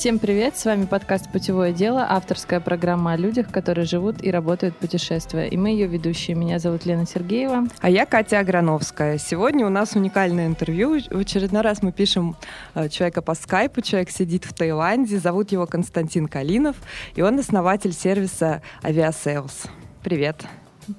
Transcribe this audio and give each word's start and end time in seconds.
Всем 0.00 0.18
привет, 0.18 0.56
с 0.56 0.64
вами 0.64 0.86
подкаст 0.86 1.30
«Путевое 1.30 1.74
дело», 1.74 2.06
авторская 2.08 2.58
программа 2.58 3.12
о 3.12 3.16
людях, 3.18 3.50
которые 3.50 3.84
живут 3.84 4.24
и 4.24 4.30
работают 4.30 4.74
путешествуя. 4.78 5.44
И 5.44 5.58
мы 5.58 5.68
ее 5.68 5.88
ведущие. 5.88 6.38
Меня 6.38 6.58
зовут 6.58 6.86
Лена 6.86 7.04
Сергеева. 7.04 7.66
А 7.82 7.90
я 7.90 8.06
Катя 8.06 8.38
Аграновская. 8.38 9.18
Сегодня 9.18 9.66
у 9.66 9.68
нас 9.68 9.96
уникальное 9.96 10.46
интервью. 10.46 10.98
В 11.10 11.18
очередной 11.18 11.60
раз 11.60 11.82
мы 11.82 11.92
пишем 11.92 12.34
э, 12.74 12.88
человека 12.88 13.20
по 13.20 13.34
скайпу. 13.34 13.82
Человек 13.82 14.08
сидит 14.08 14.46
в 14.46 14.54
Таиланде. 14.54 15.18
Зовут 15.18 15.52
его 15.52 15.66
Константин 15.66 16.28
Калинов. 16.28 16.76
И 17.14 17.20
он 17.20 17.38
основатель 17.38 17.92
сервиса 17.92 18.62
Aviasales. 18.82 19.68
Привет. 20.02 20.46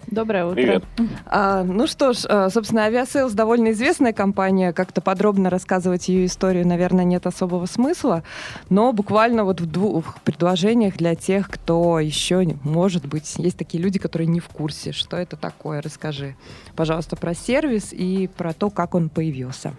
Доброе 0.07 0.45
утро. 0.45 0.55
Привет. 0.55 0.83
А, 1.25 1.63
ну 1.63 1.87
что 1.87 2.13
ж, 2.13 2.25
а, 2.27 2.49
собственно, 2.49 2.87
Aviasales 2.87 3.33
довольно 3.33 3.71
известная 3.71 4.13
компания. 4.13 4.73
Как-то 4.73 5.01
подробно 5.01 5.49
рассказывать 5.49 6.07
ее 6.09 6.25
историю, 6.25 6.67
наверное, 6.67 7.05
нет 7.05 7.25
особого 7.27 7.65
смысла. 7.65 8.23
Но 8.69 8.93
буквально 8.93 9.43
вот 9.43 9.61
в 9.61 9.65
двух 9.65 10.21
предложениях 10.21 10.97
для 10.97 11.15
тех, 11.15 11.49
кто 11.49 11.99
еще, 11.99 12.57
может 12.63 13.05
быть, 13.05 13.35
есть 13.37 13.57
такие 13.57 13.83
люди, 13.83 13.99
которые 13.99 14.27
не 14.27 14.39
в 14.39 14.49
курсе, 14.49 14.91
что 14.91 15.17
это 15.17 15.35
такое. 15.35 15.81
Расскажи, 15.81 16.35
пожалуйста, 16.75 17.15
про 17.15 17.33
сервис 17.33 17.91
и 17.91 18.29
про 18.35 18.53
то, 18.53 18.69
как 18.69 18.95
он 18.95 19.09
появился. 19.09 19.73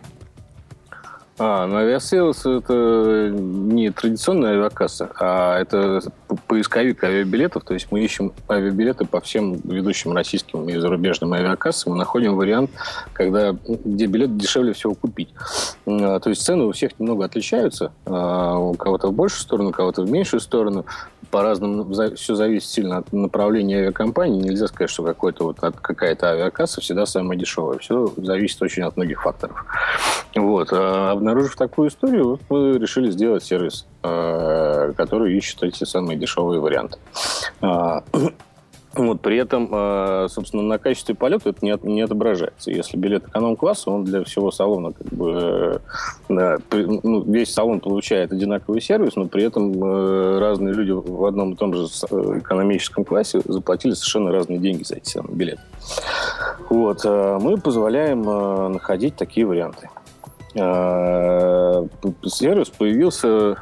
А, 1.39 1.67
ну 1.67 1.77
Aviasales 1.77 2.45
это 2.45 3.31
не 3.33 3.91
традиционная 3.91 4.53
авиакасса, 4.53 5.11
а 5.19 5.59
это 5.59 6.03
поисковик 6.47 7.03
авиабилетов. 7.05 7.65
То 7.65 7.75
есть 7.75 7.89
мы 7.91 8.05
ищем 8.05 8.33
авиабилеты 8.51 9.07
по 9.07 9.21
всем 9.21 9.57
ведущим 9.65 10.13
российским 10.13 10.69
и 10.69 10.77
зарубежным 10.77 11.33
авиакассам. 11.33 11.93
Мы 11.93 11.99
находим 11.99 12.37
вариант, 12.37 12.71
когда, 13.15 13.57
где 13.67 14.07
билет 14.07 14.37
дешевле 14.37 14.75
всего 14.75 14.95
купить. 14.95 15.31
А, 15.87 16.21
то 16.21 16.29
есть 16.29 16.43
цены 16.43 16.65
у 16.65 16.73
всех 16.73 16.99
немного 17.01 17.25
отличаются. 17.25 17.93
А, 18.05 18.59
у 18.59 18.75
кого-то 18.75 19.09
в 19.09 19.15
большую 19.15 19.41
сторону, 19.41 19.71
у 19.71 19.73
кого-то 19.73 20.03
в 20.03 20.11
меньшую 20.11 20.41
сторону 20.41 20.85
по-разному, 21.31 21.91
все 22.15 22.35
зависит 22.35 22.69
сильно 22.69 22.99
от 22.99 23.11
направления 23.13 23.79
авиакомпании. 23.79 24.43
Нельзя 24.43 24.69
сказать, 24.69 24.91
что 24.91 25.03
какой-то 25.03 25.45
вот 25.45 25.59
какая-то 25.61 26.31
авиакасса 26.31 26.83
всегда 26.83 27.07
самая 27.07 27.39
дешевая. 27.39 27.79
Все 27.79 28.13
зависит 28.19 28.61
очень 28.61 28.83
от 28.83 28.97
многих 28.99 29.23
факторов. 29.23 29.65
Вот. 30.35 30.71
Обнаружив 31.33 31.57
такую 31.57 31.89
историю, 31.89 32.29
вот 32.29 32.41
мы 32.51 32.79
решили 32.79 33.11
сделать 33.11 33.43
сервис, 33.43 33.87
э, 34.03 34.93
который 34.95 35.35
ищет 35.35 35.63
эти 35.63 35.85
самые 35.85 36.19
дешевые 36.19 36.61
варианты. 36.61 36.99
А, 37.63 38.05
вот, 38.93 39.23
при 39.23 39.39
этом, 39.39 39.67
э, 39.73 40.27
собственно, 40.29 40.63
на 40.63 40.77
качестве 40.77 41.15
полета 41.15 41.49
это 41.49 41.65
не, 41.65 41.75
не 41.85 42.03
отображается. 42.03 42.71
Если 42.71 42.99
билет 42.99 43.29
эконом-класса, 43.29 43.91
он 43.91 44.05
для 44.05 44.23
всего 44.25 44.51
салона, 44.51 44.93
как 44.93 45.07
бы, 45.07 45.33
э, 45.33 45.79
да, 46.29 46.59
ну, 46.71 47.23
весь 47.23 47.51
салон 47.51 47.81
получает 47.81 48.31
одинаковый 48.31 48.83
сервис, 48.83 49.17
но 49.17 49.25
при 49.25 49.45
этом 49.45 50.39
разные 50.39 50.75
люди 50.75 50.91
в 50.91 51.25
одном 51.25 51.55
и 51.55 51.57
том 51.57 51.73
же 51.73 51.85
экономическом 51.85 53.07
классе 53.07 53.41
заплатили 53.47 53.95
совершенно 53.95 54.33
разные 54.33 54.59
деньги 54.59 54.83
за 54.83 54.97
эти 54.97 55.09
самые 55.09 55.35
билеты. 55.35 55.63
Вот, 56.69 57.07
мы 57.07 57.57
позволяем 57.57 58.21
находить 58.71 59.17
такие 59.17 59.47
варианты. 59.47 59.89
Сервис 60.55 62.69
появился 62.69 63.57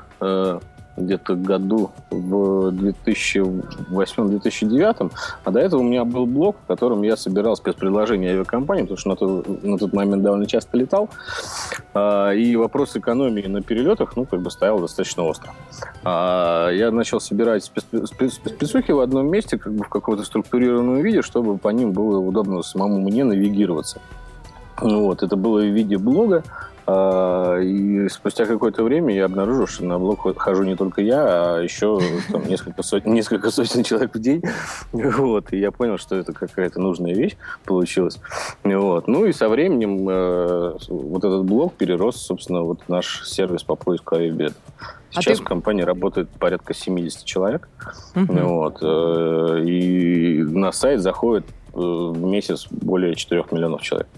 где-то 1.01 1.35
году 1.35 1.91
в 2.11 2.69
2008-2009, 2.69 5.13
а 5.45 5.51
до 5.51 5.61
этого 5.61 5.81
у 5.81 5.85
меня 5.85 6.05
был 6.05 6.27
блог, 6.27 6.57
в 6.63 6.67
котором 6.67 7.01
я 7.03 7.17
собирал 7.17 7.57
спецпредложения 7.57 8.33
авиакомпаниям, 8.33 8.87
потому 8.87 8.99
что 8.99 9.09
на 9.11 9.17
тот, 9.17 9.63
на 9.63 9.79
тот 9.79 9.93
момент 9.93 10.23
довольно 10.23 10.47
часто 10.47 10.77
летал, 10.77 11.09
а, 11.95 12.33
и 12.33 12.57
вопрос 12.57 12.97
экономии 12.97 13.47
на 13.47 13.63
перелетах, 13.63 14.17
ну, 14.17 14.27
как 14.27 14.43
бы 14.43 14.51
стоял 14.51 14.81
достаточно 14.81 15.23
остро. 15.25 15.53
А, 16.05 16.71
я 16.71 16.91
начал 16.91 17.21
собирать 17.21 17.65
спецухи 17.65 18.93
в 18.93 19.01
одном 19.01 19.29
месте, 19.29 19.57
как 19.59 19.73
бы 19.73 19.85
в 19.85 19.89
каком-то 19.89 20.25
структурированном 20.25 21.01
виде, 21.01 21.23
чтобы 21.23 21.57
по 21.59 21.69
ним 21.69 21.93
было 21.93 22.19
удобно 22.19 22.63
самому 22.63 23.01
мне 23.01 23.25
навигироваться. 23.25 24.01
Вот, 24.81 25.23
это 25.23 25.37
было 25.37 25.61
в 25.61 25.67
виде 25.67 25.99
блога, 25.99 26.43
и 27.63 28.09
спустя 28.09 28.47
какое-то 28.47 28.83
время 28.83 29.15
я 29.15 29.27
обнаружил, 29.27 29.67
что 29.67 29.85
на 29.85 29.99
блог 29.99 30.39
хожу 30.39 30.65
не 30.65 30.77
только 30.77 31.03
я, 31.03 31.57
а 31.57 31.61
еще 31.61 32.01
там, 32.31 32.47
несколько, 32.47 32.83
сотен, 32.83 33.13
несколько 33.13 33.51
сотен 33.51 33.83
человек 33.83 34.15
в 34.15 34.19
день. 34.19 34.43
Вот. 35.21 35.53
И 35.53 35.59
я 35.59 35.71
понял, 35.71 35.99
что 35.99 36.17
это 36.17 36.33
какая-то 36.33 36.81
нужная 36.81 37.15
вещь 37.15 37.37
получилась. 37.65 38.19
Вот. 38.65 39.09
Ну 39.09 39.27
и 39.27 39.33
со 39.33 39.49
временем 39.49 40.09
э, 40.09 40.77
вот 40.89 41.25
этот 41.25 41.45
блог 41.45 41.75
перерос, 41.75 42.17
собственно, 42.17 42.63
вот 42.63 42.89
наш 42.89 43.27
сервис 43.27 43.63
по 43.63 43.77
поиску 43.77 44.17
авиабилетов. 44.17 44.63
А 45.15 45.23
Сейчас 45.23 45.39
а 45.39 45.39
ты... 45.39 45.45
в 45.45 45.45
компании 45.45 45.83
работает 45.83 46.29
порядка 46.31 46.75
70 46.75 47.25
человек. 47.25 47.69
Угу. 48.15 48.33
Вот. 48.33 48.79
Э, 48.83 49.63
и 49.65 50.43
на 50.43 50.73
сайт 50.73 51.01
заходит 51.01 51.47
э, 51.75 51.79
в 51.79 52.23
месяц 52.23 52.67
более 52.71 53.15
4 53.15 53.45
миллионов 53.51 53.83
человек. 53.83 54.09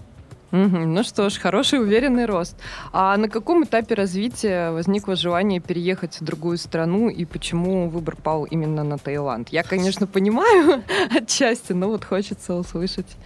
Угу. 0.53 0.77
Ну 0.85 1.03
что 1.03 1.29
ж, 1.29 1.39
хороший 1.39 1.79
уверенный 1.81 2.25
рост. 2.25 2.55
А 2.91 3.17
на 3.17 3.27
каком 3.27 3.63
этапе 3.63 3.95
развития 3.95 4.69
возникло 4.69 5.15
желание 5.15 5.59
переехать 5.59 6.21
в 6.21 6.23
другую 6.23 6.57
страну 6.57 7.09
и 7.09 7.25
почему 7.25 7.89
выбор 7.89 8.15
пал 8.15 8.43
именно 8.45 8.83
на 8.83 8.99
Таиланд? 8.99 9.49
Я, 9.49 9.63
конечно, 9.63 10.05
понимаю 10.05 10.83
отчасти, 11.15 11.73
но 11.73 11.87
вот 11.87 12.05
хочется 12.05 12.53
услышать 12.53 13.17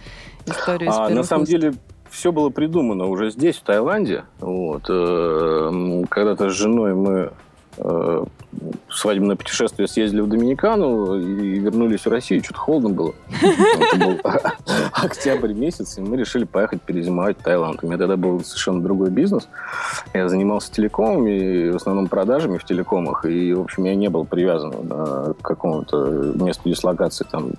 историю. 0.46 0.90
А, 0.90 1.10
на 1.10 1.22
самом 1.22 1.44
деле 1.44 1.74
все 2.08 2.32
было 2.32 2.48
придумано 2.48 3.04
уже 3.04 3.30
здесь, 3.30 3.56
в 3.56 3.62
Таиланде. 3.62 4.24
Вот. 4.40 4.84
Э, 4.88 6.04
когда-то 6.08 6.48
с 6.48 6.54
женой 6.54 6.94
мы 6.94 7.32
э, 7.78 8.24
свадебное 8.90 9.36
путешествие 9.36 9.88
съездили 9.88 10.20
в 10.20 10.28
Доминикану 10.28 11.18
и 11.18 11.58
вернулись 11.58 12.04
в 12.04 12.08
Россию. 12.08 12.42
Что-то 12.42 12.60
холодно 12.60 12.90
было. 12.90 13.14
Это 13.42 13.96
был 13.96 14.20
октябрь 14.92 15.52
месяц, 15.52 15.98
и 15.98 16.00
мы 16.00 16.16
решили 16.16 16.44
поехать 16.44 16.82
перезимовать 16.82 17.38
в 17.38 17.42
Таиланд. 17.42 17.82
У 17.82 17.86
меня 17.86 17.98
тогда 17.98 18.16
был 18.16 18.42
совершенно 18.44 18.82
другой 18.82 19.10
бизнес. 19.10 19.48
Я 20.14 20.28
занимался 20.28 20.72
телекомом 20.72 21.26
и 21.26 21.70
в 21.70 21.76
основном 21.76 22.08
продажами 22.08 22.58
в 22.58 22.64
телекомах. 22.64 23.24
И, 23.24 23.52
в 23.52 23.62
общем, 23.62 23.84
я 23.84 23.94
не 23.94 24.08
был 24.08 24.24
привязан 24.24 24.72
к 24.72 25.42
какому-то 25.42 26.32
месту 26.34 26.68
дислокации 26.68 27.26
там, 27.30 27.52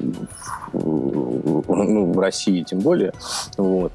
ну, 0.73 2.11
в 2.11 2.19
России 2.19 2.63
тем 2.63 2.79
более. 2.79 3.13
Вот. 3.57 3.91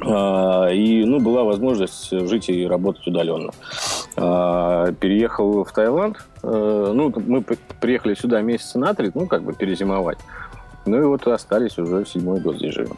А, 0.00 0.68
и 0.68 1.04
ну, 1.04 1.20
была 1.20 1.44
возможность 1.44 2.10
жить 2.10 2.48
и 2.48 2.66
работать 2.66 3.06
удаленно. 3.06 3.52
А, 4.16 4.92
переехал 4.92 5.64
в 5.64 5.72
Таиланд. 5.72 6.24
А, 6.42 6.92
ну, 6.92 7.12
мы 7.26 7.44
приехали 7.80 8.14
сюда 8.14 8.40
месяца 8.40 8.78
на 8.78 8.94
три, 8.94 9.10
ну, 9.14 9.26
как 9.26 9.42
бы 9.42 9.54
перезимовать. 9.54 10.18
Ну 10.86 10.98
и 10.98 11.04
вот 11.04 11.26
остались 11.26 11.78
уже 11.78 12.06
седьмой 12.06 12.40
год 12.40 12.56
здесь 12.56 12.74
живем. 12.74 12.96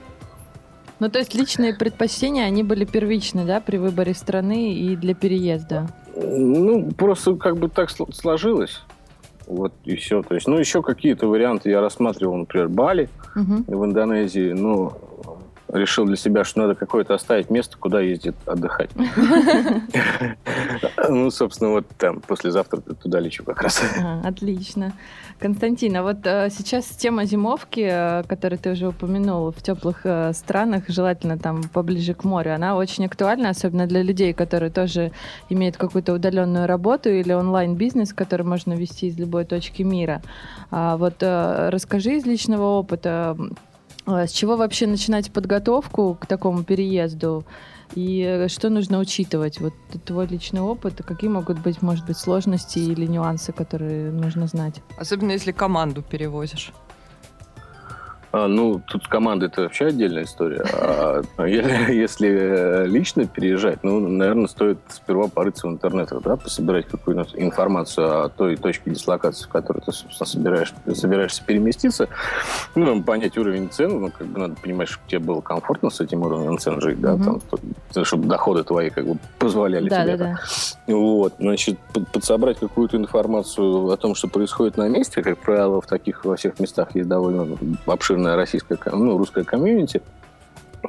Ну, 1.00 1.08
то 1.08 1.18
есть 1.18 1.34
личные 1.34 1.74
предпочтения, 1.74 2.44
они 2.44 2.62
были 2.62 2.84
первичны, 2.84 3.46
да, 3.46 3.60
при 3.60 3.78
выборе 3.78 4.14
страны 4.14 4.74
и 4.74 4.96
для 4.96 5.14
переезда? 5.14 5.88
Ну, 6.14 6.90
просто 6.92 7.36
как 7.36 7.56
бы 7.56 7.68
так 7.68 7.90
сложилось. 7.90 8.82
Вот 9.46 9.72
и 9.84 9.96
все. 9.96 10.22
То 10.22 10.34
есть, 10.34 10.46
ну, 10.46 10.58
еще 10.58 10.82
какие-то 10.82 11.26
варианты 11.26 11.70
я 11.70 11.80
рассматривал, 11.80 12.36
например, 12.36 12.68
Бали 12.68 13.08
угу. 13.34 13.64
в 13.66 13.84
Индонезии. 13.86 14.52
Ну, 14.52 14.92
решил 15.72 16.06
для 16.06 16.16
себя, 16.16 16.44
что 16.44 16.60
надо 16.60 16.74
какое-то 16.74 17.14
оставить 17.14 17.50
место, 17.50 17.76
куда 17.78 18.00
ездит 18.00 18.34
отдыхать. 18.46 18.90
Ну, 21.08 21.30
собственно, 21.30 21.70
вот 21.70 21.86
там 21.98 22.20
послезавтра 22.20 22.80
туда 22.80 23.20
лечу 23.20 23.42
как 23.44 23.62
раз. 23.62 23.82
Отлично. 24.24 24.92
Константин, 25.40 25.96
а 25.96 26.02
вот 26.02 26.18
э, 26.24 26.50
сейчас 26.50 26.84
тема 26.84 27.24
зимовки, 27.24 27.88
э, 27.90 28.22
которую 28.24 28.58
ты 28.58 28.72
уже 28.72 28.88
упомянул, 28.88 29.50
в 29.50 29.62
теплых 29.62 30.02
э, 30.04 30.32
странах, 30.34 30.84
желательно 30.88 31.38
там 31.38 31.62
поближе 31.62 32.12
к 32.12 32.24
морю, 32.24 32.54
она 32.54 32.76
очень 32.76 33.06
актуальна, 33.06 33.48
особенно 33.48 33.86
для 33.86 34.02
людей, 34.02 34.34
которые 34.34 34.70
тоже 34.70 35.12
имеют 35.48 35.78
какую-то 35.78 36.12
удаленную 36.12 36.66
работу 36.66 37.08
или 37.08 37.32
онлайн-бизнес, 37.32 38.12
который 38.12 38.44
можно 38.44 38.74
вести 38.74 39.06
из 39.06 39.18
любой 39.18 39.46
точки 39.46 39.82
мира. 39.82 40.20
А 40.70 40.98
вот 40.98 41.22
расскажи 41.22 42.16
из 42.16 42.26
личного 42.26 42.78
опыта, 42.78 43.10
а 43.10 43.36
с 44.16 44.30
чего 44.32 44.56
вообще 44.56 44.86
начинать 44.86 45.32
подготовку 45.32 46.16
к 46.20 46.26
такому 46.26 46.64
переезду? 46.64 47.44
И 47.94 48.46
что 48.48 48.68
нужно 48.70 48.98
учитывать? 48.98 49.58
Вот 49.60 49.74
твой 50.04 50.26
личный 50.26 50.60
опыт, 50.60 51.02
какие 51.04 51.28
могут 51.28 51.58
быть, 51.58 51.82
может 51.82 52.06
быть, 52.06 52.16
сложности 52.16 52.78
или 52.78 53.06
нюансы, 53.06 53.52
которые 53.52 54.12
нужно 54.12 54.46
знать? 54.46 54.80
Особенно 54.96 55.32
если 55.32 55.50
команду 55.50 56.02
перевозишь. 56.02 56.72
А, 58.32 58.46
ну, 58.46 58.80
тут 58.86 59.04
с 59.04 59.08
командой 59.08 59.46
это 59.46 59.62
вообще 59.62 59.86
отдельная 59.86 60.24
история. 60.24 60.64
А, 60.72 61.22
если 61.44 62.86
лично 62.86 63.26
переезжать, 63.26 63.82
ну, 63.82 63.98
наверное, 63.98 64.46
стоит 64.46 64.78
сперва 64.88 65.28
порыться 65.28 65.66
в 65.66 65.70
интернетах, 65.70 66.22
да, 66.22 66.36
пособирать 66.36 66.86
какую-то 66.86 67.26
информацию 67.34 68.24
о 68.24 68.28
той 68.28 68.56
точке 68.56 68.90
дислокации, 68.90 69.44
в 69.44 69.48
которой 69.48 69.80
ты, 69.80 69.92
собственно, 69.92 70.26
собираешь, 70.26 70.72
собираешься 70.94 71.42
переместиться. 71.44 72.08
Ну, 72.74 73.02
понять 73.02 73.36
уровень 73.36 73.68
цен, 73.70 74.00
ну, 74.00 74.10
как 74.16 74.26
бы 74.28 74.38
надо 74.38 74.54
понимать, 74.54 74.88
чтобы 74.88 75.08
тебе 75.08 75.20
было 75.20 75.40
комфортно 75.40 75.90
с 75.90 76.00
этим 76.00 76.22
уровнем 76.22 76.58
цен 76.58 76.80
жить, 76.80 77.00
да, 77.00 77.14
угу. 77.14 77.40
там, 77.92 78.04
чтобы 78.04 78.28
доходы 78.28 78.62
твои 78.62 78.90
как 78.90 79.06
бы 79.06 79.18
позволяли 79.38 79.88
да, 79.88 80.04
тебе 80.04 80.16
да, 80.16 80.36
да. 80.86 80.94
Вот, 80.94 81.34
значит, 81.38 81.78
подсобрать 82.12 82.58
какую-то 82.58 82.96
информацию 82.96 83.90
о 83.90 83.96
том, 83.96 84.14
что 84.14 84.28
происходит 84.28 84.76
на 84.76 84.88
месте, 84.88 85.22
как 85.22 85.38
правило, 85.38 85.80
в 85.80 85.86
таких 85.86 86.24
во 86.24 86.36
всех 86.36 86.60
местах 86.60 86.94
есть 86.94 87.08
довольно 87.08 87.56
обширная 88.20 88.36
российская, 88.36 88.78
ну, 88.92 89.16
русская 89.16 89.44
комьюнити. 89.44 90.02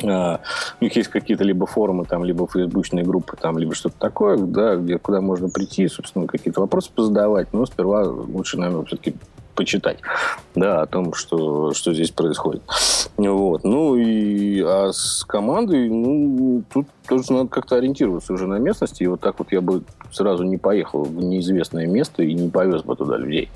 Uh, 0.04 0.40
у 0.80 0.86
них 0.86 0.96
есть 0.96 1.10
какие-то 1.10 1.44
либо 1.44 1.66
форумы, 1.66 2.06
там, 2.06 2.24
либо 2.24 2.48
фейсбучные 2.48 3.04
группы, 3.04 3.36
там, 3.36 3.58
либо 3.58 3.76
что-то 3.76 3.96
такое, 4.00 4.38
да, 4.38 4.78
где, 4.78 4.98
куда 4.98 5.20
можно 5.20 5.50
прийти, 5.50 5.86
собственно, 5.90 6.28
какие-то 6.28 6.62
вопросы 6.62 6.90
позадавать. 6.96 7.52
Но 7.52 7.66
сперва 7.66 8.04
лучше, 8.04 8.58
наверное, 8.58 8.86
все-таки 8.86 9.16
почитать, 9.54 10.00
да, 10.56 10.82
о 10.82 10.86
том, 10.86 11.14
что, 11.14 11.74
что 11.74 11.94
здесь 11.94 12.12
происходит. 12.12 12.64
Вот. 13.18 13.66
Ну 13.66 13.98
и 13.98 14.62
а 14.62 14.92
с 14.94 15.26
командой, 15.26 15.90
ну, 15.90 16.64
тут 16.74 16.88
тоже 17.06 17.34
надо 17.34 17.50
как-то 17.50 17.76
ориентироваться 17.76 18.32
уже 18.32 18.48
на 18.48 18.60
местности. 18.60 19.04
И 19.04 19.08
вот 19.08 19.20
так 19.20 19.40
вот 19.40 19.52
я 19.52 19.60
бы 19.60 19.84
сразу 20.12 20.44
не 20.44 20.58
поехал 20.58 21.04
в 21.04 21.16
неизвестное 21.24 21.88
место 21.88 22.24
и 22.24 22.34
не 22.34 22.50
повез 22.50 22.84
бы 22.84 22.96
туда 22.96 23.18
людей. 23.18 23.50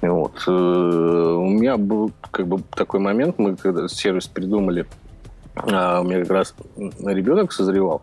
Вот. 0.00 0.32
Э, 0.46 0.50
у 0.50 1.48
меня 1.48 1.76
был 1.76 2.12
как 2.30 2.46
бы 2.46 2.62
такой 2.74 3.00
момент, 3.00 3.38
мы 3.38 3.56
когда 3.56 3.88
сервис 3.88 4.26
придумали, 4.26 4.86
а 5.54 6.00
у 6.00 6.04
меня 6.04 6.20
как 6.20 6.30
раз 6.30 6.54
ребенок 7.04 7.52
созревал. 7.52 8.02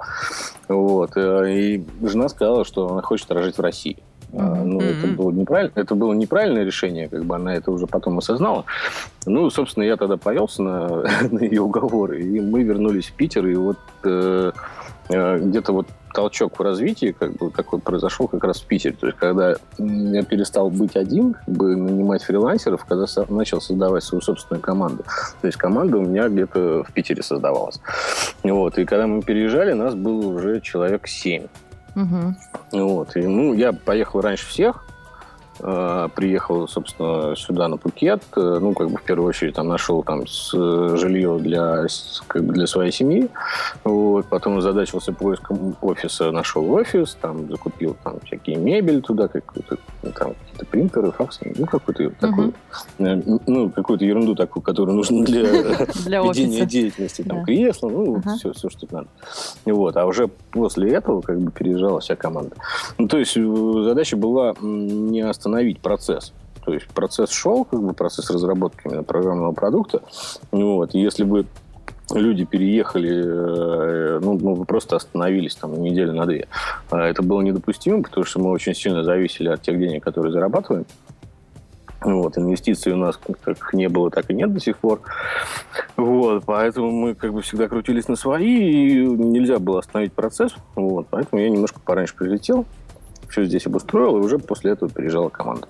Вот. 0.68 1.12
Э, 1.16 1.52
и 1.52 1.86
жена 2.02 2.30
сказала, 2.30 2.66
что 2.66 2.90
она 2.92 3.02
хочет 3.02 3.32
рожать 3.32 3.58
в 3.58 3.62
России. 3.62 3.98
Mm-hmm. 4.32 4.64
Ну, 4.64 4.82
это 4.82 5.08
было 5.08 5.32
неправильно, 5.32 5.72
это 5.76 5.96
было 5.96 6.14
неправильное 6.14 6.66
решение, 6.66 7.08
как 7.08 7.24
бы 7.24 7.36
она 7.36 7.56
это 7.56 7.72
уже 7.72 7.88
потом 7.88 8.18
осознала. 8.18 8.66
Ну, 9.26 9.50
собственно, 9.50 9.84
я 9.86 9.96
тогда 9.96 10.18
повелся 10.18 10.62
на, 10.62 10.88
на 11.32 11.40
ее 11.40 11.62
уговоры, 11.62 12.22
и 12.22 12.42
мы 12.42 12.64
вернулись 12.64 13.06
в 13.06 13.14
Питер, 13.14 13.48
и 13.48 13.56
вот 13.56 13.78
э, 14.04 14.52
э, 15.10 15.40
где-то 15.40 15.72
вот 15.72 15.88
толчок 16.16 16.58
в 16.58 16.64
развитии 16.64 17.16
как 17.18 17.34
бы 17.34 17.52
такой 17.52 17.80
произошел 17.80 18.28
как 18.28 18.44
раз 18.44 18.62
в 18.62 18.66
Питере. 18.66 18.96
То 19.00 19.08
есть, 19.08 19.20
когда 19.20 19.56
я 19.78 20.24
перестал 20.24 20.70
быть 20.70 20.96
один, 20.96 21.34
как 21.34 21.48
бы 21.48 21.76
нанимать 21.76 22.24
фрилансеров, 22.24 22.86
когда 22.86 23.06
начал 23.30 23.62
создавать 23.62 24.04
свою 24.04 24.22
собственную 24.22 24.62
команду. 24.62 25.04
То 25.42 25.48
есть 25.48 25.58
команда 25.58 25.98
у 25.98 26.02
меня 26.02 26.30
где-то 26.30 26.84
в 26.88 26.94
Питере 26.94 27.22
создавалась. 27.22 27.80
Вот. 28.44 28.78
И 28.78 28.86
когда 28.86 29.08
мы 29.08 29.22
переезжали, 29.22 29.74
нас 29.74 29.94
было 29.94 30.28
уже 30.28 30.62
человек 30.62 31.08
семь. 31.08 31.48
Угу. 31.96 32.36
Вот. 32.72 33.16
И, 33.16 33.28
ну, 33.28 33.54
я 33.54 33.74
поехал 33.74 34.22
раньше 34.22 34.48
всех, 34.48 34.86
приехал, 35.58 36.68
собственно, 36.68 37.36
сюда 37.36 37.68
на 37.68 37.78
Пукет. 37.78 38.24
Э, 38.36 38.60
ну, 38.62 38.74
как 38.74 38.90
бы 38.90 38.98
в 38.98 39.04
первую 39.04 39.30
очередь 39.30 39.56
там 39.56 39.68
нашел 39.68 40.04
там 40.04 40.28
с, 40.28 40.52
жилье 40.52 41.38
для, 41.40 41.86
как 42.28 42.44
бы 42.44 42.54
для 42.54 42.68
своей 42.68 42.92
семьи. 42.92 43.30
Вот. 43.84 44.26
Потом 44.28 44.58
озадачился 44.58 45.14
поиском 45.14 45.76
офиса, 45.82 46.32
нашел 46.32 46.70
офис, 46.72 47.18
там 47.22 47.50
закупил 47.50 47.96
там 48.04 48.20
всякие 48.26 48.58
мебель 48.58 49.02
туда, 49.02 49.28
какую-то 49.28 49.78
там 50.02 50.34
какие-то 50.34 50.66
принтеры, 50.66 51.12
факсы, 51.12 51.54
ну, 51.58 51.66
какую-то 51.66 52.04
uh-huh. 52.04 52.16
такую, 52.20 52.54
э, 53.00 53.22
ну, 53.48 53.70
какую-то 53.70 54.06
ерунду 54.06 54.36
такую, 54.36 54.64
которую 54.64 54.96
нужно 54.96 55.24
для, 55.24 55.44
для 56.06 56.22
ведения 56.22 56.66
деятельности, 56.66 57.22
там, 57.24 57.40
да. 57.40 57.46
кресло, 57.46 57.90
ну, 57.90 58.22
все, 58.38 58.54
все, 58.54 58.70
что 58.70 58.88
надо. 58.92 59.08
Вот. 59.66 59.96
А 59.98 60.06
уже 60.06 60.28
после 60.52 60.92
этого 60.92 61.22
как 61.22 61.40
бы 61.40 61.52
переезжала 61.52 62.00
вся 62.00 62.16
команда. 62.16 62.56
Ну, 62.98 63.08
то 63.08 63.18
есть 63.18 63.36
э, 63.38 63.84
задача 63.84 64.18
была 64.18 64.54
не 64.62 65.22
остановить 65.46 65.80
процесс. 65.80 66.34
То 66.66 66.74
есть 66.74 66.88
процесс 66.88 67.30
шел, 67.30 67.66
как 67.66 67.82
бы 67.82 67.94
процесс 67.94 68.32
разработки 68.32 68.82
именно 68.86 69.04
программного 69.04 69.52
продукта. 69.52 70.02
Вот. 70.52 70.96
Если 70.96 71.24
бы 71.24 71.46
люди 72.12 72.46
переехали, 72.46 73.12
э, 73.12 74.20
ну, 74.22 74.34
мы 74.34 74.58
ну, 74.58 74.66
просто 74.66 74.96
остановились 74.96 75.56
там 75.56 75.80
неделю 75.82 76.14
на 76.14 76.26
две. 76.26 76.48
А 76.90 77.06
это 77.06 77.22
было 77.22 77.42
недопустимо, 77.42 78.02
потому 78.02 78.26
что 78.26 78.40
мы 78.40 78.50
очень 78.50 78.74
сильно 78.74 79.04
зависели 79.04 79.50
от 79.50 79.62
тех 79.62 79.78
денег, 79.78 80.04
которые 80.04 80.32
зарабатываем. 80.32 80.86
Вот, 82.02 82.38
инвестиций 82.38 82.94
у 82.94 82.98
нас 82.98 83.20
как 83.44 83.74
не 83.74 83.90
было, 83.90 84.12
так 84.12 84.30
и 84.30 84.34
нет 84.34 84.54
до 84.54 84.60
сих 84.60 84.78
пор. 84.78 85.02
Вот, 85.98 86.44
поэтому 86.46 86.92
мы 86.92 87.16
как 87.16 87.34
бы 87.34 87.42
всегда 87.42 87.68
крутились 87.68 88.08
на 88.08 88.16
свои, 88.16 88.46
и 88.46 89.06
нельзя 89.06 89.60
было 89.60 89.80
остановить 89.80 90.14
процесс. 90.14 90.56
Вот, 90.76 91.08
поэтому 91.10 91.42
я 91.42 91.50
немножко 91.50 91.80
пораньше 91.80 92.16
прилетел, 92.16 92.66
все 93.30 93.46
здесь 93.46 93.66
обустроил, 93.66 94.18
и 94.18 94.20
уже 94.20 94.40
после 94.40 94.72
этого 94.72 94.92
переезжала 94.92 95.30
команда. 95.30 95.68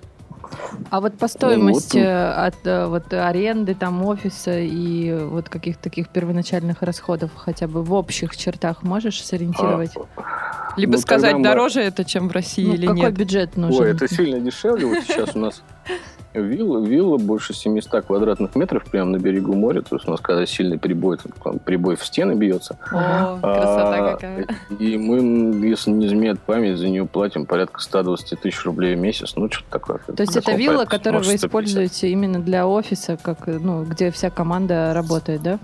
А 0.89 1.01
вот 1.01 1.17
по 1.17 1.27
стоимости 1.27 1.97
вот. 1.97 2.05
от 2.05 2.67
э, 2.67 2.85
вот, 2.87 3.13
аренды 3.13 3.75
там 3.75 4.05
офиса 4.05 4.59
и 4.59 5.13
вот 5.13 5.49
каких-то 5.49 5.83
таких 5.83 6.09
первоначальных 6.09 6.81
расходов 6.81 7.31
хотя 7.35 7.67
бы 7.67 7.83
в 7.83 7.93
общих 7.93 8.35
чертах 8.37 8.83
можешь 8.83 9.23
сориентировать? 9.23 9.91
А, 10.15 10.73
Либо 10.77 10.93
ну, 10.93 10.99
сказать, 10.99 11.41
дороже 11.41 11.79
мы... 11.79 11.85
это, 11.85 12.05
чем 12.05 12.29
в 12.29 12.31
России 12.31 12.65
ну, 12.65 12.73
или 12.73 12.85
какой 12.85 12.97
нет? 12.97 13.05
Какой 13.05 13.19
бюджет 13.19 13.57
нужен? 13.57 13.81
Ой, 13.81 13.91
это 13.91 14.07
сильно 14.07 14.39
дешевле. 14.39 14.85
Вот 14.85 15.03
сейчас 15.03 15.35
у 15.35 15.39
нас 15.39 15.63
Вилла, 16.41 16.85
вилла 16.85 17.17
больше 17.17 17.53
700 17.53 18.05
квадратных 18.05 18.55
метров 18.55 18.83
прямо 18.85 19.11
на 19.11 19.17
берегу 19.17 19.53
моря. 19.53 19.81
То 19.81 19.95
есть 19.95 20.07
у 20.07 20.11
нас 20.11 20.19
когда 20.19 20.45
сильный 20.45 20.77
прибой, 20.77 21.17
там, 21.17 21.59
прибой 21.59 21.95
в 21.95 22.05
стены 22.05 22.33
бьется. 22.33 22.77
О, 22.91 23.39
красота 23.39 23.95
а, 23.95 24.13
какая. 24.13 24.47
И 24.79 24.97
мы, 24.97 25.67
если 25.67 25.91
не 25.91 26.07
изменяет 26.07 26.39
память, 26.39 26.77
за 26.77 26.87
нее 26.87 27.05
платим 27.05 27.45
порядка 27.45 27.81
120 27.81 28.39
тысяч 28.39 28.63
рублей 28.65 28.95
в 28.95 28.99
месяц. 28.99 29.35
Ну, 29.35 29.49
что-то 29.51 29.71
такое. 29.71 29.99
То 29.99 30.21
есть 30.21 30.35
это 30.35 30.53
вилла, 30.53 30.85
которую 30.85 31.23
вы 31.23 31.35
используете 31.35 32.09
именно 32.09 32.39
для 32.39 32.67
офиса, 32.67 33.17
как, 33.21 33.47
ну, 33.47 33.83
где 33.83 34.11
вся 34.11 34.29
команда 34.29 34.93
работает, 34.93 35.41
да? 35.41 35.59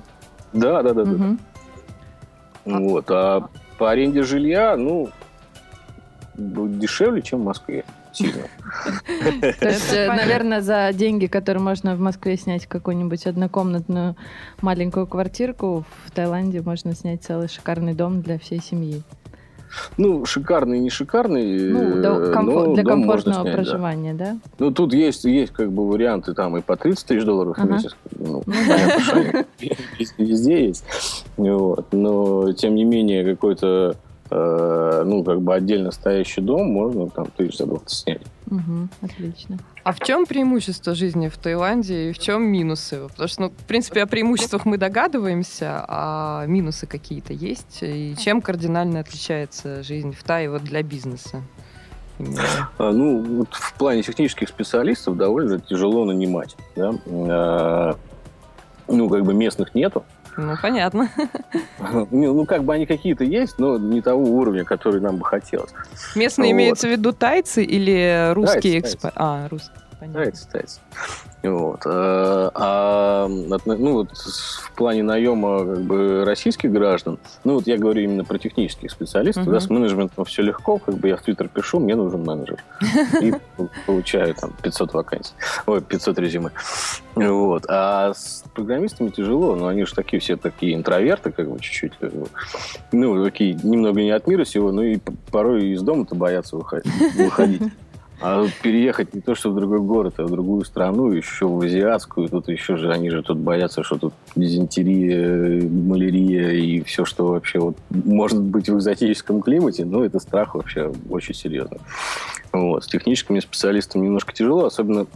Да, 0.54 0.82
да, 0.84 0.94
да. 0.94 1.02
Угу. 1.04 1.38
да. 2.66 2.80
Вот. 2.80 3.06
А 3.10 3.50
по 3.78 3.90
аренде 3.90 4.24
жилья, 4.24 4.76
ну, 4.78 5.10
дешевле, 6.36 7.22
чем 7.22 7.42
в 7.42 7.46
Москве 7.46 7.84
сильно. 8.14 8.48
То 9.60 9.70
есть, 9.70 9.94
э, 9.94 10.08
наверное, 10.08 10.62
за 10.62 10.92
деньги, 10.94 11.28
которые 11.28 11.62
можно 11.62 11.96
в 11.96 12.00
Москве 12.00 12.38
снять 12.38 12.66
какую-нибудь 12.66 13.26
однокомнатную 13.28 14.16
маленькую 14.62 15.08
квартирку, 15.08 15.86
в 16.06 16.12
Таиланде 16.12 16.62
можно 16.62 16.94
снять 16.94 17.24
целый 17.24 17.48
шикарный 17.48 17.94
дом 17.94 18.22
для 18.22 18.40
всей 18.40 18.62
семьи. 18.62 19.04
Ну, 19.98 20.26
шикарный, 20.26 20.80
не 20.80 20.90
шикарный. 20.90 21.70
Ну, 21.70 22.02
до, 22.02 22.32
комфор- 22.34 22.74
для 22.74 22.84
комфортного 22.84 23.44
снять, 23.44 23.56
проживания, 23.56 24.14
да. 24.14 24.34
да? 24.34 24.38
Ну, 24.60 24.72
тут 24.72 24.94
есть, 24.94 25.24
есть 25.24 25.54
как 25.54 25.72
бы 25.72 25.88
варианты 25.88 26.34
там 26.34 26.58
и 26.58 26.62
по 26.62 26.76
30 26.76 27.06
тысяч 27.06 27.24
долларов 27.24 27.56
ага. 27.58 27.68
в 27.68 27.72
месяц. 27.72 27.96
Ну, 28.12 28.44
ну 28.46 28.54
понятно, 28.54 29.46
везде 30.18 30.68
есть. 30.68 30.84
Вот. 31.38 31.88
Но, 31.92 32.52
тем 32.54 32.76
не 32.76 32.84
менее, 32.84 33.24
какой-то 33.24 33.96
Э, 34.34 35.04
ну, 35.06 35.26
как 35.26 35.42
бы 35.42 35.54
отдельно 35.54 35.92
стоящий 35.92 36.40
дом 36.40 36.68
можно 36.68 37.10
там 37.10 37.26
тысяч 37.36 37.58
за 37.58 37.66
20 37.66 37.90
снять. 37.90 38.22
Угу, 38.50 38.88
отлично. 39.02 39.60
А 39.84 39.92
в 39.92 40.00
чем 40.00 40.26
преимущество 40.26 40.96
жизни 40.96 41.28
в 41.28 41.38
Таиланде 41.38 42.10
и 42.10 42.14
в 42.14 42.20
чем 42.20 42.44
минусы? 42.44 43.02
Потому 43.10 43.28
что, 43.28 43.42
ну, 43.42 43.50
в 43.50 43.66
принципе, 43.66 44.04
о 44.04 44.08
преимуществах 44.08 44.66
мы 44.66 44.78
догадываемся, 44.78 45.84
а 45.86 46.46
минусы 46.46 46.88
какие-то 46.88 47.34
есть? 47.34 47.80
И 47.82 48.16
чем 48.18 48.42
кардинально 48.42 49.02
отличается 49.02 49.84
жизнь 49.84 50.14
в 50.14 50.24
Тае 50.24 50.50
вот 50.50 50.64
для 50.64 50.82
бизнеса? 50.82 51.42
А, 52.78 52.92
ну, 52.92 53.22
вот 53.22 53.54
в 53.54 53.74
плане 53.74 54.02
технических 54.02 54.48
специалистов 54.48 55.18
довольно 55.18 55.60
тяжело 55.60 56.06
нанимать. 56.06 56.56
Да? 56.78 56.94
А, 57.06 57.98
ну, 58.88 59.10
как 59.10 59.26
бы 59.26 59.34
местных 59.34 59.76
нету. 59.76 60.06
Ну, 60.42 60.56
понятно. 60.62 61.10
Ну, 62.12 62.46
как 62.46 62.64
бы 62.64 62.74
они 62.74 62.86
какие-то 62.86 63.24
есть, 63.24 63.60
но 63.60 63.78
не 63.78 64.02
того 64.02 64.24
уровня, 64.24 64.64
который 64.64 65.02
нам 65.02 65.18
бы 65.18 65.26
хотелось. 65.26 65.72
Местные 66.16 66.54
вот. 66.54 66.58
имеется 66.58 66.88
в 66.88 66.92
виду 66.92 67.12
тайцы 67.14 67.64
или 67.64 68.32
русские 68.34 68.80
экспорты? 68.80 69.16
А, 69.20 69.48
русские. 69.50 69.82
Тайцы, 70.10 70.48
тайцы. 70.52 70.80
Вот. 71.44 71.82
А, 71.86 72.52
а, 72.56 73.28
ну, 73.28 73.94
вот 73.94 74.10
в 74.12 74.72
плане 74.74 75.04
наема 75.04 75.60
как 75.60 75.82
бы, 75.82 76.26
российских 76.26 76.72
граждан, 76.72 77.20
ну, 77.44 77.56
вот 77.56 77.68
я 77.68 77.78
говорю 77.78 78.02
именно 78.02 78.24
про 78.24 78.40
технических 78.40 78.90
специалистов, 78.92 79.44
угу. 79.44 79.52
да, 79.52 79.60
с 79.60 79.70
менеджментом 79.70 80.26
все 80.26 80.42
легко, 80.42 80.80
как 80.80 80.96
бы 80.96 81.08
я 81.08 81.18
в 81.18 81.22
Твиттер 81.22 81.50
пишу, 81.50 81.80
мне 81.80 81.96
нужен 81.96 82.24
менеджер. 82.24 82.64
И 83.22 83.34
получаю 83.86 84.34
там 84.34 84.54
500 84.62 84.94
вакансий, 84.94 85.34
ой, 85.68 85.82
500 85.82 86.20
резюме. 86.20 86.52
Вот. 87.16 87.66
А 87.68 88.14
с 88.14 88.44
программистами 88.54 89.10
тяжело, 89.10 89.56
но 89.56 89.68
они 89.68 89.86
же 89.86 89.94
такие 89.94 90.20
все 90.20 90.36
такие 90.36 90.76
интроверты, 90.76 91.32
как 91.32 91.50
бы 91.50 91.60
чуть-чуть, 91.60 91.94
как 92.00 92.12
бы, 92.12 92.28
ну, 92.92 93.24
такие 93.24 93.54
немного 93.54 94.02
не 94.02 94.12
от 94.12 94.26
мира 94.26 94.46
сего, 94.46 94.72
но 94.72 94.84
и 94.84 94.98
порой 95.32 95.70
из 95.70 95.82
дома-то 95.82 96.16
боятся 96.16 96.56
выходить. 96.56 97.62
А 98.22 98.46
переехать 98.62 99.14
не 99.16 99.22
то, 99.22 99.34
что 99.34 99.50
в 99.50 99.56
другой 99.56 99.80
город, 99.80 100.16
а 100.18 100.24
в 100.24 100.30
другую 100.30 100.64
страну, 100.64 101.12
еще 101.12 101.48
в 101.48 101.60
азиатскую, 101.62 102.30
тут 102.30 102.50
еще 102.50 102.78
же, 102.78 102.92
они 102.92 103.10
же 103.10 103.24
тут 103.24 103.40
боятся, 103.40 103.84
что 103.84 103.98
тут 103.98 104.14
дизентерия, 104.36 105.68
малярия 105.68 106.52
и 106.52 106.82
все, 106.84 107.04
что 107.04 107.28
вообще 107.28 107.60
вот 107.60 107.78
может 107.90 108.40
быть 108.40 108.70
в 108.70 108.78
экзотическом 108.78 109.42
климате, 109.42 109.86
но 109.86 110.06
это 110.06 110.20
страх 110.20 110.54
вообще 110.54 110.92
очень 111.10 111.34
серьезный. 111.34 111.80
Вот. 112.54 112.84
С 112.84 112.88
техническими 112.88 113.40
специалистами 113.40 114.06
немножко 114.06 114.34
тяжело, 114.34 114.66
особенно 114.66 115.08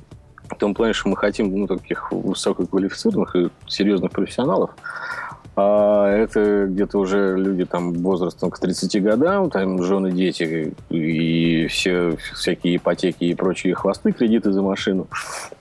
в 0.50 0.56
том 0.56 0.74
плане, 0.74 0.94
что 0.94 1.10
мы 1.10 1.18
хотим 1.18 1.56
ну, 1.56 1.68
таких 1.68 2.12
высококвалифицированных 2.12 3.36
и 3.36 3.50
серьезных 3.68 4.12
профессионалов, 4.12 4.72
а 5.58 6.10
это 6.10 6.66
где-то 6.66 7.00
уже 7.00 7.38
люди 7.38 7.64
там 7.66 7.94
возрастом 7.94 8.52
к 8.52 8.60
30 8.60 9.02
годам, 9.02 9.50
там 9.50 9.82
жены, 9.82 10.12
дети 10.12 10.74
и 10.90 11.68
все 11.68 12.18
всякие 12.34 12.76
ипотеки 12.76 13.24
и 13.24 13.36
прочие 13.36 13.74
хвосты, 13.74 14.12
кредиты 14.12 14.52
за 14.52 14.62
машину. 14.62 15.08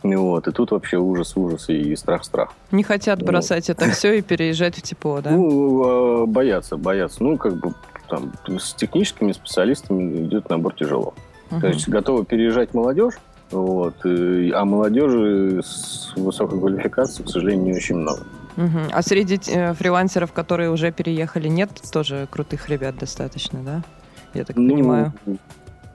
Вот. 0.02 0.48
И 0.48 0.52
тут 0.52 0.72
вообще 0.72 0.96
ужас, 0.96 1.36
ужас 1.36 1.68
и 1.68 1.94
страх-страх. 1.94 2.52
Не 2.72 2.82
хотят 2.82 3.22
бросать 3.22 3.68
вот. 3.68 3.80
это 3.80 3.90
все 3.92 4.18
и 4.18 4.22
переезжать 4.22 4.76
в 4.76 4.82
тепло, 4.82 5.20
да? 5.20 5.30
Ну, 5.30 6.22
а, 6.22 6.26
боятся, 6.26 6.76
боятся. 6.76 7.22
Ну, 7.22 7.36
как 7.36 7.54
бы 7.54 7.72
там 8.08 8.32
с 8.58 8.74
техническими 8.74 9.30
специалистами 9.30 10.26
идет 10.26 10.50
набор 10.50 10.74
тяжело. 10.74 11.14
Угу. 11.52 11.60
То 11.60 11.66
есть 11.68 11.88
готовы 11.88 12.24
переезжать 12.24 12.74
молодежь, 12.74 13.14
вот, 13.52 13.94
а 14.04 14.64
молодежи 14.64 15.60
с 15.62 16.12
высокой 16.16 16.58
квалификацией, 16.58 17.26
к 17.26 17.30
сожалению, 17.30 17.66
не 17.66 17.74
очень 17.74 17.96
много. 17.96 18.24
Угу. 18.56 18.78
А 18.92 19.02
среди 19.02 19.40
э, 19.48 19.74
фрилансеров, 19.74 20.32
которые 20.32 20.70
уже 20.70 20.92
переехали, 20.92 21.48
нет 21.48 21.70
тоже 21.92 22.28
крутых 22.30 22.68
ребят 22.68 22.96
достаточно, 22.96 23.60
да? 23.62 23.82
Я 24.32 24.44
так 24.44 24.56
ну, 24.56 24.74
понимаю. 24.74 25.12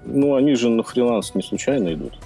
Ну, 0.05 0.35
они 0.35 0.55
же 0.55 0.69
на 0.69 0.83
фриланс 0.83 1.35
не 1.35 1.43
случайно 1.43 1.93
идут. 1.93 2.19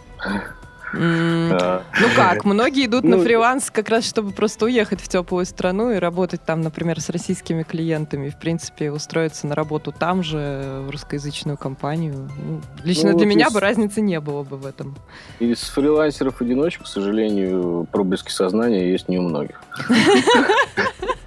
Ну 0.94 2.08
как, 2.16 2.46
многие 2.46 2.86
идут 2.86 3.04
на 3.04 3.18
ну, 3.18 3.24
фриланс 3.24 3.72
как 3.72 3.90
раз, 3.90 4.06
чтобы 4.06 4.32
просто 4.32 4.66
уехать 4.66 5.02
в 5.02 5.08
теплую 5.08 5.46
страну 5.46 5.92
и 5.92 5.98
работать 5.98 6.44
там, 6.46 6.62
например, 6.62 7.02
с 7.02 7.10
российскими 7.10 7.64
клиентами. 7.64 8.30
В 8.30 8.40
принципе, 8.40 8.92
устроиться 8.92 9.48
на 9.48 9.56
работу 9.56 9.92
там 9.92 10.24
же, 10.24 10.82
в 10.86 10.90
русскоязычную 10.92 11.58
компанию. 11.58 12.30
Ну, 12.38 12.62
лично 12.84 13.12
ну, 13.12 13.18
для 13.18 13.28
меня 13.28 13.50
бы 13.50 13.60
разницы 13.60 14.02
не 14.02 14.20
было 14.20 14.44
бы 14.44 14.58
в 14.58 14.66
этом. 14.66 14.96
Из 15.40 15.60
фрилансеров-одиночек, 15.60 16.84
к 16.84 16.88
сожалению, 16.88 17.88
проблески 17.92 18.32
сознания 18.32 18.92
есть 18.92 19.10
не 19.10 19.18
у 19.18 19.24
многих. 19.24 19.62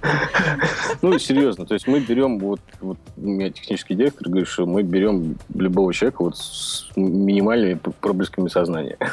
Ну, 1.01 1.19
серьезно, 1.19 1.65
то 1.65 1.73
есть 1.73 1.87
мы 1.87 1.99
берем, 1.99 2.39
вот, 2.39 2.59
вот 2.81 2.97
у 3.17 3.21
меня 3.27 3.49
технический 3.49 3.95
директор 3.95 4.27
говорит, 4.27 4.47
что 4.47 4.65
мы 4.65 4.83
берем 4.83 5.35
любого 5.53 5.93
человека 5.93 6.23
вот 6.23 6.37
с 6.37 6.87
минимальными 6.95 7.79
проблесками 8.01 8.47
сознания. 8.47 8.97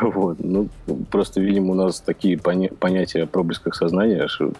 Вот. 0.00 0.38
Ну, 0.40 0.68
просто, 1.10 1.40
видимо, 1.40 1.72
у 1.72 1.74
нас 1.74 2.00
такие 2.00 2.36
поня- 2.36 2.74
понятия 2.74 3.22
о 3.22 3.26
проблесках 3.26 3.74
сознания, 3.74 4.26
что 4.28 4.52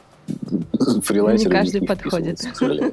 фрилансеры 1.03 1.55
не 1.55 1.61
каждый 1.61 1.87
подходит. 1.87 2.39
К 2.41 2.57
сожалению. 2.57 2.93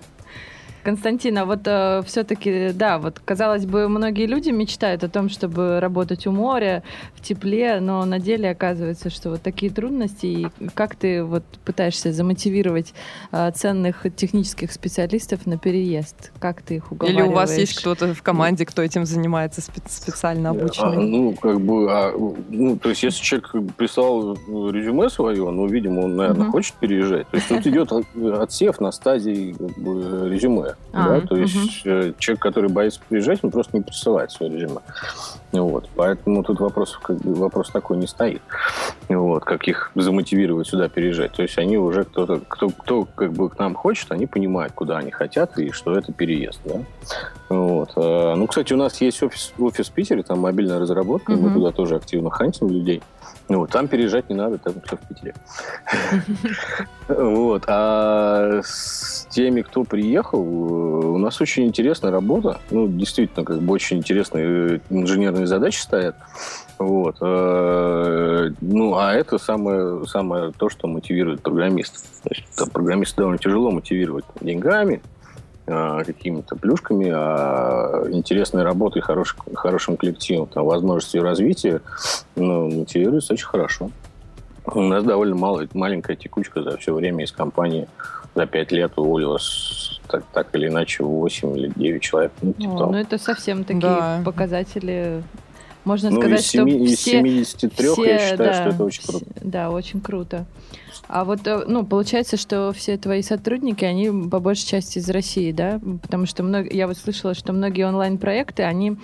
Константин, 0.84 1.38
а 1.38 1.46
вот 1.46 1.62
э, 1.66 2.02
все-таки, 2.06 2.72
да, 2.74 2.98
вот 3.00 3.20
казалось 3.24 3.66
бы, 3.66 3.88
многие 3.90 4.26
люди 4.26 4.50
мечтают 4.50 5.04
о 5.04 5.10
том, 5.10 5.30
чтобы 5.30 5.80
работать 5.80 6.26
у 6.28 6.32
моря, 6.32 6.84
в 7.16 7.22
тепле, 7.22 7.80
но 7.80 8.06
на 8.06 8.20
деле 8.20 8.50
оказывается, 8.50 9.10
что 9.10 9.32
вот 9.32 9.42
такие 9.42 9.72
трудности. 9.72 10.26
И 10.26 10.48
как 10.74 10.96
ты 10.96 11.24
вот 11.24 11.44
пытаешься 11.66 12.12
замотивировать 12.12 12.94
э, 13.32 13.52
ценных 13.52 14.06
технических 14.16 14.72
специалистов 14.72 15.46
на 15.46 15.58
переезд? 15.58 16.32
Как 16.40 16.62
ты 16.62 16.76
их 16.76 16.92
уговариваешь? 16.92 17.26
Или 17.26 17.32
у 17.32 17.36
вас 17.36 17.58
есть 17.58 17.80
кто-то 17.80 18.14
в 18.14 18.22
команде, 18.22 18.66
кто 18.66 18.82
этим 18.82 19.06
занимается 19.06 19.62
спе- 19.62 19.84
специально 19.88 20.52
обученный? 20.52 20.98
А, 20.98 21.00
ну, 21.00 21.34
как 21.34 21.60
бы, 21.60 21.88
а, 21.90 22.14
ну, 22.50 22.78
то 22.78 22.90
есть, 22.90 23.04
если 23.04 23.22
человек 23.22 23.52
прислал 23.76 24.36
резюме 24.72 25.10
свое, 25.10 25.50
ну, 25.50 25.68
видимо, 25.68 26.02
он, 26.02 26.16
наверное, 26.16 26.46
угу. 26.46 26.54
хочет 26.54 26.76
переезжать. 26.76 27.28
То 27.30 27.38
есть, 27.38 27.50
тут 27.50 27.68
идет 27.68 27.92
отсев 27.92 28.80
на 28.80 28.92
стадии 28.92 29.56
бы, 29.78 30.30
резюме. 30.70 30.76
А, 30.94 31.20
да? 31.20 31.28
То 31.28 31.36
есть 31.36 31.56
угу. 31.56 32.14
человек, 32.18 32.42
который 32.42 32.70
боится 32.70 33.00
приезжать, 33.08 33.40
он 33.44 33.52
просто 33.52 33.78
не 33.78 33.84
присылает 33.84 34.32
свой 34.32 34.50
резюме. 34.50 34.80
Вот. 35.52 35.90
Поэтому 35.96 36.44
тут 36.44 36.60
вопрос, 36.60 37.00
вопрос 37.08 37.70
такой 37.72 37.98
не 37.98 38.08
стоит. 38.08 38.42
Вот. 39.08 39.46
Как 39.46 39.68
их 39.68 39.92
замотивировать 39.96 40.68
сюда 40.68 40.90
переезжать. 40.90 41.34
То 41.34 41.42
есть 41.42 41.58
они 41.58 41.78
уже 41.78 42.04
кто-то, 42.04 42.42
кто, 42.48 42.70
кто 42.70 43.06
как 43.06 43.34
бы 43.34 43.50
к 43.50 43.58
нам 43.58 43.76
хочет, 43.76 44.12
они 44.12 44.28
понимают, 44.28 44.74
куда 44.74 44.98
они 44.98 45.12
хотят 45.12 45.58
и 45.58 45.72
что 45.72 45.98
это 45.98 46.12
переезд. 46.14 46.60
Да? 46.66 46.82
Вот. 47.50 47.92
А, 47.96 48.36
ну, 48.36 48.48
кстати, 48.48 48.74
у 48.74 48.78
нас 48.78 49.00
есть 49.02 49.22
офис, 49.24 49.54
офис 49.58 49.90
в 49.90 49.92
Питере, 49.92 50.24
там 50.24 50.40
мобильная 50.40 50.80
разработка, 50.80 51.32
угу. 51.32 51.48
мы 51.48 51.54
туда 51.54 51.72
тоже 51.72 51.96
активно 51.96 52.30
хантим 52.30 52.70
людей. 52.70 53.02
Ну, 53.50 53.66
там 53.66 53.88
переезжать 53.88 54.30
не 54.30 54.36
надо, 54.36 54.60
там 54.60 54.76
все 54.86 54.96
в 54.96 55.08
Питере. 55.08 55.34
Вот. 57.08 57.64
А 57.68 58.62
с 58.64 59.26
теми, 59.32 59.64
кто 59.64 59.84
приехал, 59.84 60.40
у 60.40 61.18
нас 61.18 61.42
очень 61.42 61.66
интересная 61.66 62.12
работа. 62.12 62.60
Ну, 62.70 62.88
действительно, 62.88 63.44
как 63.44 63.60
бы 63.60 63.74
очень 63.74 63.98
интересные 63.98 64.82
инженерные 64.92 65.48
задачи 65.48 65.80
стоят. 65.80 66.16
Вот. 66.78 67.18
Э, 67.22 68.52
ну, 68.62 68.96
а 68.96 69.14
это 69.14 69.40
самое, 69.40 70.06
самое 70.06 70.52
то, 70.52 70.70
что 70.70 70.88
мотивирует 70.88 71.42
программистов. 71.42 72.04
То 72.24 72.30
есть, 72.30 72.72
программистов 72.72 73.18
довольно 73.18 73.40
тяжело 73.40 73.72
мотивировать 73.72 74.26
деньгами, 74.40 75.02
а, 75.70 76.04
какими-то 76.04 76.56
плюшками, 76.56 77.10
а 77.14 78.08
интересной 78.12 78.64
работой, 78.64 79.02
хорош, 79.02 79.36
хорошим 79.54 79.98
коллективом, 79.98 80.48
там, 80.48 80.66
возможностью 80.66 81.24
развития, 81.24 81.82
ну, 82.36 82.70
мотивируется 82.70 83.34
очень 83.34 83.48
хорошо. 83.48 83.92
У 84.66 84.82
нас 84.82 85.04
довольно 85.04 85.36
мало, 85.36 85.68
маленькая 85.74 86.16
текучка 86.16 86.62
за 86.64 86.78
все 86.78 86.94
время 86.94 87.24
из 87.24 87.32
компании. 87.32 87.88
За 88.36 88.46
пять 88.46 88.72
лет 88.72 88.94
уволилось 88.96 90.00
так, 90.08 90.24
так 90.34 90.48
или 90.54 90.68
иначе 90.68 91.04
8 91.04 91.58
или 91.58 91.72
9 91.76 92.02
человек. 92.02 92.32
Ну, 92.42 92.54
типа 92.54 92.84
О, 92.84 92.92
ну 92.92 92.98
это 92.98 93.18
совсем 93.18 93.64
такие 93.64 93.82
да. 93.82 94.22
показатели 94.24 95.24
можно 95.86 96.10
ну, 96.10 96.20
сказать, 96.20 96.40
из 96.42 96.48
7, 96.48 96.70
что 96.70 96.78
из 96.78 97.00
73 97.00 97.88
все, 97.90 98.04
я 98.04 98.20
считаю, 98.20 98.38
да, 98.38 98.54
что 98.54 98.70
это 98.70 98.84
очень 98.84 99.04
круто. 99.04 99.26
Да, 99.42 99.72
очень 99.72 100.02
круто. 100.02 100.46
А 101.08 101.24
вот, 101.24 101.48
э, 101.48 101.64
ну, 101.68 101.84
получается, 101.86 102.38
что 102.38 102.72
все 102.72 102.98
твои 102.98 103.24
сотрудники, 103.24 103.84
они 103.84 104.30
по 104.30 104.40
большей 104.40 104.68
части 104.68 105.00
из 105.00 105.10
России, 105.10 105.52
да? 105.52 105.82
Потому 106.02 106.28
что 106.28 106.44
много, 106.44 106.70
я 106.72 106.88
вот 106.88 106.98
слышала, 106.98 107.34
что 107.34 107.52
многие 107.54 107.88
онлайн-проекты, 107.88 108.62
они 108.64 108.98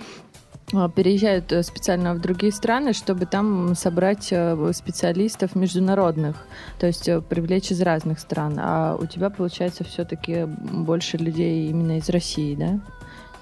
э, 0.72 0.88
переезжают 0.94 1.50
э, 1.52 1.64
специально 1.64 2.14
в 2.14 2.20
другие 2.20 2.52
страны, 2.52 2.92
чтобы 2.92 3.26
там 3.26 3.74
собрать 3.74 4.32
специалистов 4.72 5.56
международных, 5.56 6.36
то 6.78 6.86
есть 6.86 7.08
привлечь 7.28 7.72
из 7.72 7.80
разных 7.80 8.20
стран. 8.20 8.56
А 8.60 8.96
у 9.00 9.06
тебя, 9.06 9.28
получается, 9.30 9.82
все-таки 9.82 10.44
больше 10.44 11.16
людей 11.16 11.70
именно 11.70 11.98
из 11.98 12.08
России, 12.08 12.54
да? 12.54 12.80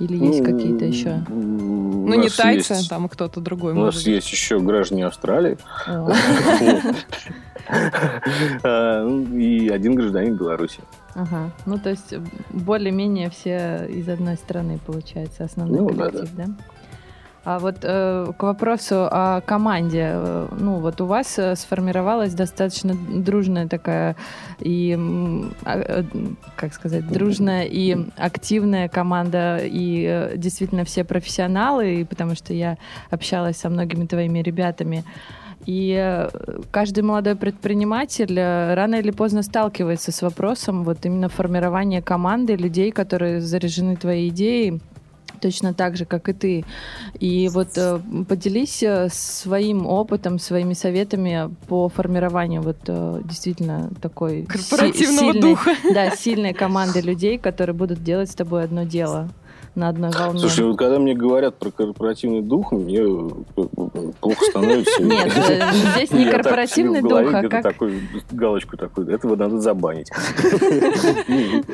Или 0.00 0.16
есть 0.16 0.40
ну, 0.40 0.44
какие-то 0.44 0.84
еще? 0.84 1.22
Ну, 1.28 2.20
не 2.20 2.28
тайцы, 2.28 2.74
есть, 2.74 2.90
там 2.90 3.08
кто-то 3.08 3.40
другой. 3.40 3.72
У 3.72 3.76
нас 3.76 3.94
быть. 3.96 4.06
есть 4.06 4.30
еще 4.30 4.60
граждане 4.60 5.06
Австралии. 5.06 5.58
А, 8.62 9.02
ну, 9.02 9.38
и 9.38 9.70
один 9.70 9.94
гражданин 9.94 10.36
Беларуси. 10.36 10.80
Ага. 11.14 11.50
Ну, 11.64 11.78
то 11.78 11.88
есть 11.88 12.12
более-менее 12.50 13.30
все 13.30 13.86
из 13.88 14.06
одной 14.06 14.36
страны, 14.36 14.78
получается, 14.84 15.44
основной 15.44 15.80
ну, 15.80 15.88
коллектив, 15.88 16.28
да? 16.36 16.46
А 17.44 17.58
вот 17.58 17.76
э, 17.82 18.32
к 18.38 18.42
вопросу 18.42 19.06
о 19.10 19.42
команде. 19.42 20.12
Э, 20.14 20.48
ну, 20.58 20.78
вот 20.78 21.00
у 21.02 21.04
вас 21.04 21.38
э, 21.38 21.54
сформировалась 21.56 22.32
достаточно 22.32 22.94
дружная 22.94 23.68
такая 23.68 24.16
и, 24.60 24.98
э, 25.66 26.04
как 26.56 26.72
сказать, 26.72 27.06
дружная 27.06 27.64
и 27.64 27.98
активная 28.16 28.88
команда, 28.88 29.60
и 29.62 30.32
действительно 30.36 30.84
все 30.84 31.04
профессионалы, 31.04 31.96
и 31.96 32.04
потому 32.04 32.34
что 32.34 32.54
я 32.54 32.78
общалась 33.10 33.58
со 33.58 33.68
многими 33.68 34.06
твоими 34.06 34.38
ребятами. 34.38 35.04
И 35.66 36.28
каждый 36.70 37.02
молодой 37.04 37.36
предприниматель 37.36 38.38
рано 38.38 38.96
или 38.96 39.10
поздно 39.10 39.42
сталкивается 39.42 40.12
с 40.12 40.20
вопросом 40.20 40.84
вот 40.84 41.06
именно 41.06 41.30
формирования 41.30 42.02
команды 42.02 42.54
людей, 42.54 42.90
которые 42.90 43.40
заряжены 43.40 43.96
твоей 43.96 44.28
идеей, 44.28 44.80
точно 45.44 45.74
так 45.74 45.96
же, 45.96 46.04
как 46.04 46.28
и 46.28 46.32
ты. 46.32 46.64
И 47.20 47.50
вот 47.52 47.76
э, 47.76 48.00
поделись 48.28 48.84
своим 49.12 49.86
опытом, 49.86 50.38
своими 50.38 50.74
советами 50.74 51.50
по 51.68 51.88
формированию 51.88 52.62
вот 52.62 52.78
действительно 53.24 53.90
такой 54.00 54.42
корпоративного 54.44 55.32
си- 55.32 55.32
сильной, 55.32 55.40
духа. 55.40 55.70
Да, 55.94 56.16
сильной 56.16 56.54
команды 56.54 57.00
людей, 57.00 57.38
которые 57.38 57.74
будут 57.74 58.02
делать 58.02 58.30
с 58.30 58.34
тобой 58.34 58.64
одно 58.64 58.84
дело 58.84 59.28
на 59.74 59.88
одной 59.88 60.10
волне. 60.10 60.40
Слушай, 60.40 60.64
вот 60.66 60.78
когда 60.78 60.98
мне 60.98 61.14
говорят 61.14 61.56
про 61.58 61.70
корпоративный 61.70 62.42
дух, 62.42 62.72
мне 62.72 63.00
э, 63.00 63.62
плохо 64.20 64.44
становится. 64.50 65.02
Нет, 65.02 65.32
э, 65.36 65.72
здесь 65.96 66.10
не 66.12 66.30
корпоративный 66.30 67.02
дух, 67.02 67.32
а 67.32 67.48
как... 67.48 67.62
такой 67.62 68.00
галочку 68.30 68.76
такую, 68.76 69.08
этого 69.08 69.36
надо 69.36 69.60
забанить. 69.60 70.10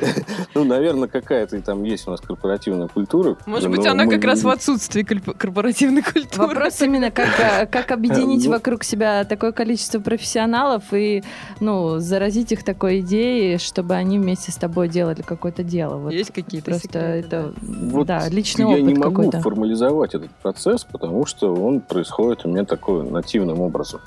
Ну, 0.53 0.63
наверное, 0.65 1.07
какая-то 1.07 1.61
там 1.61 1.83
есть 1.83 2.07
у 2.07 2.11
нас 2.11 2.19
корпоративная 2.21 2.87
культура. 2.87 3.37
Может 3.45 3.69
быть, 3.69 3.85
она 3.85 4.05
как 4.05 4.23
раз 4.23 4.43
в 4.43 4.49
отсутствии 4.49 5.03
корпоративной 5.03 6.01
культуры. 6.01 6.47
Вопрос 6.47 6.81
именно, 6.81 7.11
как, 7.11 7.29
э, 7.39 7.65
объединить 7.93 8.45
ну. 8.45 8.51
вокруг 8.51 8.83
себя 8.83 9.23
такое 9.25 9.51
количество 9.51 9.99
профессионалов 9.99 10.83
и, 10.93 11.23
ну, 11.59 11.99
заразить 11.99 12.51
их 12.51 12.63
такой 12.63 12.99
идеей, 12.99 13.57
чтобы 13.57 13.95
они 13.95 14.19
вместе 14.19 14.51
с 14.51 14.55
тобой 14.55 14.89
делали 14.89 15.21
какое-то 15.21 15.63
дело. 15.63 16.09
Есть 16.09 16.31
какие-то 16.31 16.71
Просто 16.71 16.99
это, 16.99 17.53
вот 17.91 18.07
да, 18.07 18.27
личный 18.29 18.65
я 18.65 18.75
опыт 18.75 18.83
не 18.83 18.93
могу 18.95 19.23
какой-то. 19.23 19.41
формализовать 19.41 20.15
этот 20.15 20.31
процесс, 20.41 20.83
потому 20.83 21.25
что 21.25 21.53
он 21.53 21.79
происходит 21.81 22.45
у 22.45 22.49
меня 22.49 22.65
такой 22.65 23.09
нативным 23.09 23.59
образом. 23.59 24.01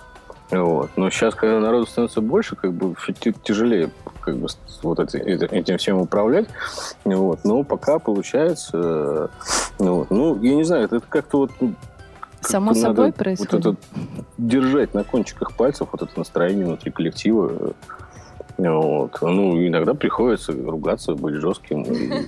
Вот. 0.51 0.91
Но 0.97 1.11
сейчас, 1.11 1.35
когда 1.35 1.59
народу 1.59 1.87
становится 1.87 2.21
больше, 2.21 2.57
как 2.57 2.73
бы 2.73 2.95
тяжелее 3.43 3.91
как 4.21 4.37
бы, 4.37 4.49
вот 4.83 5.01
эти, 5.01 5.17
этим 5.17 5.79
всем 5.79 5.99
управлять. 5.99 6.49
Вот. 7.05 7.41
Но 7.45 7.63
пока 7.63 7.99
получается... 7.99 9.31
Ну, 9.79 10.07
ну, 10.11 10.41
я 10.41 10.55
не 10.55 10.65
знаю, 10.65 10.85
это 10.85 11.01
как-то 11.01 11.39
вот 11.39 11.51
ну, 11.61 11.75
Само 12.41 12.75
собой 12.75 13.13
происходит. 13.13 13.53
Вот 13.53 13.75
это 13.75 13.77
держать 14.39 14.95
на 14.95 15.05
кончиках 15.05 15.53
пальцев 15.55 15.89
вот 15.93 16.03
это 16.03 16.13
настроение 16.17 16.67
внутри 16.67 16.91
коллектива. 16.91 17.73
Вот. 18.57 19.19
Ну, 19.21 19.67
иногда 19.67 19.95
приходится 19.95 20.53
ругаться, 20.53 21.15
быть 21.15 21.35
жестким. 21.35 21.85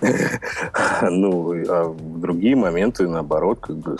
Ну, 1.10 1.52
а 1.68 1.84
в 1.84 2.20
другие 2.20 2.56
моменты, 2.56 3.08
наоборот, 3.08 3.58
как 3.60 3.76
бы 3.76 3.96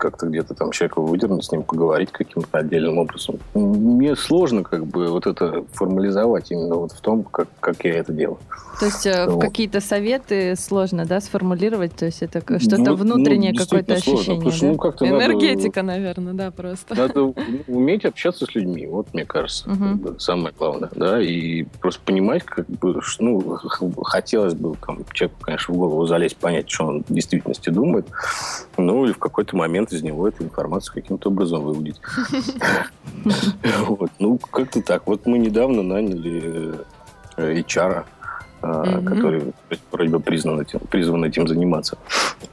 как-то 0.00 0.26
где-то 0.26 0.54
там 0.54 0.72
человека 0.72 1.00
выдернуть, 1.00 1.44
с 1.44 1.52
ним 1.52 1.62
поговорить 1.62 2.10
каким-то 2.10 2.58
отдельным 2.58 2.98
образом. 2.98 3.38
Мне 3.54 4.16
сложно 4.16 4.64
как 4.64 4.86
бы 4.86 5.08
вот 5.08 5.26
это 5.26 5.64
формализовать 5.72 6.50
именно 6.50 6.74
вот 6.76 6.92
в 6.92 7.00
том, 7.00 7.22
как, 7.22 7.48
как 7.60 7.84
я 7.84 7.98
это 7.98 8.12
делаю. 8.12 8.38
То 8.80 8.86
есть 8.86 9.06
э, 9.06 9.26
вот. 9.28 9.40
какие-то 9.42 9.80
советы 9.80 10.54
сложно, 10.56 11.04
да, 11.04 11.20
сформулировать? 11.20 11.94
То 11.94 12.06
есть 12.06 12.22
это 12.22 12.40
что-то 12.58 12.82
ну, 12.82 12.94
внутреннее, 12.96 13.52
ну, 13.52 13.58
какое-то 13.58 13.94
ощущение, 13.94 14.40
сложно, 14.40 14.74
да? 14.74 14.94
ну, 15.00 15.06
Энергетика, 15.06 15.82
надо, 15.82 15.98
наверное, 15.98 16.32
да, 16.32 16.50
просто. 16.50 16.94
Надо 16.94 17.34
уметь 17.66 18.06
общаться 18.06 18.46
с 18.46 18.54
людьми, 18.54 18.86
вот 18.86 19.12
мне 19.12 19.26
кажется, 19.26 19.70
угу. 19.70 20.18
самое 20.18 20.54
главное, 20.56 20.90
да, 20.94 21.20
и 21.20 21.64
просто 21.80 22.00
понимать, 22.04 22.42
как 22.44 22.66
бы, 22.66 23.00
ну, 23.18 23.58
хотелось 24.02 24.54
бы 24.54 24.74
там, 24.86 25.04
человеку, 25.12 25.40
конечно, 25.42 25.74
в 25.74 25.76
голову 25.76 26.06
залезть, 26.06 26.38
понять, 26.38 26.70
что 26.70 26.86
он 26.86 27.04
в 27.06 27.12
действительности 27.12 27.68
думает, 27.68 28.06
ну, 28.78 29.04
или 29.04 29.12
в 29.12 29.18
какой-то 29.18 29.56
момент 29.56 29.89
из 29.92 30.02
него 30.02 30.28
эту 30.28 30.44
информацию 30.44 30.94
каким-то 30.94 31.28
образом 31.28 31.62
выудить. 31.64 32.00
Ну, 34.18 34.38
как-то 34.38 34.82
так. 34.82 35.06
Вот 35.06 35.26
мы 35.26 35.38
недавно 35.38 35.82
наняли 35.82 36.74
э, 37.36 37.60
HR, 37.60 38.04
mm-hmm. 38.62 39.04
который 39.04 39.52
вроде 39.92 40.10
бы 40.10 40.20
призван 40.20 41.24
этим 41.24 41.48
заниматься. 41.48 41.98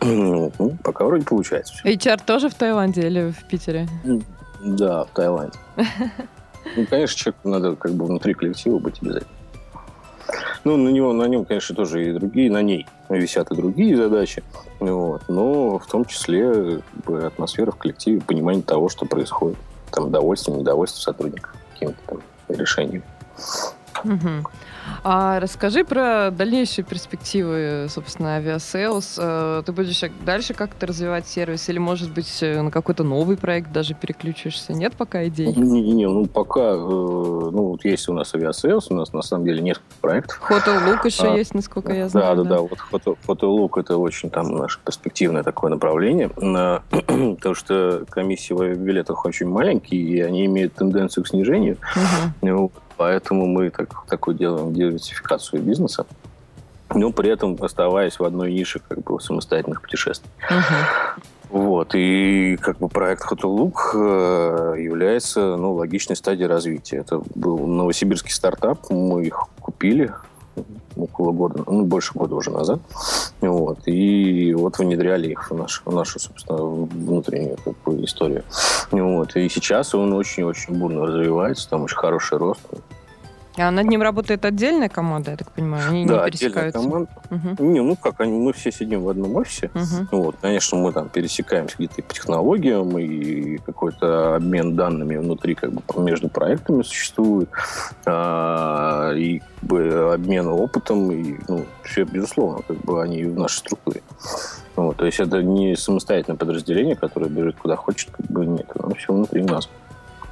Ну, 0.02 0.52
пока 0.84 1.06
вроде 1.06 1.26
получается. 1.26 1.74
HR 1.86 2.22
тоже 2.26 2.50
в 2.50 2.54
Таиланде 2.54 3.08
или 3.08 3.32
в 3.32 3.48
Питере? 3.48 3.88
Да, 4.62 5.06
в 5.06 5.10
Таиланде. 5.10 5.58
Ну, 6.76 6.86
конечно, 6.86 7.18
человеку 7.18 7.48
надо 7.48 7.76
как 7.78 7.94
бы 7.94 8.06
внутри 8.06 8.34
коллектива 8.34 8.78
быть 8.78 9.02
обязательно. 9.02 9.37
Ну, 10.64 10.78
на, 10.78 10.90
него, 10.90 11.14
на 11.14 11.24
нем, 11.26 11.46
конечно, 11.46 11.76
тоже 11.76 12.10
и 12.10 12.14
другие, 12.14 12.52
на 12.52 12.62
ней 12.62 12.86
висят 13.10 13.52
и 13.52 13.56
другие 13.56 13.96
задачи. 13.96 14.44
Вот, 14.80 15.24
но 15.28 15.80
в 15.80 15.88
том 15.88 16.06
числе 16.06 16.82
атмосфера 17.08 17.72
в 17.72 17.78
коллективе, 17.78 18.22
понимание 18.22 18.64
того, 18.64 18.90
что 18.90 19.06
происходит. 19.06 19.58
Там 19.92 20.08
удовольствие, 20.08 20.58
недовольство 20.58 21.00
сотрудников 21.00 21.56
каким-то 21.74 21.98
там 22.08 22.20
решением. 22.50 23.04
Угу. 24.04 24.50
А 25.04 25.40
расскажи 25.40 25.84
про 25.84 26.32
дальнейшие 26.32 26.86
перспективы, 26.86 27.88
собственно, 27.90 28.36
Aviasales. 28.36 29.18
Э, 29.20 29.64
ты 29.66 29.72
будешь 29.72 30.02
дальше 30.26 30.54
как-то 30.54 30.88
развивать 30.88 31.28
сервис 31.28 31.70
или, 31.70 31.78
может 31.78 32.12
быть, 32.12 32.40
э, 32.42 32.62
на 32.62 32.72
какой-то 32.72 33.04
новый 33.04 33.38
проект 33.38 33.72
даже 33.72 33.94
переключишься? 33.94 34.74
Нет 34.74 34.94
пока 34.98 35.26
идей? 35.28 35.54
Не, 35.56 35.94
не, 35.94 36.08
ну 36.08 36.26
пока, 36.26 36.72
э, 36.72 36.76
ну 36.76 37.70
вот 37.70 37.86
есть 37.86 38.10
у 38.10 38.14
нас 38.14 38.34
Aviasales, 38.34 38.92
у 38.92 38.96
нас 38.96 39.14
на 39.14 39.22
самом 39.22 39.46
деле 39.46 39.62
несколько 39.62 39.86
проектов. 40.02 40.40
Hotellook 40.40 41.06
еще 41.06 41.32
а, 41.32 41.38
есть, 41.38 41.54
насколько 41.54 41.94
я 41.94 42.10
знаю. 42.10 42.36
Да, 42.38 42.44
да, 42.44 42.50
да, 42.50 42.62
вот 42.62 43.16
Хотеллук 43.26 43.78
это 43.78 43.98
очень 43.98 44.30
там 44.30 44.56
наше 44.56 44.80
перспективное 44.84 45.44
такое 45.44 45.70
направление, 45.72 46.30
потому 46.90 47.56
что 47.56 48.04
комиссии 48.10 48.54
в 48.54 48.78
билетах 48.78 49.26
очень 49.26 49.48
маленькие, 49.48 50.02
и 50.02 50.22
они 50.22 50.46
имеют 50.46 50.74
тенденцию 50.74 51.24
к 51.24 51.28
снижению. 51.28 51.78
Угу. 52.42 52.72
Поэтому 52.98 53.46
мы 53.46 53.70
так, 53.70 54.06
такой 54.08 54.34
делаем 54.34 54.74
диверсификацию 54.74 55.62
бизнеса, 55.62 56.06
но 56.94 57.12
при 57.12 57.30
этом 57.30 57.58
оставаясь 57.62 58.20
в 58.20 58.24
одной 58.24 58.52
нише 58.52 58.82
как 58.88 59.04
бы 59.04 59.20
самостоятельных 59.22 59.82
путешествий. 59.82 60.30
Uh-huh. 60.50 61.22
Вот, 61.50 61.96
и 61.96 62.58
как 62.58 62.80
бы 62.80 62.90
проект 62.90 63.32
Look 63.32 63.94
э, 63.94 64.82
является 64.82 65.56
ну, 65.56 65.74
логичной 65.74 66.16
стадией 66.16 66.48
развития. 66.48 66.98
Это 66.98 67.22
был 67.36 67.66
новосибирский 67.68 68.32
стартап, 68.32 68.90
мы 68.90 69.26
их 69.26 69.48
купили 69.62 70.12
около 71.00 71.32
года, 71.32 71.64
ну, 71.66 71.84
больше 71.84 72.14
года 72.14 72.36
уже 72.36 72.52
назад. 72.52 72.80
Вот, 73.42 73.80
и 73.86 74.54
вот 74.54 74.78
внедряли 74.80 75.30
их 75.30 75.52
в 75.52 75.56
нашу, 75.56 75.82
в 75.86 75.94
нашу 75.94 76.20
собственно, 76.20 76.64
внутреннюю 76.64 77.58
как 77.64 77.76
бы, 77.86 78.04
историю. 78.04 78.44
Вот, 78.92 79.36
и 79.36 79.50
сейчас 79.50 79.94
он 79.94 80.14
очень-очень 80.14 80.76
бурно 80.76 81.06
развивается, 81.06 81.70
там 81.70 81.84
очень 81.84 81.98
хороший 81.98 82.38
рост. 82.38 82.62
А 83.60 83.72
над 83.72 83.88
ним 83.88 84.04
работает 84.04 84.46
отдельная 84.46 84.88
команда, 84.88 85.32
я 85.32 85.38
так 85.38 85.52
понимаю? 85.52 85.90
Они 85.90 86.06
да, 86.06 86.26
не 86.26 86.32
пересекаются? 86.32 86.80
команда. 86.80 87.10
Угу. 87.32 87.64
Не, 87.64 87.82
ну 87.82 87.96
как, 87.96 88.22
они, 88.22 88.38
мы 88.38 88.54
все 88.54 88.72
сидим 88.72 89.02
в 89.02 89.10
одном 89.10 89.36
офисе. 89.36 89.72
Угу. 89.74 90.24
Вот, 90.24 90.36
конечно, 90.40 90.78
мы 90.78 90.92
там 90.92 91.10
пересекаемся 91.10 91.76
где-то 91.78 92.04
по 92.04 92.14
технологиям, 92.14 92.98
и 93.00 93.58
какой-то 93.58 94.36
обмен 94.36 94.76
данными 94.76 95.18
внутри 95.18 95.56
как 95.56 95.72
бы 95.74 95.82
между 95.98 96.30
проектами 96.30 96.84
существует, 96.84 97.50
а, 98.06 98.97
и 99.14 99.40
как 99.40 99.70
бы, 99.70 100.14
обмен 100.14 100.48
опытом, 100.48 101.12
и 101.12 101.36
ну, 101.48 101.66
все, 101.84 102.04
безусловно, 102.04 102.62
как 102.68 102.78
бы 102.78 103.02
они 103.02 103.24
в 103.24 103.38
нашей 103.38 103.58
структуре. 103.58 104.02
Вот, 104.76 104.98
то 104.98 105.06
есть 105.06 105.20
это 105.20 105.42
не 105.42 105.76
самостоятельное 105.76 106.38
подразделение, 106.38 106.96
которое 106.96 107.30
бежит 107.30 107.58
куда 107.58 107.76
хочет, 107.76 108.10
как 108.12 108.26
бы 108.28 108.46
нет, 108.46 108.70
оно 108.78 108.94
все 108.96 109.14
внутри 109.14 109.44
нас. 109.44 109.70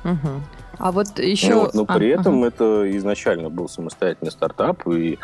Угу. 0.03 0.41
А 0.77 0.91
вот 0.91 1.19
еще... 1.19 1.55
Вот, 1.55 1.73
но 1.73 1.85
при 1.85 2.11
а, 2.11 2.19
этом 2.19 2.39
ага. 2.39 2.47
это 2.47 2.97
изначально 2.97 3.49
был 3.49 3.69
самостоятельный 3.69 4.31
стартап, 4.31 4.87
и 4.87 5.17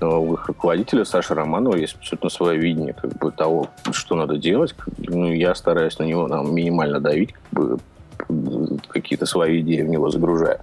э, 0.00 0.06
у 0.06 0.34
их 0.34 0.46
руководителя 0.46 1.04
Саши 1.04 1.34
Романова 1.34 1.76
есть 1.76 1.96
абсолютно 1.96 2.30
свое 2.30 2.58
видение 2.58 2.94
как 2.94 3.12
бы, 3.18 3.32
того, 3.32 3.68
что 3.92 4.14
надо 4.14 4.38
делать. 4.38 4.74
Ну, 4.98 5.32
я 5.32 5.54
стараюсь 5.54 5.98
на 5.98 6.04
него 6.04 6.28
там, 6.28 6.54
минимально 6.54 7.00
давить, 7.00 7.32
как 7.32 7.52
бы, 7.52 8.78
какие-то 8.88 9.26
свои 9.26 9.60
идеи 9.60 9.82
в 9.82 9.88
него 9.88 10.10
загружая. 10.10 10.60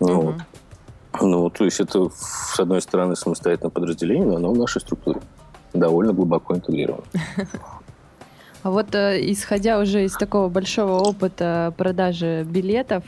Ну, 0.00 0.20
вот. 0.20 0.34
Ну, 1.20 1.50
то 1.50 1.64
есть 1.64 1.80
это, 1.80 2.08
с 2.10 2.58
одной 2.60 2.80
стороны, 2.82 3.16
самостоятельное 3.16 3.70
подразделение, 3.70 4.26
но 4.26 4.36
оно 4.36 4.52
в 4.52 4.58
нашей 4.58 4.80
структуре 4.80 5.20
довольно 5.72 6.12
глубоко 6.12 6.54
интегрировано. 6.54 7.04
А 8.62 8.70
вот 8.70 8.94
э, 8.94 9.18
исходя 9.32 9.78
уже 9.78 10.04
из 10.04 10.12
такого 10.12 10.50
большого 10.50 11.00
опыта 11.00 11.72
продажи 11.78 12.44
билетов, 12.44 13.04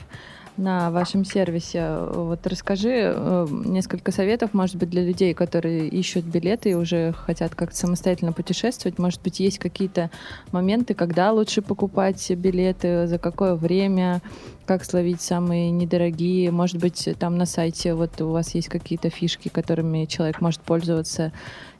на 0.57 0.91
вашем 0.91 1.25
сервисе. 1.25 1.97
Вот 2.13 2.47
расскажи 2.47 3.13
э, 3.15 3.47
несколько 3.51 4.13
советов, 4.13 4.51
может 4.53 4.77
быть, 4.77 4.91
для 4.91 5.03
людей, 5.03 5.35
которые 5.35 5.89
ищут 5.89 6.25
билеты 6.25 6.71
и 6.71 6.75
уже 6.75 7.13
хотят 7.13 7.55
как-то 7.55 7.77
самостоятельно 7.77 8.33
путешествовать. 8.33 8.99
Может 8.99 9.23
быть, 9.23 9.41
есть 9.41 9.59
какие-то 9.59 10.11
моменты, 10.53 10.95
когда 10.95 11.33
лучше 11.33 11.63
покупать 11.63 12.31
билеты, 12.31 13.07
за 13.07 13.19
какое 13.19 13.55
время, 13.55 14.21
как 14.67 14.85
словить 14.85 15.23
самые 15.23 15.71
недорогие. 15.71 16.51
Может 16.51 16.79
быть, 16.79 17.09
там 17.19 17.39
на 17.39 17.47
сайте 17.47 17.95
вот 17.95 18.21
у 18.21 18.31
вас 18.31 18.55
есть 18.55 18.69
какие-то 18.69 19.11
фишки, 19.11 19.49
которыми 19.49 20.05
человек 20.05 20.41
может 20.41 20.61
пользоваться 20.61 21.33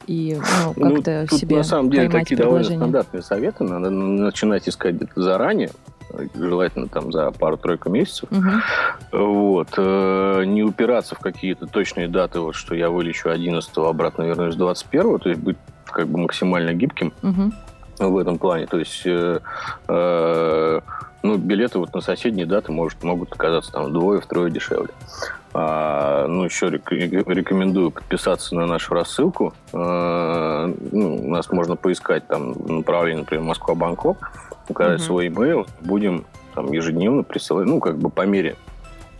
и 0.07 0.35
ну, 0.35 0.73
ну 0.75 0.95
как-то 0.95 1.21
ну, 1.21 1.27
тут 1.27 1.39
себе 1.39 1.57
на 1.57 1.63
самом 1.63 1.89
деле 1.89 2.09
такие 2.09 2.35
довольно 2.35 2.65
стандартные 2.65 3.23
советы. 3.23 3.63
Надо 3.63 3.89
начинать 3.89 4.67
искать 4.67 4.95
заранее 5.15 5.69
желательно 6.35 6.87
там 6.87 7.11
за 7.11 7.31
пару-тройку 7.31 7.89
месяцев. 7.89 8.29
Угу. 8.31 8.49
Вот. 9.11 9.69
Э, 9.77 10.43
не 10.45 10.63
упираться 10.63 11.15
в 11.15 11.19
какие-то 11.19 11.67
точные 11.67 12.07
даты, 12.07 12.39
вот 12.39 12.55
что 12.55 12.75
я 12.75 12.89
вылечу 12.89 13.29
11 13.29 13.77
обратно 13.77 14.23
вернусь 14.23 14.55
21 14.55 15.19
то 15.19 15.29
есть 15.29 15.41
быть 15.41 15.57
как 15.85 16.07
бы 16.07 16.19
максимально 16.19 16.73
гибким 16.73 17.13
угу. 17.21 17.51
в 17.99 18.17
этом 18.17 18.37
плане. 18.37 18.67
То 18.67 18.79
есть 18.79 19.03
э, 19.05 19.39
э, 19.87 20.79
ну, 21.23 21.37
билеты 21.37 21.79
вот 21.79 21.93
на 21.93 22.01
соседние 22.01 22.45
даты 22.45 22.71
может, 22.71 23.01
могут 23.03 23.31
оказаться 23.31 23.71
там 23.71 23.85
вдвое, 23.85 24.19
втрое 24.19 24.51
дешевле. 24.51 24.89
А, 25.53 26.27
ну, 26.27 26.43
еще 26.43 26.69
рекомендую 26.69 27.91
подписаться 27.91 28.55
на 28.55 28.65
нашу 28.65 28.93
рассылку. 28.93 29.53
А, 29.71 30.73
ну, 30.91 31.29
нас 31.29 31.49
можно 31.51 31.75
поискать 31.75 32.27
там 32.27 32.53
направление, 32.67 33.21
например, 33.21 33.45
Москва-Бангкок, 33.45 34.31
указать 34.69 34.99
угу. 34.99 35.05
свой 35.05 35.27
email. 35.27 35.67
Будем 35.81 36.25
там 36.53 36.71
ежедневно 36.71 37.23
присылать, 37.23 37.65
ну, 37.65 37.79
как 37.79 37.97
бы 37.97 38.09
по 38.09 38.25
мере 38.25 38.55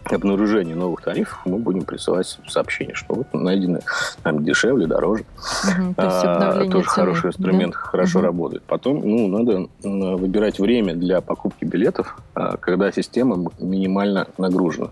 обнаружения 0.06 0.76
новых 0.76 1.02
тарифов 1.02 1.40
мы 1.46 1.58
будем 1.58 1.84
присылать 1.86 2.38
сообщение, 2.48 2.94
что 2.94 3.16
вот 3.16 3.34
найдены 3.34 3.82
там 4.22 4.44
дешевле, 4.44 4.86
дороже. 4.86 5.24
Угу, 5.64 5.94
то 5.96 5.96
а, 5.98 6.66
тоже 6.66 6.72
цены, 6.72 6.84
хороший 6.84 7.28
инструмент, 7.28 7.74
да? 7.74 7.80
хорошо 7.80 8.20
угу. 8.20 8.26
работает. 8.26 8.64
Потом, 8.64 9.00
ну, 9.00 9.28
надо 9.28 9.68
выбирать 9.82 10.60
время 10.60 10.94
для 10.94 11.22
покупки 11.22 11.64
билетов, 11.64 12.18
а, 12.36 12.58
когда 12.58 12.92
система 12.92 13.52
минимально 13.60 14.28
нагружена. 14.38 14.90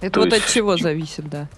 Это 0.00 0.14
То 0.14 0.20
вот 0.20 0.32
есть, 0.32 0.44
от 0.44 0.50
чего 0.50 0.76
зависит, 0.76 1.28
да? 1.28 1.48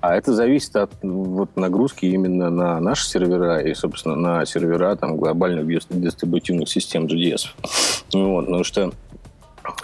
А 0.00 0.16
это 0.16 0.32
зависит 0.32 0.74
от 0.76 0.90
вот, 1.02 1.56
нагрузки 1.56 2.06
именно 2.06 2.48
на 2.50 2.80
наши 2.80 3.06
сервера 3.06 3.58
и, 3.60 3.74
собственно, 3.74 4.16
на 4.16 4.46
сервера 4.46 4.96
там, 4.96 5.16
глобальных 5.16 5.66
дистрибутивных 5.90 6.68
систем 6.68 7.06
GDS. 7.06 7.48
Вот, 8.14 8.46
потому 8.46 8.64
что 8.64 8.92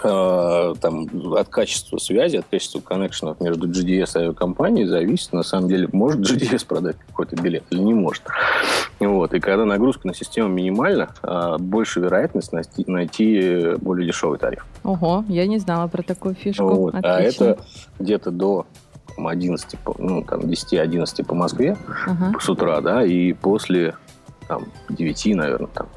э, 0.03 0.73
там, 0.81 1.07
от 1.35 1.49
качества 1.49 1.97
связи, 1.99 2.37
от 2.37 2.45
качества 2.49 2.79
коннекшенов 2.79 3.39
между 3.41 3.69
GDS 3.69 4.11
и 4.15 4.19
авиакомпанией 4.23 4.87
зависит, 4.87 5.33
на 5.33 5.43
самом 5.43 5.69
деле, 5.69 5.87
может 5.91 6.19
GDS 6.21 6.65
продать 6.65 6.97
какой-то 7.07 7.35
билет 7.35 7.63
или 7.69 7.79
не 7.79 7.93
может. 7.93 8.23
Вот. 8.99 9.33
И 9.35 9.39
когда 9.39 9.65
нагрузка 9.65 10.07
на 10.07 10.15
систему 10.15 10.49
минимальна, 10.49 11.09
э, 11.21 11.57
больше 11.59 11.99
вероятность 11.99 12.51
найти, 12.53 12.83
найти 12.87 13.75
более 13.77 14.07
дешевый 14.07 14.39
тариф. 14.39 14.65
Ого, 14.83 15.23
я 15.27 15.45
не 15.45 15.59
знала 15.59 15.87
про 15.87 16.01
такую 16.01 16.33
фишку. 16.33 16.63
Вот. 16.63 16.95
А 17.03 17.19
это 17.19 17.59
где-то 17.99 18.31
до 18.31 18.65
11, 19.25 19.77
ну, 19.97 20.21
там, 20.23 20.41
10-11 20.41 21.25
по 21.25 21.33
Москве 21.33 21.77
uh-huh. 22.05 22.39
с 22.39 22.49
утра, 22.49 22.81
да, 22.81 23.03
и 23.03 23.33
после 23.33 23.95
там, 24.47 24.65
9, 24.89 25.35
наверное, 25.35 25.67
там, 25.67 25.87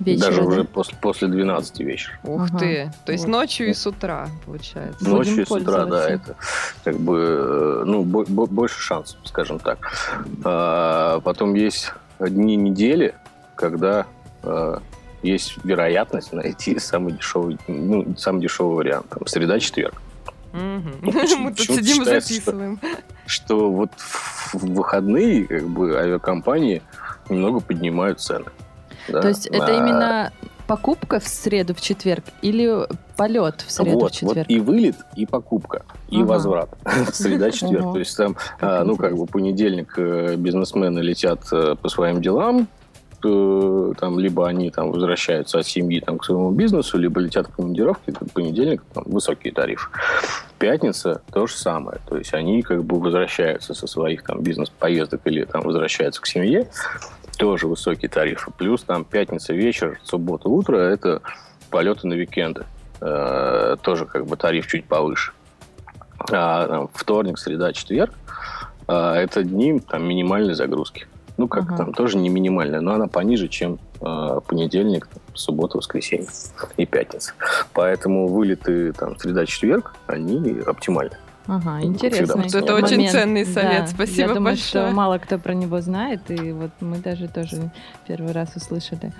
Вечера, 0.00 0.26
Даже 0.28 0.42
да? 0.42 0.46
уже 0.46 0.64
после, 0.64 0.96
после 1.00 1.28
12 1.28 1.80
вечера. 1.80 2.20
Ух 2.22 2.42
ага. 2.42 2.58
ты! 2.58 2.92
То 3.04 3.10
есть 3.10 3.24
вот. 3.24 3.32
ночью 3.32 3.68
и 3.68 3.72
с 3.72 3.84
утра, 3.84 4.28
получается. 4.46 5.04
Ночью 5.04 5.34
Будем 5.34 5.42
и 5.42 5.46
с 5.46 5.50
утра, 5.50 5.84
да. 5.86 6.08
Это 6.08 6.36
как 6.84 6.96
бы, 6.98 7.18
э, 7.18 7.82
ну, 7.84 8.04
больше 8.04 8.80
шансов, 8.80 9.18
скажем 9.24 9.58
так. 9.58 9.78
А, 10.44 11.20
потом 11.20 11.54
есть 11.54 11.92
дни 12.20 12.54
недели, 12.54 13.16
когда 13.56 14.06
а, 14.44 14.80
есть 15.22 15.56
вероятность 15.64 16.32
найти 16.32 16.78
самый 16.78 17.14
дешевый, 17.14 17.58
ну, 17.66 18.14
самый 18.16 18.40
дешевый 18.40 18.76
вариант. 18.76 19.08
Там, 19.08 19.26
среда-четверг. 19.26 20.00
Мы 20.52 21.54
тут 21.54 21.66
сидим 21.66 22.02
и 22.02 22.04
записываем. 22.04 22.80
Что 23.26 23.70
вот 23.70 23.90
в 23.98 24.54
выходные 24.54 25.46
как 25.46 25.68
бы 25.68 25.98
авиакомпании 25.98 26.82
немного 27.28 27.60
поднимают 27.60 28.20
цены. 28.20 28.46
То 29.06 29.28
есть 29.28 29.46
это 29.46 29.72
именно 29.72 30.32
покупка 30.66 31.18
в 31.18 31.26
среду, 31.26 31.74
в 31.74 31.80
четверг 31.80 32.24
или 32.42 32.86
полет 33.16 33.64
в 33.66 33.72
среду, 33.72 33.98
вот, 33.98 34.12
в 34.12 34.14
четверг? 34.14 34.36
Вот 34.36 34.50
и 34.50 34.60
вылет, 34.60 34.96
и 35.16 35.26
покупка, 35.26 35.84
и 36.08 36.18
ага. 36.18 36.26
возврат. 36.26 36.68
Среда, 37.12 37.50
четверг. 37.50 37.94
То 37.94 37.98
есть 37.98 38.16
там, 38.16 38.36
а, 38.60 38.84
ну, 38.84 38.96
как 38.96 39.16
бы 39.16 39.26
понедельник 39.26 39.94
э, 39.96 40.36
бизнесмены 40.36 41.00
летят 41.00 41.40
э, 41.52 41.74
по 41.80 41.88
своим 41.88 42.20
делам, 42.20 42.68
э, 43.24 43.92
там, 43.98 44.18
либо 44.18 44.46
они 44.48 44.70
там 44.70 44.90
возвращаются 44.90 45.58
от 45.58 45.66
семьи 45.66 46.00
там, 46.00 46.18
к 46.18 46.24
своему 46.24 46.50
бизнесу, 46.50 46.98
либо 46.98 47.20
летят 47.20 47.48
в 47.48 47.54
командировки, 47.54 48.12
в 48.12 48.32
понедельник 48.32 48.82
там, 48.92 49.04
высокие 49.06 49.52
тарифы. 49.52 49.88
Пятница 50.58 51.22
то 51.32 51.46
же 51.46 51.54
самое. 51.54 51.98
То 52.08 52.16
есть 52.16 52.34
они 52.34 52.62
как 52.62 52.84
бы 52.84 52.98
возвращаются 52.98 53.74
со 53.74 53.86
своих 53.86 54.22
там 54.22 54.42
бизнес-поездок 54.42 55.20
или 55.24 55.44
там 55.44 55.62
возвращаются 55.62 56.20
к 56.20 56.26
семье, 56.26 56.68
тоже 57.38 57.66
высокие 57.66 58.08
тарифы. 58.08 58.50
Плюс 58.56 58.82
там 58.82 59.04
пятница 59.04 59.54
вечер, 59.54 60.00
суббота 60.02 60.48
утро– 60.48 60.76
это 60.78 61.22
полеты 61.70 62.06
на 62.06 62.16
уикенды. 62.16 62.64
Э, 63.00 63.76
тоже 63.82 64.06
как 64.06 64.26
бы 64.26 64.36
тариф 64.36 64.66
чуть 64.66 64.84
повыше. 64.84 65.32
А 66.30 66.66
там, 66.66 66.90
вторник, 66.92 67.38
среда, 67.38 67.72
четверг 67.72 68.12
э, 68.88 68.92
это 68.92 69.44
дни 69.44 69.80
там, 69.80 70.06
минимальной 70.06 70.54
загрузки. 70.54 71.06
Ну, 71.38 71.48
как 71.48 71.70
uh-huh. 71.70 71.76
там, 71.76 71.92
тоже 71.94 72.18
не 72.18 72.28
минимальная, 72.28 72.80
но 72.80 72.94
она 72.94 73.06
пониже, 73.06 73.48
чем 73.48 73.78
э, 74.00 74.40
понедельник, 74.46 75.08
суббота, 75.34 75.78
воскресенье 75.78 76.28
и 76.76 76.84
пятница. 76.84 77.32
Поэтому 77.72 78.26
вылеты 78.26 78.92
там 78.92 79.16
среда-четверг, 79.16 79.94
они 80.08 80.60
оптимальны. 80.66 81.16
Ага, 81.46 81.80
интересно. 81.82 82.42
Вот 82.42 82.54
это 82.54 82.72
момент. 82.72 82.92
очень 82.92 83.08
ценный 83.08 83.46
совет. 83.46 83.84
Да, 83.84 83.86
Спасибо 83.86 84.20
я 84.20 84.34
думаю, 84.34 84.56
большое. 84.56 84.84
что 84.84 84.94
мало 84.94 85.18
кто 85.18 85.38
про 85.38 85.54
него 85.54 85.80
знает, 85.80 86.30
и 86.30 86.52
вот 86.52 86.72
мы 86.80 86.98
даже 86.98 87.26
тоже 87.26 87.70
первый 88.06 88.32
раз 88.32 88.54
услышали. 88.54 89.12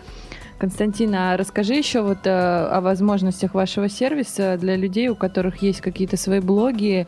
Константин, 0.59 1.15
а 1.15 1.37
расскажи 1.37 1.75
еще 1.75 2.03
вот 2.03 2.27
э, 2.27 2.31
о 2.31 2.81
возможностях 2.81 3.55
вашего 3.55 3.89
сервиса 3.89 4.59
для 4.59 4.77
людей, 4.77 5.09
у 5.09 5.15
которых 5.15 5.63
есть 5.63 5.81
какие-то 5.81 6.17
свои 6.17 6.41
блоги, 6.41 7.07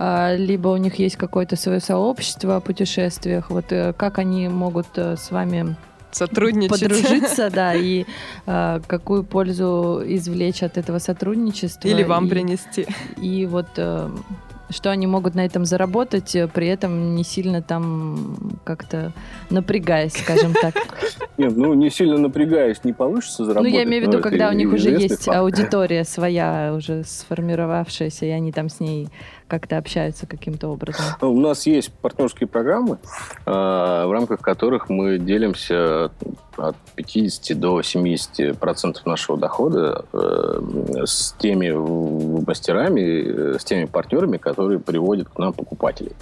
либо 0.00 0.68
у 0.68 0.76
них 0.76 0.98
есть 0.98 1.16
какое-то 1.16 1.56
свое 1.56 1.80
сообщество 1.80 2.56
о 2.56 2.60
путешествиях. 2.60 3.50
Вот 3.50 3.70
э, 3.70 3.92
как 3.92 4.18
они 4.18 4.48
могут 4.48 4.86
э, 4.96 5.16
с 5.16 5.30
вами 5.30 5.76
сотрудничать. 6.10 6.80
Подружиться, 6.80 7.50
да, 7.50 7.74
и 7.76 8.04
э, 8.46 8.80
какую 8.86 9.24
пользу 9.24 10.02
извлечь 10.04 10.62
от 10.62 10.78
этого 10.78 10.98
сотрудничества. 10.98 11.88
Или 11.88 12.02
вам 12.02 12.26
и, 12.26 12.30
принести. 12.30 12.86
И 13.20 13.46
вот 13.46 13.68
э, 13.76 14.08
что 14.70 14.90
они 14.90 15.06
могут 15.06 15.34
на 15.34 15.44
этом 15.44 15.64
заработать, 15.64 16.34
э, 16.34 16.48
при 16.48 16.68
этом 16.68 17.14
не 17.14 17.24
сильно 17.24 17.60
там 17.60 18.58
как-то 18.64 19.12
напрягаясь, 19.50 20.12
скажем 20.12 20.54
так. 20.54 20.74
Нет, 21.36 21.56
ну 21.56 21.74
не 21.74 21.90
сильно 21.90 22.18
напрягаясь 22.18 22.84
не 22.84 22.92
получится 22.92 23.44
заработать. 23.44 23.72
Ну 23.72 23.78
я 23.78 23.84
имею 23.84 24.04
в 24.04 24.08
виду, 24.08 24.20
когда 24.20 24.48
у 24.48 24.52
них 24.52 24.72
уже 24.72 24.90
есть 24.90 25.28
аудитория 25.28 26.04
своя, 26.04 26.72
уже 26.76 27.02
сформировавшаяся, 27.04 28.26
и 28.26 28.30
они 28.30 28.52
там 28.52 28.68
с 28.68 28.80
ней 28.80 29.08
как-то 29.50 29.76
общаются 29.76 30.26
каким-то 30.26 30.68
образом? 30.68 31.04
У 31.20 31.40
нас 31.40 31.66
есть 31.66 31.92
партнерские 31.92 32.46
программы, 32.46 32.98
а, 33.44 34.06
в 34.06 34.12
рамках 34.12 34.40
которых 34.40 34.88
мы 34.88 35.18
делимся 35.18 36.10
от 36.56 36.76
50 36.94 37.58
до 37.58 37.82
70 37.82 38.58
процентов 38.58 39.04
нашего 39.06 39.38
дохода 39.38 40.04
э, 40.12 40.60
с 41.04 41.34
теми 41.38 41.70
мастерами, 42.46 43.56
с 43.58 43.64
теми 43.64 43.86
партнерами, 43.86 44.36
которые 44.36 44.78
приводят 44.78 45.28
к 45.28 45.38
нам 45.38 45.52
покупателей. 45.52 46.12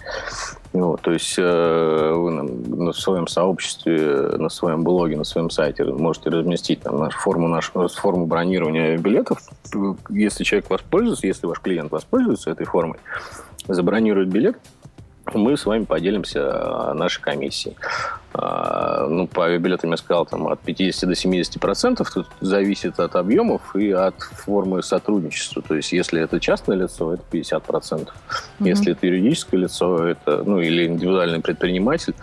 Вот, 0.72 1.00
то 1.00 1.12
есть 1.12 1.34
э, 1.38 2.12
вы 2.14 2.30
на 2.30 2.92
своем 2.92 3.26
сообществе, 3.26 3.96
на 4.36 4.50
своем 4.50 4.84
блоге, 4.84 5.16
на 5.16 5.24
своем 5.24 5.48
сайте 5.48 5.84
можете 5.84 6.28
разместить 6.30 6.82
там 6.82 6.98
нашу 6.98 7.18
форму, 7.18 7.48
нашу 7.48 7.88
форму 7.88 8.26
бронирования 8.26 8.98
билетов. 8.98 9.40
Если 10.10 10.44
человек 10.44 10.68
воспользуется, 10.68 11.26
если 11.26 11.46
ваш 11.46 11.60
клиент 11.60 11.90
воспользуется 11.90 12.50
этой 12.50 12.66
формой, 12.66 12.98
забронирует 13.66 14.28
билет, 14.28 14.58
мы 15.32 15.56
с 15.56 15.64
вами 15.64 15.84
поделимся 15.84 16.92
нашей 16.94 17.22
комиссией. 17.22 17.76
А, 18.34 19.06
ну, 19.08 19.26
по 19.26 19.44
авиабилетам 19.44 19.90
я 19.90 19.96
сказал, 19.96 20.26
там, 20.26 20.48
от 20.48 20.60
50 20.60 21.08
до 21.08 21.14
70 21.14 21.60
процентов. 21.60 22.12
Тут 22.12 22.26
зависит 22.40 23.00
от 23.00 23.16
объемов 23.16 23.74
и 23.74 23.90
от 23.90 24.20
формы 24.20 24.82
сотрудничества. 24.82 25.62
То 25.62 25.74
есть, 25.74 25.92
если 25.92 26.20
это 26.20 26.38
частное 26.38 26.76
лицо, 26.76 27.14
это 27.14 27.22
50 27.30 27.62
процентов. 27.62 28.14
Mm-hmm. 28.28 28.68
Если 28.68 28.92
это 28.92 29.06
юридическое 29.06 29.60
лицо, 29.60 30.06
это, 30.06 30.42
ну, 30.44 30.60
или 30.60 30.86
индивидуальный 30.86 31.40
предприниматель, 31.40 32.14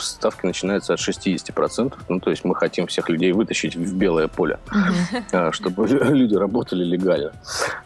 ставки 0.00 0.46
начинаются 0.46 0.94
от 0.94 1.00
60%. 1.00 1.94
Ну, 2.08 2.20
то 2.20 2.30
есть 2.30 2.44
мы 2.44 2.54
хотим 2.54 2.86
всех 2.86 3.08
людей 3.08 3.32
вытащить 3.32 3.76
в 3.76 3.96
белое 3.96 4.28
поле, 4.28 4.58
uh-huh. 4.70 5.52
чтобы 5.52 5.86
люди 5.88 6.34
работали 6.34 6.84
легально. 6.84 7.32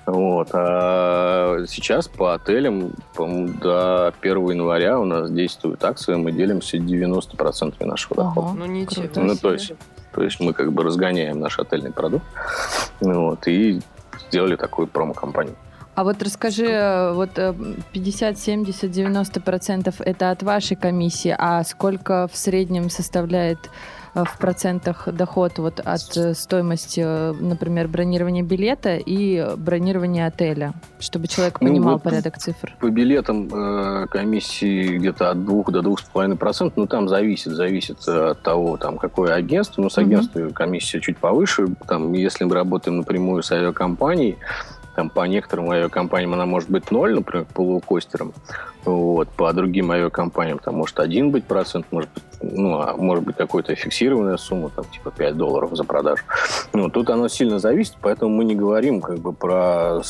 Вот. 0.07 0.49
А 0.53 1.65
сейчас 1.69 2.09
по 2.09 2.35
отелям 2.35 2.93
до 3.17 4.13
1 4.21 4.51
января 4.51 4.99
у 4.99 5.05
нас 5.05 5.31
действуют 5.31 5.85
акции, 5.85 6.15
мы 6.15 6.33
делимся 6.33 6.77
90% 6.77 7.85
нашего 7.85 8.17
дохода. 8.17 8.53
Ну, 8.55 8.67
ничего. 8.67 9.05
Ну, 9.17 9.37
то 9.37 9.53
есть, 9.53 9.73
то 10.13 10.23
есть 10.23 10.41
мы 10.41 10.53
как 10.53 10.73
бы 10.73 10.83
разгоняем 10.83 11.41
наш 11.41 11.59
отельный 11.59 11.93
продукт 11.93 12.27
вот, 13.01 13.47
и 13.47 13.81
сделали 14.29 14.57
такую 14.57 14.87
промо-компанию. 14.87 15.57
А 15.95 16.03
вот 16.03 16.23
расскажи, 16.23 16.67
э, 16.67 17.13
вот 17.13 17.31
50, 17.93 18.39
70, 18.39 18.91
90 18.91 19.41
процентов 19.41 20.01
это 20.01 20.31
от 20.31 20.43
вашей 20.43 20.77
комиссии, 20.77 21.35
а 21.37 21.63
сколько 21.63 22.29
в 22.33 22.37
среднем 22.37 22.91
составляет 22.91 23.59
э, 24.15 24.25
в 24.25 24.39
процентах 24.39 25.09
доход 25.13 25.59
вот 25.59 25.79
от 25.79 26.17
э, 26.17 26.35
стоимости, 26.35 27.01
например, 27.41 27.87
бронирования 27.87 28.43
билета 28.43 28.97
и 28.97 29.55
бронирования 29.57 30.27
отеля, 30.27 30.73
чтобы 30.99 31.29
человек 31.29 31.61
ну, 31.61 31.69
понимал 31.69 31.89
ну, 31.89 31.95
вот 31.95 32.03
порядок 32.03 32.39
цифр? 32.39 32.75
По 32.81 32.91
билетам 32.91 33.49
э, 33.55 34.07
комиссии 34.09 34.99
где-то 34.99 35.31
от 35.31 35.45
2 35.45 35.63
до 35.69 35.81
2,5 35.81 36.37
процентов, 36.37 36.77
ну 36.77 36.87
там 36.89 37.09
зависит, 37.09 37.53
зависит 37.53 38.09
от 38.09 38.43
того, 38.43 38.79
там 38.79 38.99
какое 38.99 39.35
агентство, 39.35 39.81
но 39.81 39.89
с 39.89 39.99
агентством 39.99 40.47
угу. 40.47 40.55
комиссия 40.55 41.01
чуть 41.01 41.19
повыше, 41.19 41.69
там 41.87 42.13
если 42.15 42.43
мы 42.43 42.55
работаем 42.57 42.97
напрямую 42.97 43.45
с 43.45 43.53
авиакомпанией, 43.53 44.39
Там 44.95 45.11
по 45.11 45.25
некоторым 45.27 45.71
авиакомпаниям 45.71 46.35
она 46.35 46.47
может 46.47 46.71
быть 46.71 46.91
ноль, 46.91 47.15
например, 47.15 47.47
по 47.53 47.63
лоукостерам. 47.63 48.33
Вот. 48.85 49.29
По 49.31 49.53
другим 49.53 49.91
авиакомпаниям 49.91 50.59
там 50.59 50.77
может 50.77 51.01
один 51.01 51.31
быть 51.31 51.45
процент, 51.45 51.87
может 51.91 52.11
быть, 52.15 52.23
ну, 52.41 52.81
а 52.81 52.97
может 52.97 53.25
быть 53.25 53.37
какая-то 53.37 53.75
фиксированная 53.75 54.37
сумма, 54.37 54.71
там 54.71 54.85
типа 54.87 55.11
5 55.11 55.37
долларов 55.37 55.75
за 55.75 55.85
продажу. 55.85 56.23
Ну, 56.73 56.91
тут 56.91 57.11
оно 57.11 57.29
сильно 57.29 57.59
зависит, 57.59 57.97
поэтому 58.01 58.37
мы 58.37 58.45
не 58.45 58.55
говорим 58.55 59.01
как 59.01 59.19
бы 59.19 59.33
про 59.33 60.03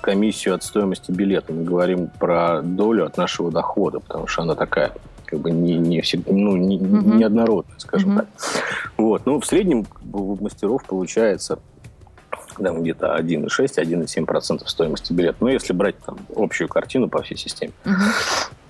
комиссию 0.00 0.54
от 0.54 0.64
стоимости 0.64 1.10
билета, 1.10 1.52
мы 1.52 1.64
говорим 1.64 2.08
про 2.18 2.60
долю 2.62 3.06
от 3.06 3.16
нашего 3.16 3.50
дохода, 3.50 4.00
потому 4.00 4.26
что 4.26 4.42
она 4.42 4.54
такая 4.54 4.92
как 5.24 5.40
бы 5.40 5.50
не, 5.50 5.78
не 5.78 6.02
всегда, 6.02 6.30
ну, 6.30 6.56
не, 6.56 6.78
uh-huh. 6.78 7.16
неоднородная, 7.16 7.78
скажем 7.78 8.10
uh-huh. 8.10 8.16
так. 8.18 8.28
Вот. 8.98 9.24
Ну, 9.24 9.40
в 9.40 9.46
среднем 9.46 9.86
у 10.12 10.36
мастеров 10.42 10.84
получается 10.84 11.58
там 12.54 12.82
где-то 12.82 13.16
1,6-1,7% 13.18 14.66
стоимости 14.66 15.12
билета. 15.12 15.38
Ну, 15.40 15.48
если 15.48 15.72
брать 15.72 15.98
там 15.98 16.18
общую 16.34 16.68
картину 16.68 17.08
по 17.08 17.22
всей 17.22 17.36
системе. 17.36 17.72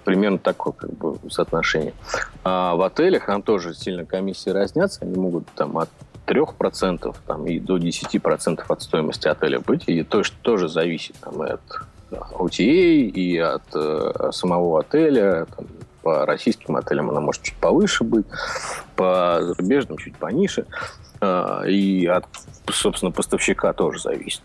Примерно 0.04 0.38
такое 0.38 0.72
как 0.72 0.90
бы, 0.90 1.16
соотношение. 1.30 1.94
А 2.42 2.74
в 2.74 2.82
отелях 2.82 3.26
там 3.26 3.42
тоже 3.42 3.74
сильно 3.74 4.04
комиссии 4.04 4.50
разнятся. 4.50 5.00
Они 5.02 5.16
могут 5.16 5.46
там 5.54 5.78
от 5.78 5.90
3% 6.26 7.14
там, 7.26 7.46
и 7.46 7.60
до 7.60 7.78
10% 7.78 8.64
от 8.66 8.82
стоимости 8.82 9.28
отеля 9.28 9.60
быть. 9.60 9.84
И 9.86 10.02
то, 10.02 10.22
что 10.24 10.36
тоже 10.42 10.68
зависит 10.68 11.16
там, 11.20 11.44
и 11.44 11.50
от 11.50 11.60
OTA, 12.10 12.62
и 12.62 13.38
от 13.38 13.62
э, 13.74 14.30
самого 14.32 14.80
отеля. 14.80 15.46
Там, 15.56 15.66
по 16.02 16.26
российским 16.26 16.76
отелям 16.76 17.10
она 17.10 17.20
может 17.20 17.42
чуть 17.42 17.56
повыше 17.56 18.04
быть, 18.04 18.26
по 18.96 19.38
зарубежным 19.40 19.98
чуть 19.98 20.16
пониже. 20.16 20.66
Э, 21.22 21.62
и 21.68 22.06
от, 22.06 22.26
собственно, 22.68 23.12
поставщика 23.12 23.72
тоже 23.72 24.00
зависит. 24.00 24.42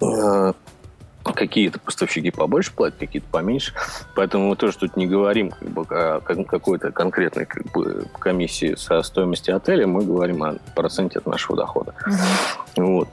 Э, 0.00 0.52
какие-то 1.22 1.78
поставщики 1.78 2.30
побольше 2.30 2.72
платят, 2.72 2.98
какие-то 2.98 3.28
поменьше. 3.30 3.74
Поэтому 4.16 4.48
мы 4.48 4.56
тоже 4.56 4.78
тут 4.78 4.96
не 4.96 5.06
говорим 5.06 5.50
как 5.50 5.68
бы, 5.68 5.82
о 5.90 6.20
какой-то 6.20 6.90
конкретной 6.90 7.44
как 7.44 7.70
бы, 7.72 8.06
комиссии 8.18 8.74
со 8.74 9.02
стоимости 9.02 9.50
отеля, 9.50 9.86
мы 9.86 10.02
говорим 10.02 10.42
о 10.42 10.54
проценте 10.74 11.18
от 11.18 11.26
нашего 11.26 11.56
дохода. 11.58 11.94
Uh-huh. 12.06 12.16
Вот. 12.76 13.08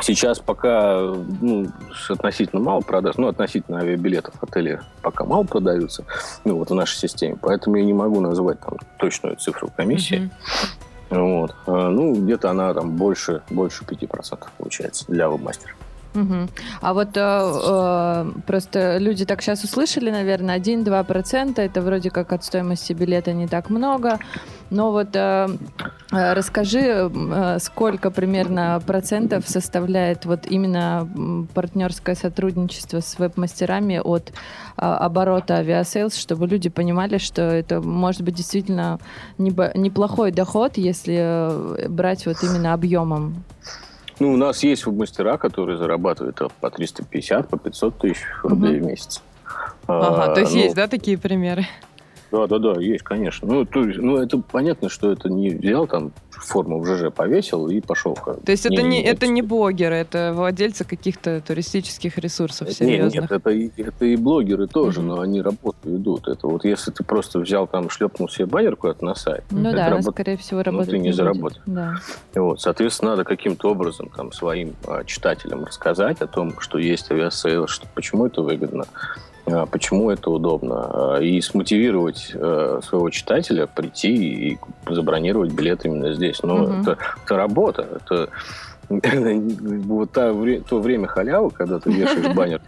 Сейчас 0.00 0.38
пока 0.38 1.00
ну, 1.00 1.66
относительно 2.08 2.62
мало 2.62 2.80
продаж, 2.80 3.16
ну, 3.18 3.28
относительно 3.28 3.80
авиабилетов 3.80 4.34
отели 4.40 4.80
пока 5.02 5.24
мало 5.24 5.42
продаются, 5.42 6.04
ну, 6.44 6.56
вот 6.56 6.70
в 6.70 6.74
нашей 6.74 6.96
системе, 6.96 7.36
поэтому 7.38 7.76
я 7.76 7.84
не 7.84 7.92
могу 7.92 8.20
назвать 8.20 8.60
там 8.60 8.78
точную 8.98 9.36
цифру 9.36 9.68
комиссии. 9.76 10.30
Uh-huh. 10.30 10.88
Вот. 11.12 11.54
А, 11.66 11.90
ну, 11.90 12.14
где-то 12.14 12.50
она 12.50 12.72
там 12.72 12.96
больше, 12.96 13.42
больше 13.50 13.84
5% 13.84 14.48
получается 14.56 15.04
для 15.08 15.28
вебмастера. 15.28 15.72
Угу. 16.14 16.48
А 16.82 16.94
вот 16.94 17.16
э, 17.16 17.20
э, 17.20 18.32
просто 18.46 18.98
люди 18.98 19.24
так 19.24 19.40
сейчас 19.40 19.64
услышали, 19.64 20.10
наверное, 20.10 20.58
1-2%, 20.58 21.60
это 21.60 21.80
вроде 21.80 22.10
как 22.10 22.32
от 22.32 22.44
стоимости 22.44 22.92
билета 22.92 23.32
не 23.32 23.48
так 23.48 23.70
много, 23.70 24.18
но 24.68 24.90
вот 24.90 25.08
э, 25.14 25.48
э, 26.12 26.32
расскажи, 26.34 26.80
э, 26.80 27.58
сколько 27.60 28.10
примерно 28.10 28.82
процентов 28.86 29.48
составляет 29.48 30.26
вот 30.26 30.46
именно 30.46 31.08
партнерское 31.54 32.14
сотрудничество 32.14 33.00
с 33.00 33.18
веб-мастерами 33.18 33.98
от 33.98 34.30
э, 34.30 34.32
оборота 34.76 35.56
Aviasales, 35.56 36.14
чтобы 36.14 36.46
люди 36.46 36.68
понимали, 36.68 37.16
что 37.18 37.42
это 37.42 37.80
может 37.80 38.22
быть 38.22 38.34
действительно 38.34 38.98
неплохой 39.38 40.30
доход, 40.30 40.76
если 40.76 41.16
э, 41.18 41.88
брать 41.88 42.26
вот 42.26 42.36
именно 42.42 42.74
объемом. 42.74 43.44
Ну, 44.22 44.34
у 44.34 44.36
нас 44.36 44.62
есть 44.62 44.86
мастера, 44.86 45.36
которые 45.36 45.78
зарабатывают 45.78 46.40
по 46.60 46.70
350, 46.70 47.48
по 47.48 47.58
500 47.58 47.98
тысяч 47.98 48.18
рублей 48.44 48.78
угу. 48.78 48.84
в 48.84 48.88
месяц. 48.90 49.20
Ага, 49.88 50.26
а, 50.26 50.34
то 50.34 50.40
есть 50.42 50.52
ну, 50.52 50.60
есть, 50.60 50.76
да, 50.76 50.86
такие 50.86 51.18
примеры? 51.18 51.66
Да, 52.32 52.46
да, 52.46 52.58
да, 52.58 52.80
есть, 52.80 53.04
конечно. 53.04 53.46
Ну, 53.46 53.66
то, 53.66 53.80
ну, 53.80 54.16
это 54.16 54.38
понятно, 54.38 54.88
что 54.88 55.12
это 55.12 55.28
не 55.28 55.50
взял 55.50 55.86
там 55.86 56.12
форму 56.30 56.80
в 56.80 56.86
ЖЖ 56.86 57.12
повесил 57.12 57.68
и 57.68 57.80
пошел. 57.80 58.14
То 58.14 58.50
есть 58.50 58.68
не, 58.68 58.74
это 58.74 58.82
не, 58.82 58.88
не 58.88 59.04
это 59.04 59.26
не 59.26 59.42
блогеры, 59.42 59.96
это 59.96 60.32
владельцы 60.34 60.84
каких-то 60.84 61.42
туристических 61.46 62.16
ресурсов 62.16 62.72
серьезных? 62.72 63.14
Нет, 63.14 63.30
нет, 63.30 63.32
это, 63.32 63.50
и, 63.50 63.70
это 63.76 64.06
и 64.06 64.16
блогеры 64.16 64.66
тоже, 64.66 65.00
mm-hmm. 65.00 65.04
но 65.04 65.20
они 65.20 65.42
работу 65.42 65.76
ведут. 65.84 66.26
Это 66.26 66.46
вот 66.46 66.64
если 66.64 66.90
ты 66.90 67.04
просто 67.04 67.38
взял 67.38 67.66
там, 67.66 67.90
шлепнул 67.90 68.30
себе 68.30 68.46
баннер 68.46 68.76
куда-то 68.76 69.04
на 69.04 69.14
сайт, 69.14 69.44
ну 69.50 69.70
да, 69.70 69.90
работ... 69.90 70.14
скорее 70.14 70.38
всего, 70.38 70.62
работает 70.62 70.88
ну, 70.88 70.92
ты 70.92 70.98
не, 70.98 71.08
не 71.08 71.12
заработал. 71.12 71.60
Да. 71.66 71.96
Вот, 72.34 72.62
соответственно, 72.62 73.12
надо 73.12 73.24
каким-то 73.24 73.70
образом 73.70 74.10
там 74.16 74.32
своим 74.32 74.74
а, 74.86 75.04
читателям 75.04 75.64
рассказать 75.64 76.22
о 76.22 76.26
том, 76.26 76.58
что 76.60 76.78
есть 76.78 77.10
Aviasales, 77.10 77.66
что 77.66 77.86
почему 77.94 78.26
это 78.26 78.40
выгодно, 78.40 78.86
почему 79.44 80.10
это 80.10 80.30
удобно, 80.30 81.16
а, 81.16 81.20
и 81.20 81.40
смотивировать 81.40 82.30
э, 82.34 82.80
своего 82.82 83.10
читателя 83.10 83.66
прийти 83.66 84.14
и 84.14 84.58
забронировать 84.88 85.52
билет 85.52 85.84
именно 85.84 86.14
здесь. 86.14 86.42
Но 86.42 86.64
угу. 86.64 86.72
это, 86.72 86.98
это 87.24 87.36
работа, 87.36 87.86
это 87.96 88.28
вот 88.88 90.12
та, 90.12 90.32
то 90.32 90.80
время 90.80 91.06
халявы, 91.06 91.50
когда 91.50 91.78
ты 91.78 91.90
вешаешь 91.90 92.34
баннер 92.34 92.60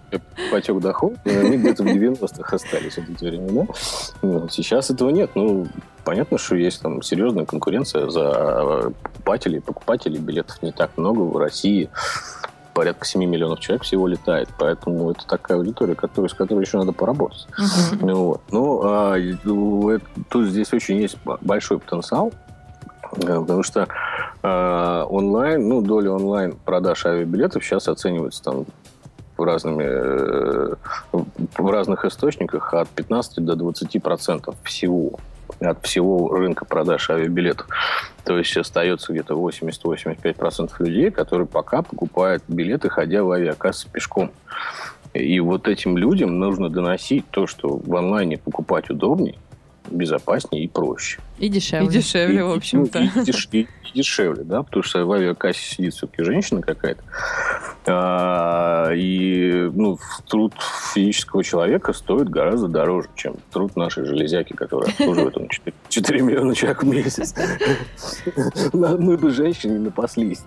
потек 0.50 0.80
доход, 0.80 1.14
они 1.24 1.58
где-то 1.58 1.82
в 1.82 1.86
90-х 1.86 2.56
остались 2.56 2.96
вот 2.96 3.08
эти 3.08 3.24
времена. 3.24 3.66
Вот. 4.22 4.52
Сейчас 4.52 4.90
этого 4.90 5.10
нет. 5.10 5.30
Ну, 5.34 5.66
понятно, 6.04 6.38
что 6.38 6.56
есть 6.56 6.80
там 6.80 7.02
серьезная 7.02 7.44
конкуренция 7.44 8.08
за 8.08 8.92
покупателей. 9.02 9.60
Покупателей 9.60 10.18
билетов 10.18 10.62
не 10.62 10.72
так 10.72 10.96
много 10.96 11.20
в 11.20 11.36
России 11.36 11.90
порядка 12.74 13.06
7 13.06 13.24
миллионов 13.24 13.60
человек 13.60 13.84
всего 13.84 14.06
летает, 14.06 14.48
поэтому 14.58 15.12
это 15.12 15.26
такая 15.26 15.56
аудитория, 15.56 15.94
которая, 15.94 16.28
с 16.28 16.34
которой 16.34 16.60
еще 16.60 16.78
надо 16.78 16.92
поработать. 16.92 17.46
Uh-huh. 17.58 18.14
Вот. 18.14 18.42
Ну, 18.50 18.80
а, 18.84 19.16
тут 20.28 20.48
здесь 20.48 20.72
очень 20.72 21.00
есть 21.00 21.16
большой 21.40 21.78
потенциал, 21.78 22.32
э, 23.16 23.40
потому 23.40 23.62
что 23.62 23.88
э, 24.42 25.06
онлайн, 25.08 25.68
ну, 25.68 25.80
доля 25.80 26.10
онлайн 26.10 26.56
продаж 26.64 27.06
авиабилетов 27.06 27.64
сейчас 27.64 27.88
оценивается 27.88 28.42
там 28.42 28.66
разными, 29.38 29.84
э, 29.86 30.74
в 31.12 31.70
разных 31.70 32.04
источниках 32.04 32.74
от 32.74 32.88
15 32.88 33.44
до 33.44 33.56
20 33.56 34.02
процентов 34.02 34.56
всего 34.64 35.18
от 35.60 35.84
всего 35.84 36.28
рынка 36.34 36.64
продаж 36.64 37.10
авиабилетов. 37.10 37.66
То 38.24 38.38
есть 38.38 38.56
остается 38.56 39.12
где-то 39.12 39.34
80-85% 39.34 40.72
людей, 40.78 41.10
которые 41.10 41.46
пока 41.46 41.82
покупают 41.82 42.42
билеты, 42.48 42.88
ходя 42.88 43.22
в 43.22 43.30
авиакассы 43.30 43.88
пешком. 43.90 44.30
И 45.12 45.38
вот 45.40 45.68
этим 45.68 45.96
людям 45.96 46.38
нужно 46.38 46.68
доносить 46.68 47.24
то, 47.30 47.46
что 47.46 47.76
в 47.76 47.96
онлайне 47.96 48.38
покупать 48.38 48.90
удобнее, 48.90 49.36
безопаснее 49.90 50.64
и 50.64 50.68
проще. 50.68 51.20
И 51.38 51.48
дешевле. 51.48 51.88
И 51.88 51.90
дешевле, 51.90 52.38
и, 52.38 52.42
в 52.42 52.50
общем-то. 52.52 52.98
И, 53.00 53.06
и, 53.06 53.30
и, 53.52 53.60
и 53.62 53.68
дешевле, 53.94 54.44
да, 54.44 54.62
потому 54.62 54.82
что 54.82 55.04
в 55.04 55.12
авиакассе 55.12 55.76
сидит 55.76 55.94
все-таки 55.94 56.22
женщина 56.22 56.62
какая-то. 56.62 57.02
А, 57.86 58.92
и 58.94 59.70
ну, 59.74 59.98
труд 60.26 60.54
физического 60.94 61.44
человека 61.44 61.92
стоит 61.92 62.30
гораздо 62.30 62.68
дороже, 62.68 63.08
чем 63.14 63.36
труд 63.52 63.76
нашей 63.76 64.06
железяки, 64.06 64.54
которая 64.54 64.90
обслуживает 64.90 65.34
4, 65.50 65.76
4 65.88 66.22
миллиона 66.22 66.54
человек 66.54 66.82
в 66.82 66.86
месяц. 66.86 67.34
Мы 68.72 69.18
бы 69.18 69.30
женщине 69.30 69.78
напаслись. 69.78 70.42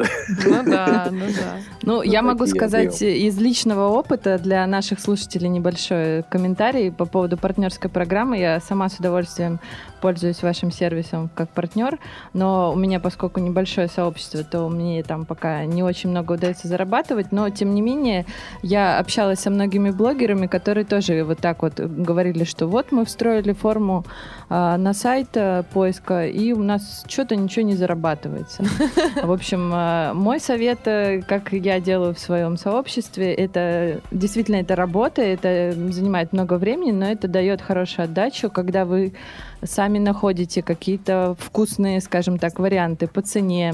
Ну 0.46 0.64
да, 0.66 1.10
ну 1.12 1.26
да. 1.28 1.58
Ну, 1.84 2.02
я 2.02 2.22
могу 2.22 2.48
сказать 2.48 3.02
из 3.02 3.38
личного 3.38 3.90
опыта 3.90 4.40
для 4.40 4.66
наших 4.66 5.00
слушателей 5.00 5.50
небольшой 5.50 6.24
комментарий 6.24 6.92
по 6.92 7.06
поводу 7.06 7.38
партнерской 7.38 7.90
программы. 7.90 8.40
Я 8.40 8.60
сама 8.60 8.90
с 8.90 8.98
удовольствием 8.98 9.60
пользуюсь 10.02 10.44
вашим 10.44 10.72
сервисом 10.72 11.30
как 11.34 11.50
партнер, 11.50 12.00
но 12.34 12.72
у 12.74 12.76
меня, 12.76 13.00
поскольку 13.00 13.40
небольшое 13.40 13.88
сообщество, 13.88 14.44
то 14.44 14.70
мне 14.70 15.04
там 15.04 15.26
пока 15.26 15.66
не 15.66 15.84
очень 15.84 16.10
много 16.10 16.34
удается 16.34 16.68
зарабатывать, 16.68 17.32
но 17.32 17.50
тем 17.50 17.74
не 17.74 17.82
менее 17.82 18.26
я 18.62 19.00
общалась 19.00 19.40
со 19.40 19.50
многими 19.50 19.92
блогерами, 19.92 20.48
которые 20.48 20.86
тоже 20.86 21.24
вот 21.24 21.40
так 21.40 21.62
вот 21.62 21.80
говорили, 21.80 22.44
что 22.44 22.68
вот 22.68 22.92
мы 22.92 23.06
встроили 23.06 23.54
форму 23.54 24.06
а, 24.50 24.78
на 24.78 24.94
сайт 24.94 25.30
а, 25.36 25.64
поиска, 25.64 26.26
и 26.26 26.54
у 26.54 26.64
нас 26.64 27.04
что-то 27.08 27.36
ничего 27.36 27.66
не 27.66 27.76
зарабатывается. 27.76 28.64
В 29.24 29.32
общем, 29.32 29.72
а, 29.74 30.14
мой 30.14 30.40
совет, 30.40 30.80
э, 30.86 31.22
как 31.28 31.52
я 31.52 31.80
делаю 31.80 32.14
в 32.14 32.20
своем 32.20 32.58
сообществе, 32.58 33.34
это 33.34 34.02
действительно 34.12 34.58
это 34.58 34.76
работа, 34.76 35.22
это 35.22 35.74
занимает 35.92 36.34
много 36.34 36.58
времени, 36.58 36.92
но 36.92 37.06
это 37.06 37.28
дает 37.28 37.62
хорошую 37.62 38.06
отдачу, 38.06 38.50
когда 38.50 38.86
вы 38.86 39.14
сами 39.64 40.00
находите 40.00 40.62
какие-то 40.62 41.36
вкусные, 41.40 42.02
скажем 42.02 42.38
так, 42.38 42.60
варианты 42.60 43.08
по 43.08 43.22
цене, 43.22 43.74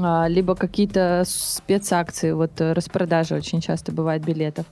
а, 0.00 0.26
либо 0.28 0.54
какие-то 0.54 1.24
спецакции, 1.26 2.32
вот 2.32 2.60
э, 2.60 2.74
распродажа 2.74 3.34
очень 3.36 3.62
часто 3.62 3.90
бывает 3.90 4.22
билетов, 4.22 4.66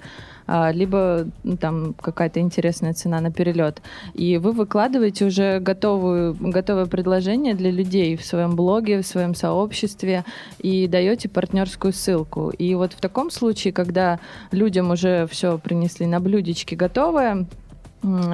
а, 0.47 0.71
либо 0.71 1.27
ну, 1.43 1.57
там 1.57 1.95
какая-то 1.95 2.39
интересная 2.41 2.93
цена 2.93 3.21
на 3.23 3.33
перелет. 3.33 3.81
И 4.13 4.37
вы 4.37 4.53
выкладываете 4.53 5.25
уже 5.25 5.59
готовую, 5.59 6.37
готовое 6.39 6.85
предложение 6.85 7.55
для 7.55 7.71
людей 7.71 8.15
в 8.17 8.25
своем 8.27 8.57
блоге, 8.57 9.01
в 9.01 9.07
своем 9.07 9.35
сообществе 9.35 10.25
и 10.59 10.87
даете 10.87 11.31
партнерскую 11.31 11.95
ссылку. 11.95 12.51
И 12.51 12.75
вот 12.75 12.93
в 12.93 13.01
таком 13.01 13.31
случае, 13.31 13.73
когда 13.73 14.21
людям 14.51 14.91
уже 14.91 15.27
все 15.29 15.57
принесли 15.57 16.05
на 16.05 16.21
блюдечке 16.21 16.77
готовое, 16.77 17.47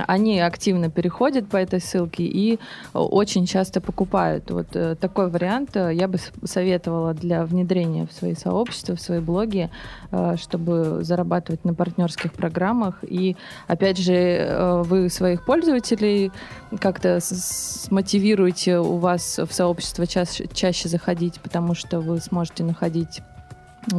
они 0.06 0.40
активно 0.40 0.90
переходят 0.90 1.48
по 1.48 1.56
этой 1.56 1.80
ссылке 1.80 2.24
и 2.24 2.58
очень 2.92 3.46
часто 3.46 3.80
покупают. 3.80 4.50
Вот 4.50 4.68
э, 4.74 4.94
такой 4.96 5.30
вариант 5.30 5.76
э, 5.76 5.94
я 5.94 6.08
бы 6.08 6.18
советовала 6.44 7.14
для 7.14 7.44
внедрения 7.44 8.06
в 8.06 8.12
свои 8.12 8.34
сообщества, 8.34 8.96
в 8.96 9.00
свои 9.00 9.20
блоги, 9.20 9.70
э, 10.10 10.36
чтобы 10.36 11.02
зарабатывать 11.02 11.64
на 11.64 11.74
партнерских 11.74 12.32
программах. 12.32 12.98
И 13.02 13.36
опять 13.66 13.98
же, 13.98 14.82
вы 14.84 15.08
своих 15.08 15.44
пользователей 15.44 16.32
как-то 16.80 17.20
смотивируете 17.20 18.78
у 18.78 18.98
вас 18.98 19.38
в 19.38 19.52
сообщество 19.52 20.06
чаще, 20.06 20.46
чаще 20.52 20.88
заходить, 20.88 21.40
потому 21.40 21.74
что 21.74 22.00
вы 22.00 22.18
сможете 22.20 22.64
находить 22.64 23.22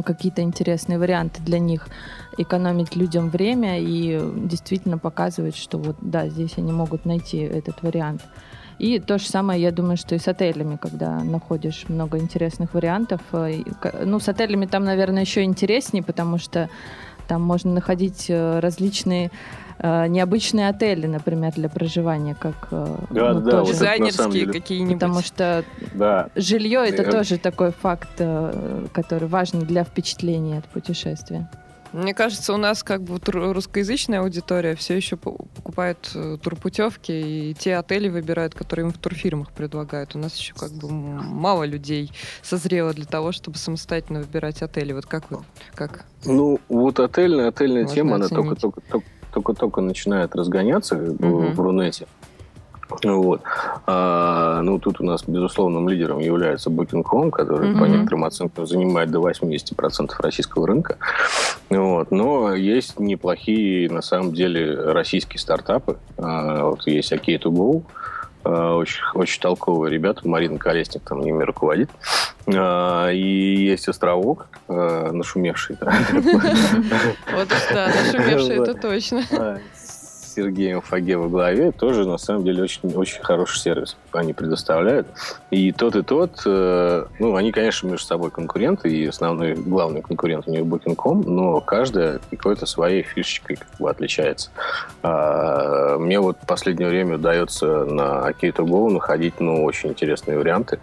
какие-то 0.04 0.42
интересные 0.42 0.98
варианты 0.98 1.42
для 1.42 1.58
них, 1.58 1.88
экономить 2.38 2.96
людям 2.96 3.30
время 3.30 3.80
и 3.80 4.20
действительно 4.36 4.98
показывать, 4.98 5.56
что 5.56 5.78
вот 5.78 5.96
да, 6.00 6.28
здесь 6.28 6.54
они 6.56 6.72
могут 6.72 7.04
найти 7.04 7.38
этот 7.38 7.82
вариант. 7.82 8.22
И 8.78 8.98
то 8.98 9.18
же 9.18 9.26
самое, 9.26 9.62
я 9.62 9.70
думаю, 9.70 9.96
что 9.96 10.14
и 10.14 10.18
с 10.18 10.26
отелями, 10.26 10.76
когда 10.76 11.22
находишь 11.22 11.84
много 11.88 12.18
интересных 12.18 12.74
вариантов. 12.74 13.20
Э, 13.32 13.62
ну, 14.04 14.18
с 14.18 14.28
отелями 14.28 14.66
там, 14.66 14.84
наверное, 14.84 15.22
еще 15.22 15.44
интереснее, 15.44 16.02
потому 16.02 16.38
что 16.38 16.68
там 17.28 17.42
можно 17.42 17.72
находить 17.72 18.26
э, 18.28 18.58
различные 18.58 19.30
э, 19.78 20.06
необычные 20.06 20.68
отели, 20.68 21.06
например, 21.06 21.52
для 21.52 21.68
проживания, 21.68 22.34
как 22.34 22.68
э, 22.70 22.96
да, 23.10 23.34
ну, 23.34 23.40
да, 23.40 23.50
тоже. 23.50 23.64
Вот 23.64 23.72
дизайнерские 23.72 24.46
какие-нибудь. 24.46 24.94
Потому 24.94 25.20
что 25.22 25.64
да. 25.94 26.28
жилье 26.34 26.84
это 26.86 27.10
тоже 27.10 27.38
такой 27.38 27.72
факт, 27.72 28.10
э, 28.18 28.86
который 28.92 29.28
важен 29.28 29.60
для 29.60 29.84
впечатления 29.84 30.58
от 30.58 30.66
путешествия. 30.66 31.48
Мне 31.94 32.12
кажется, 32.12 32.52
у 32.52 32.56
нас 32.56 32.82
как 32.82 33.02
бы 33.04 33.20
русскоязычная 33.24 34.18
аудитория 34.18 34.74
все 34.74 34.96
еще 34.96 35.16
покупает 35.16 36.10
э, 36.16 36.38
турпутевки 36.42 37.12
и 37.12 37.54
те 37.54 37.76
отели 37.76 38.08
выбирают, 38.08 38.52
которые 38.52 38.86
им 38.86 38.92
в 38.92 38.98
турфирмах 38.98 39.52
предлагают. 39.52 40.16
У 40.16 40.18
нас 40.18 40.34
еще 40.34 40.54
как 40.54 40.72
бы 40.72 40.90
мало 40.90 41.62
людей 41.62 42.10
созрело 42.42 42.92
для 42.92 43.04
того, 43.04 43.30
чтобы 43.30 43.58
самостоятельно 43.58 44.18
выбирать 44.18 44.60
отели. 44.60 44.92
Вот 44.92 45.06
как 45.06 45.30
вы? 45.30 45.44
Как? 45.76 46.04
Ну, 46.24 46.58
вот 46.68 46.98
отельная, 46.98 47.50
отельная 47.50 47.82
Можно 47.82 47.94
тема, 47.94 48.16
оценить. 48.16 48.32
она 48.32 48.40
только-только 48.40 48.80
только-только 49.34 49.80
начинает 49.80 50.34
разгоняться 50.36 50.94
mm-hmm. 50.94 51.54
в 51.54 51.60
Рунете. 51.60 52.06
Вот. 53.02 53.40
А, 53.86 54.60
ну, 54.62 54.78
тут 54.78 55.00
у 55.00 55.04
нас 55.04 55.24
безусловным 55.26 55.88
лидером 55.88 56.18
является 56.18 56.70
Booking.com, 56.70 57.30
который 57.30 57.70
mm-hmm. 57.70 57.78
по 57.78 57.84
некоторым 57.84 58.24
оценкам 58.24 58.66
занимает 58.66 59.10
до 59.10 59.18
80% 59.18 60.12
российского 60.18 60.66
рынка. 60.66 60.98
Вот. 61.70 62.10
Но 62.10 62.54
есть 62.54 63.00
неплохие, 63.00 63.90
на 63.90 64.02
самом 64.02 64.32
деле, 64.32 64.92
российские 64.92 65.40
стартапы. 65.40 65.96
А, 66.18 66.66
вот 66.66 66.86
есть 66.86 67.12
Окей 67.12 67.36
to 67.38 67.50
Go, 67.50 67.82
а, 67.82 68.13
очень, 68.44 69.02
очень 69.14 69.40
толковые 69.40 69.92
ребята. 69.92 70.26
Марина 70.28 70.58
Колесник 70.58 71.02
там 71.02 71.20
ними 71.20 71.42
руководит. 71.42 71.90
А, 72.46 73.10
и 73.10 73.18
есть 73.18 73.88
островок, 73.88 74.48
а, 74.68 75.10
нашумевший. 75.12 75.76
Вот 77.32 77.48
да, 77.72 77.88
нашумевший, 77.88 78.56
это 78.56 78.74
точно. 78.74 79.60
Сергеем 80.34 80.80
Фаге 80.80 81.16
во 81.16 81.28
главе 81.28 81.72
тоже, 81.72 82.06
на 82.06 82.18
самом 82.18 82.44
деле, 82.44 82.62
очень, 82.62 82.92
очень 82.94 83.22
хороший 83.22 83.58
сервис 83.58 83.96
они 84.12 84.32
предоставляют. 84.32 85.06
И 85.50 85.72
тот, 85.72 85.96
и 85.96 86.02
тот, 86.02 86.42
э, 86.46 87.04
ну, 87.18 87.36
они, 87.36 87.52
конечно, 87.52 87.88
между 87.88 88.06
собой 88.06 88.30
конкуренты, 88.30 88.88
и 88.88 89.06
основной, 89.06 89.54
главный 89.54 90.02
конкурент 90.02 90.46
у 90.46 90.50
них 90.50 90.62
Booking.com, 90.62 91.22
но 91.22 91.60
каждая 91.60 92.20
какой-то 92.30 92.66
своей 92.66 93.02
фишечкой 93.02 93.56
как 93.56 93.68
бы 93.78 93.90
отличается. 93.90 94.50
А, 95.02 95.98
мне 95.98 96.20
вот 96.20 96.38
в 96.40 96.46
последнее 96.46 96.88
время 96.88 97.16
удается 97.16 97.84
на 97.84 98.30
K2Go 98.30 98.90
находить, 98.90 99.40
ну, 99.40 99.64
очень 99.64 99.90
интересные 99.90 100.38
варианты. 100.38 100.78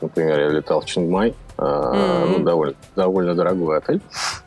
Например, 0.00 0.40
я 0.40 0.48
летал 0.48 0.80
в 0.80 0.86
Чингмай, 0.86 1.34
mm-hmm. 1.56 2.38
ну, 2.38 2.44
довольно, 2.44 2.74
довольно 2.96 3.34
дорогой 3.34 3.78
отель 3.78 4.00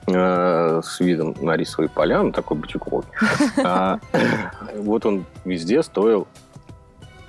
э, 0.08 0.82
с 0.84 1.00
видом 1.00 1.36
на 1.42 1.56
рисовые 1.56 1.90
поля, 1.90 2.22
ну, 2.24 2.32
такой 2.32 2.58
бутиковый. 2.58 3.06
А, 3.64 4.00
вот 4.76 5.06
он 5.06 5.26
везде 5.46 5.84
стоил, 5.84 6.28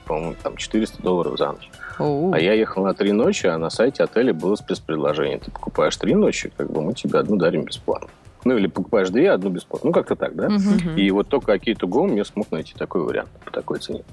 по-моему, 0.07 0.35
там 0.43 0.57
400 0.57 1.03
долларов 1.03 1.39
за 1.39 1.53
ночь. 1.53 1.71
А 1.99 2.39
я 2.39 2.53
ехал 2.53 2.85
на 2.85 2.95
три 2.95 3.13
ночи, 3.13 3.47
а 3.47 3.59
на 3.59 3.71
сайте 3.71 4.05
отеля 4.05 4.33
было 4.33 4.55
спецпредложение. 4.55 5.39
Ты 5.39 5.51
покупаешь 5.51 5.97
три 5.97 6.15
ночи, 6.15 6.53
как 6.57 6.71
бы 6.71 6.81
мы 6.81 6.95
тебе 6.95 7.19
одну 7.19 7.37
дарим 7.37 7.65
бесплатно. 7.65 8.09
Ну, 8.45 8.57
или 8.57 8.69
покупаешь 8.69 9.11
две, 9.11 9.33
одну 9.33 9.51
бесплатно. 9.51 9.89
Ну, 9.89 9.93
как-то 9.93 10.15
так, 10.15 10.37
да? 10.37 10.47
Uh-huh. 10.47 10.95
И 10.95 11.11
вот 11.11 11.29
только 11.29 11.53
Акиту 11.53 11.89
Go 11.89 12.07
мне 12.07 12.25
смог 12.25 12.51
найти 12.53 12.73
такой 12.75 13.03
вариант 13.03 13.31
по 13.45 13.51
такой 13.51 13.81
цене. 13.81 14.05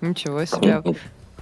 Ничего 0.00 0.44
себе. 0.46 0.82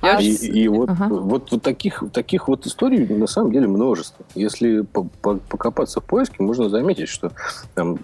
Я 0.02 0.20
и, 0.20 0.28
и 0.28 0.68
вот, 0.68 0.90
ага. 0.90 1.08
вот, 1.08 1.50
вот 1.50 1.62
таких, 1.62 2.04
таких 2.12 2.48
вот 2.48 2.66
историй 2.66 3.06
на 3.06 3.26
самом 3.26 3.52
деле 3.52 3.66
множество. 3.66 4.24
Если 4.34 4.82
по 4.82 5.06
-по 5.22 5.40
покопаться 5.48 6.00
в 6.00 6.04
поиске, 6.04 6.42
можно 6.42 6.68
заметить, 6.68 7.08
что 7.08 7.32
там 7.74 7.98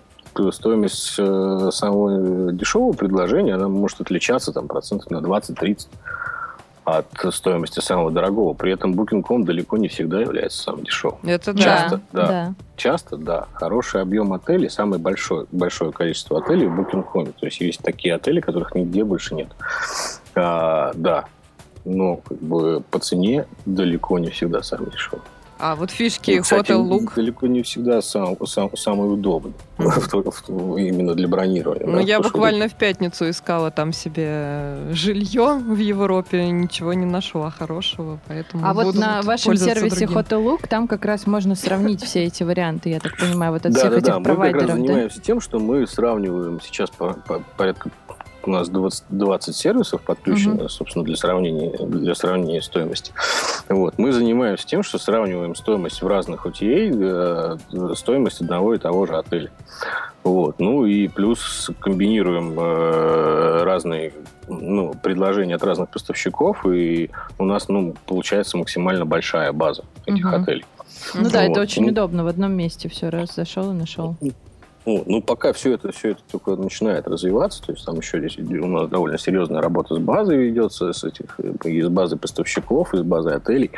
стоимость 0.51 1.17
э, 1.19 1.71
самого 1.73 2.53
дешевого 2.53 2.93
предложения, 2.93 3.55
она 3.55 3.69
может 3.69 4.01
отличаться 4.01 4.53
там 4.53 4.69
процентов 4.69 5.11
на 5.11 5.19
20-30 5.19 5.89
от 6.85 7.07
стоимости 7.33 7.81
самого 7.81 8.11
дорогого. 8.11 8.55
При 8.55 8.73
этом 8.73 8.95
Booking.com 8.95 9.45
далеко 9.45 9.77
не 9.77 9.89
всегда 9.89 10.21
является 10.21 10.63
самым 10.63 10.85
дешевым. 10.85 11.19
Это 11.23 11.57
часто, 11.57 12.01
да. 12.13 12.23
да. 12.23 12.27
да. 12.27 12.55
Часто, 12.77 13.17
да. 13.17 13.47
Хороший 13.53 14.01
объем 14.01 14.33
отелей, 14.33 14.69
самое 14.69 15.01
большое, 15.01 15.47
большое 15.53 15.93
количество 15.93 16.39
отелей 16.39 16.67
в 16.67 16.81
Booking.com. 16.81 17.27
То 17.27 17.47
есть 17.47 17.61
есть 17.61 17.81
такие 17.81 18.15
отели, 18.15 18.41
которых 18.41 18.75
нигде 18.75 19.05
больше 19.05 19.35
нет. 19.35 19.49
А, 20.35 20.93
да, 20.95 21.27
но 21.85 22.17
как 22.17 22.39
бы 22.39 22.83
по 22.91 22.99
цене 22.99 23.47
далеко 23.67 24.19
не 24.19 24.31
всегда 24.31 24.63
самый 24.63 24.91
дешевый. 24.91 25.23
А 25.65 25.77
вот 25.77 25.93
фишки 25.93 26.41
Кстати, 26.41 26.73
Hotel 26.73 26.89
Look... 26.89 27.15
далеко 27.15 27.47
не 27.47 27.63
всегда 27.63 28.03
сам, 28.03 28.37
сам, 28.49 28.77
самый 28.77 29.15
удобный 29.15 29.53
mm-hmm. 29.79 30.81
именно 30.89 31.15
для 31.15 31.29
бронирования. 31.29 31.87
Ну, 31.87 31.99
да, 31.99 32.01
я 32.01 32.21
буквально 32.21 32.69
в 32.69 32.75
пятницу 32.75 33.31
искала 33.31 33.71
там 33.71 33.93
себе 33.93 34.75
жилье 34.91 35.63
в 35.65 35.79
Европе, 35.79 36.51
ничего 36.51 36.95
не 36.95 37.07
нашла 37.07 37.53
хорошего, 37.53 38.19
поэтому 38.27 38.67
А 38.67 38.75
вот 38.75 38.97
на 38.97 39.23
вашем 39.23 39.57
сервисе 39.57 40.09
другим. 40.09 40.19
Hotel 40.19 40.45
Look 40.45 40.67
там 40.67 40.89
как 40.89 41.05
раз 41.05 41.29
можно 41.29 41.55
сравнить 41.55 42.03
все 42.03 42.25
эти 42.25 42.43
варианты, 42.43 42.89
я 42.89 42.99
так 42.99 43.17
понимаю, 43.17 43.53
вот 43.53 43.65
от 43.65 43.73
да, 43.73 43.79
всех 43.79 43.91
да, 43.93 43.99
этих 43.99 44.07
да. 44.07 44.19
провайдеров. 44.19 44.63
Мы 44.63 44.69
как 44.69 44.69
раз 44.69 44.79
занимаемся 44.79 45.21
тем, 45.21 45.41
что 45.41 45.61
мы 45.61 45.87
сравниваем 45.87 46.61
сейчас 46.61 46.91
по, 46.91 47.13
по, 47.13 47.39
порядка 47.57 47.93
у 48.47 48.51
нас 48.51 48.69
20, 48.69 49.05
20 49.11 49.57
сервисов 49.57 50.03
подключено, 50.03 50.63
uh-huh. 50.63 50.69
собственно, 50.69 51.05
для 51.05 51.17
сравнения, 51.17 51.77
для 51.87 52.15
сравнения 52.15 52.63
стоимости. 52.63 53.13
Вот. 53.69 53.99
Мы 53.99 54.13
занимаемся 54.13 54.67
тем, 54.67 54.83
что 54.83 54.99
сравниваем 54.99 55.55
стоимость 55.55 56.03
в 56.03 56.07
разных 56.07 56.47
OTA, 56.47 57.59
э, 57.73 57.95
стоимость 57.95 58.41
одного 58.41 58.75
и 58.75 58.79
того 58.79 59.07
же 59.07 59.17
отеля. 59.17 59.51
Вот. 60.25 60.59
Ну 60.59 60.85
и 60.85 61.09
плюс 61.09 61.71
комбинируем 61.81 62.59
э, 62.59 63.63
разные 63.65 64.13
ну, 64.49 64.95
предложения 65.03 65.57
от 65.57 65.65
разных 65.65 65.91
поставщиков, 65.91 66.67
и 66.67 67.11
у 67.39 67.45
нас 67.45 67.69
ну, 67.69 67.95
получается 68.07 68.57
максимально 68.57 69.07
большая 69.07 69.53
база 69.53 69.85
этих 70.07 70.27
uh-huh. 70.27 70.43
отелей. 70.43 70.65
Ну 71.15 71.23
вот. 71.23 71.33
да, 71.33 71.45
это 71.45 71.61
очень 71.61 71.83
ну, 71.83 71.89
удобно 71.89 72.25
в 72.25 72.27
одном 72.29 72.53
месте 72.53 72.89
все 72.89 73.09
раз 73.09 73.35
зашел 73.35 73.71
и 73.71 73.75
нашел. 73.75 74.17
Ну, 74.85 75.05
ну, 75.07 75.23
пока 75.23 75.53
все 75.53 75.75
это, 75.75 75.93
все 75.93 76.11
это 76.11 76.21
только 76.31 76.57
начинает 76.57 77.07
развиваться, 77.07 77.63
то 77.63 77.73
есть 77.73 77.85
там 77.85 77.97
еще 77.99 78.19
здесь 78.19 78.37
у 78.39 78.67
нас 78.67 78.89
довольно 78.89 79.17
серьезная 79.17 79.63
работа 79.63 79.95
с 79.95 79.99
базой 79.99 80.39
ведется, 80.39 80.93
с 80.93 81.05
этих, 81.05 81.39
из 81.65 81.89
базы 81.89 82.17
поставщиков, 82.17 82.93
из 82.93 83.03
базы 83.03 83.31
отелей. 83.31 83.71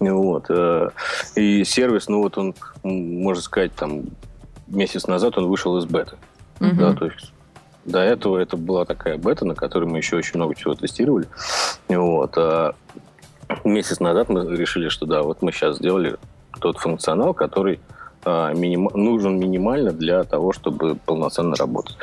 Вот. 0.00 0.46
Э, 0.48 0.90
и 1.36 1.62
сервис, 1.62 2.08
ну 2.08 2.22
вот 2.22 2.38
он, 2.38 2.54
можно 2.82 3.42
сказать, 3.42 3.72
там 3.74 4.02
месяц 4.66 5.06
назад 5.06 5.38
он 5.38 5.46
вышел 5.46 5.78
из 5.78 5.84
беты. 5.84 6.16
Угу. 6.60 6.74
Да, 6.74 6.92
то 6.92 7.04
есть 7.04 7.32
до 7.84 8.00
этого 8.00 8.38
это 8.38 8.56
была 8.56 8.84
такая 8.84 9.18
бета, 9.18 9.44
на 9.44 9.54
которой 9.54 9.84
мы 9.84 9.98
еще 9.98 10.16
очень 10.16 10.36
много 10.36 10.54
чего 10.56 10.74
тестировали. 10.74 11.28
Вот. 11.88 12.36
А 12.36 12.74
месяц 13.64 14.00
назад 14.00 14.28
мы 14.28 14.44
решили, 14.56 14.88
что 14.88 15.06
да, 15.06 15.22
вот 15.22 15.42
мы 15.42 15.52
сейчас 15.52 15.76
сделали 15.76 16.16
тот 16.60 16.78
функционал, 16.78 17.34
который 17.34 17.80
миним... 18.26 18.88
нужен 18.94 19.38
минимально 19.38 19.92
для 19.92 20.24
того, 20.24 20.52
чтобы 20.52 20.96
полноценно 20.96 21.56
работать. 21.56 21.96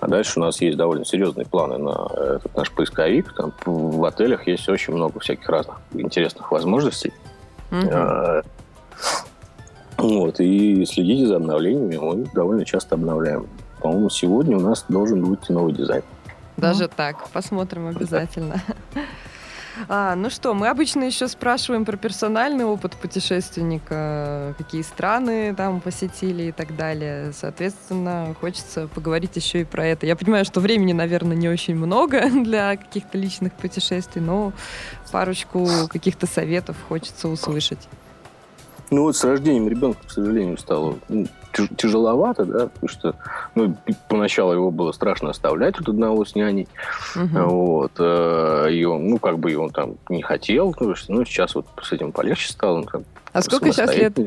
А 0.00 0.06
дальше 0.06 0.38
у 0.38 0.42
нас 0.42 0.60
есть 0.60 0.76
довольно 0.76 1.04
серьезные 1.04 1.46
планы 1.46 1.78
на 1.78 2.08
этот 2.36 2.56
наш 2.56 2.70
поисковик. 2.70 3.34
Там 3.34 3.52
в 3.64 4.04
отелях 4.04 4.46
есть 4.46 4.68
очень 4.68 4.94
много 4.94 5.18
всяких 5.20 5.48
разных 5.48 5.78
интересных 5.92 6.52
возможностей. 6.52 7.12
А, 7.70 8.42
Вот, 9.96 10.38
и 10.38 10.86
следите 10.86 11.26
за 11.26 11.36
обновлениями, 11.36 11.96
мы 11.96 12.24
довольно 12.32 12.64
часто 12.64 12.94
обновляем. 12.94 13.48
По-моему, 13.80 14.10
сегодня 14.10 14.56
у 14.56 14.60
нас 14.60 14.84
должен 14.88 15.24
быть 15.24 15.48
новый 15.48 15.72
дизайн. 15.72 16.02
Даже 16.56 16.88
так, 16.88 17.28
посмотрим 17.30 17.88
обязательно. 17.88 18.62
А, 19.88 20.14
ну 20.16 20.30
что, 20.30 20.54
мы 20.54 20.68
обычно 20.68 21.04
еще 21.04 21.28
спрашиваем 21.28 21.84
про 21.84 21.96
персональный 21.96 22.64
опыт 22.64 22.94
путешественника, 22.96 24.54
какие 24.58 24.82
страны 24.82 25.54
там 25.54 25.80
посетили 25.80 26.44
и 26.44 26.52
так 26.52 26.74
далее. 26.74 27.32
Соответственно, 27.32 28.34
хочется 28.40 28.88
поговорить 28.88 29.36
еще 29.36 29.60
и 29.60 29.64
про 29.64 29.86
это. 29.86 30.06
Я 30.06 30.16
понимаю, 30.16 30.44
что 30.44 30.60
времени, 30.60 30.92
наверное, 30.92 31.36
не 31.36 31.48
очень 31.48 31.76
много 31.76 32.28
для 32.44 32.76
каких-то 32.76 33.18
личных 33.18 33.52
путешествий, 33.52 34.22
но 34.22 34.52
парочку 35.12 35.68
каких-то 35.88 36.26
советов 36.26 36.76
хочется 36.88 37.28
услышать. 37.28 37.88
Ну 38.90 39.02
вот 39.02 39.16
с 39.16 39.24
рождением 39.24 39.68
ребенка, 39.68 40.00
к 40.06 40.10
сожалению, 40.10 40.56
стало 40.56 40.98
тяжеловато, 41.52 42.44
да, 42.44 42.66
потому 42.68 42.88
что 42.88 43.14
ну, 43.54 43.74
поначалу 44.08 44.52
его 44.52 44.70
было 44.70 44.92
страшно 44.92 45.30
оставлять 45.30 45.74
тут 45.76 45.88
одного 45.88 46.24
с 46.24 46.34
няней, 46.34 46.68
Мгм. 47.16 47.44
вот, 47.48 47.92
э, 47.98 48.68
и 48.72 48.84
он, 48.84 49.08
ну, 49.08 49.18
как 49.18 49.38
бы 49.38 49.56
он 49.56 49.70
там 49.70 49.94
не 50.08 50.22
хотел, 50.22 50.74
ну, 50.78 50.94
что- 50.94 51.12
ну, 51.12 51.24
сейчас 51.24 51.54
вот 51.54 51.66
с 51.82 51.92
этим 51.92 52.12
полегче 52.12 52.50
стало, 52.52 52.76
он 52.78 52.84
бы 52.84 53.04
А 53.32 53.42
сколько 53.42 53.72
сейчас 53.72 53.94
лет 53.96 54.18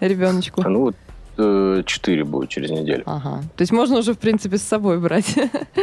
ребеночку? 0.00 0.62
А, 0.64 0.68
ну 0.68 0.80
вот 0.80 0.96
э, 1.36 1.82
четыре 1.86 2.22
будет 2.24 2.48
через 2.48 2.70
неделю. 2.70 3.02
Ага. 3.06 3.40
То 3.56 3.62
есть 3.62 3.72
можно 3.72 3.98
уже, 3.98 4.14
в 4.14 4.18
принципе, 4.18 4.56
с 4.56 4.62
собой 4.62 4.98
брать. 5.00 5.34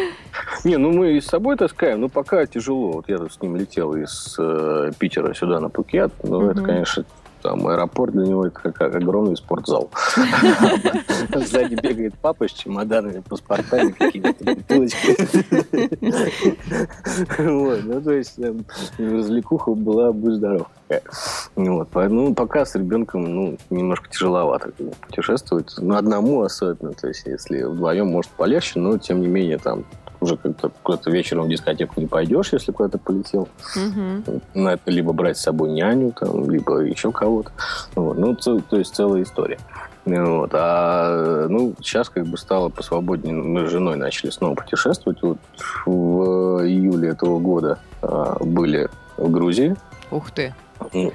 Не, 0.63 0.77
ну 0.77 0.91
мы 0.91 1.17
и 1.17 1.21
с 1.21 1.25
собой 1.27 1.57
таскаем, 1.57 1.99
но 2.01 2.07
пока 2.07 2.45
тяжело. 2.45 2.93
Вот 2.93 3.09
я 3.09 3.17
тут 3.17 3.33
с 3.33 3.41
ним 3.41 3.57
летел 3.57 3.93
из 3.95 4.35
э, 4.39 4.91
Питера 4.97 5.33
сюда 5.33 5.59
на 5.59 5.69
Пукет, 5.69 6.11
ну 6.23 6.49
это, 6.49 6.61
Мгм. 6.61 6.65
конечно, 6.65 7.03
там 7.41 7.67
аэропорт 7.67 8.13
для 8.13 8.25
него 8.27 8.49
как 8.51 8.81
огромный 8.81 9.37
спортзал. 9.37 9.89
Сзади 11.35 11.75
бегает 11.75 12.13
папа 12.21 12.47
с 12.47 12.51
чемоданами, 12.51 13.21
паспортами, 13.27 13.91
какими-то 13.91 14.43
бутылочками. 14.43 15.17
Вот, 17.51 17.83
ну 17.83 18.01
то 18.01 18.11
есть 18.11 18.39
эм, 18.39 18.65
развлекуха 18.97 19.71
была, 19.71 20.11
будь 20.11 20.35
здоров. 20.35 20.67
Вот, 21.55 21.87
поэтому 21.91 22.35
пока 22.35 22.65
с 22.65 22.75
ребенком, 22.75 23.23
ну, 23.23 23.57
немножко 23.69 24.09
тяжеловато 24.09 24.71
путешествовать. 25.07 25.73
Ну, 25.77 25.95
одному 25.95 26.41
особенно, 26.41 26.93
то 26.93 27.07
есть 27.07 27.25
если 27.25 27.63
вдвоем, 27.63 28.07
может, 28.07 28.31
полегче, 28.31 28.79
но 28.79 28.97
тем 28.97 29.21
не 29.21 29.27
менее 29.27 29.57
там 29.57 29.85
уже 30.22 30.38
как-то 30.38 30.72
куда-то 30.84 31.09
вечером 31.11 31.45
в 31.45 31.49
дискотеку 31.49 31.99
не 31.99 32.05
пойдешь, 32.07 32.53
если 32.53 32.72
куда-то 32.72 32.99
полетел. 32.99 33.49
Мгм. 33.76 34.24
На 34.53 34.74
это 34.74 34.91
либо 34.91 35.11
брать 35.13 35.38
с 35.38 35.41
собой 35.41 35.72
няню, 35.72 36.11
там, 36.11 36.49
либо 36.49 36.80
еще 36.82 37.11
кого-то. 37.11 37.51
Вот. 37.95 38.17
Ну, 38.17 38.36
ц- 38.36 38.61
то 38.69 38.78
есть 38.78 38.95
целая 38.95 39.24
история. 39.24 39.57
Вот. 40.05 40.51
А 40.53 41.47
ну, 41.49 41.74
сейчас 41.82 42.09
как 42.09 42.26
бы 42.28 42.38
стало 42.38 42.69
посвободнее. 42.69 43.34
Мы 43.36 43.67
с 43.67 43.72
женой 43.72 43.97
начали 43.97 44.30
снова 44.30 44.55
путешествовать. 44.55 45.22
Вот 45.22 45.38
в 45.86 46.63
июле 46.65 47.09
этого 47.09 47.39
года 47.39 47.80
а, 48.01 48.38
были 48.43 48.89
в 49.17 49.30
Грузии. 49.30 49.76
Ух 50.11 50.32
ты. 50.32 50.53
Ну, 50.93 51.11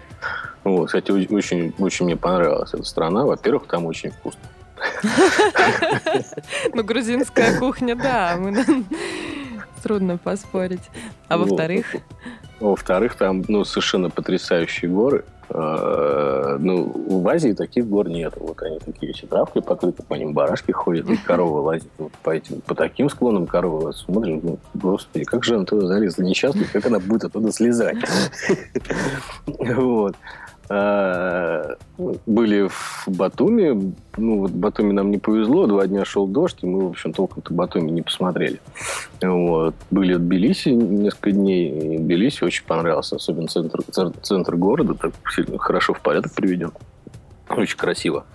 Вот, 0.64 0.86
кстати, 0.86 1.10
очень, 1.12 1.72
очень 1.78 2.06
мне 2.06 2.16
понравилась 2.16 2.74
эта 2.74 2.84
страна. 2.84 3.24
Во-первых, 3.24 3.66
там 3.68 3.86
очень 3.86 4.10
вкусно. 4.10 4.40
Ну, 6.74 6.84
грузинская 6.84 7.58
кухня, 7.58 7.94
да, 7.96 8.38
трудно 9.82 10.18
поспорить. 10.18 10.82
А 11.28 11.38
Вот. 11.38 11.48
во-вторых, 11.50 11.86
Во-вторых, 12.60 13.14
там 13.16 13.44
ну, 13.48 13.64
совершенно 13.64 14.10
потрясающие 14.10 14.90
горы. 14.90 15.24
Э, 15.48 16.56
Ну, 16.58 17.20
в 17.20 17.28
Азии 17.28 17.52
таких 17.52 17.86
гор 17.86 18.08
нет. 18.08 18.34
Вот 18.36 18.60
они 18.62 18.78
такие 18.80 19.12
все 19.12 19.26
травкой 19.26 19.62
покрыты, 19.62 20.02
по 20.02 20.14
ним 20.14 20.32
барашки 20.32 20.72
ходят, 20.72 21.08
и 21.10 21.16
коровы 21.16 21.60
лазят. 21.60 21.88
Вот 21.98 22.12
по, 22.22 22.30
этим, 22.30 22.60
по 22.62 22.74
таким 22.74 23.08
склонам 23.10 23.46
коровы 23.46 23.84
лазят. 23.84 24.00
Смотришь, 24.00 24.40
ну, 24.42 24.58
господи, 24.74 25.24
как 25.24 25.44
же 25.44 25.54
она 25.56 25.64
туда 25.64 25.86
залезла 25.86 26.22
несчастная, 26.22 26.64
как 26.72 26.86
она 26.86 26.98
будет 26.98 27.24
оттуда 27.24 27.52
слезать? 27.52 27.96
Вот. 29.46 30.16
А, 30.68 31.76
Были 32.26 32.68
в 32.68 33.04
Батуми. 33.06 33.94
Ну, 34.16 34.40
вот 34.40 34.50
Батуми 34.50 34.92
нам 34.92 35.10
не 35.10 35.18
повезло. 35.18 35.66
Два 35.66 35.86
дня 35.86 36.04
шел 36.04 36.26
дождь, 36.26 36.58
и 36.62 36.66
мы, 36.66 36.86
в 36.86 36.90
общем, 36.90 37.12
толком-то 37.12 37.52
Батуми 37.54 37.90
не 37.90 38.02
посмотрели. 38.02 38.60
Вот. 39.22 39.74
Были 39.90 40.14
в 40.14 40.18
Тбилиси 40.18 40.70
несколько 40.70 41.32
дней. 41.32 41.96
И 41.96 41.98
Тбилиси 41.98 42.44
очень 42.44 42.64
понравился. 42.64 43.16
Особенно 43.16 43.48
центр, 43.48 43.80
центр 44.22 44.56
города. 44.56 44.94
Так 44.94 45.12
сильно 45.34 45.58
хорошо 45.58 45.94
в 45.94 46.00
порядок 46.00 46.32
приведен. 46.32 46.72
Очень 47.56 47.76
красиво. 47.76 48.26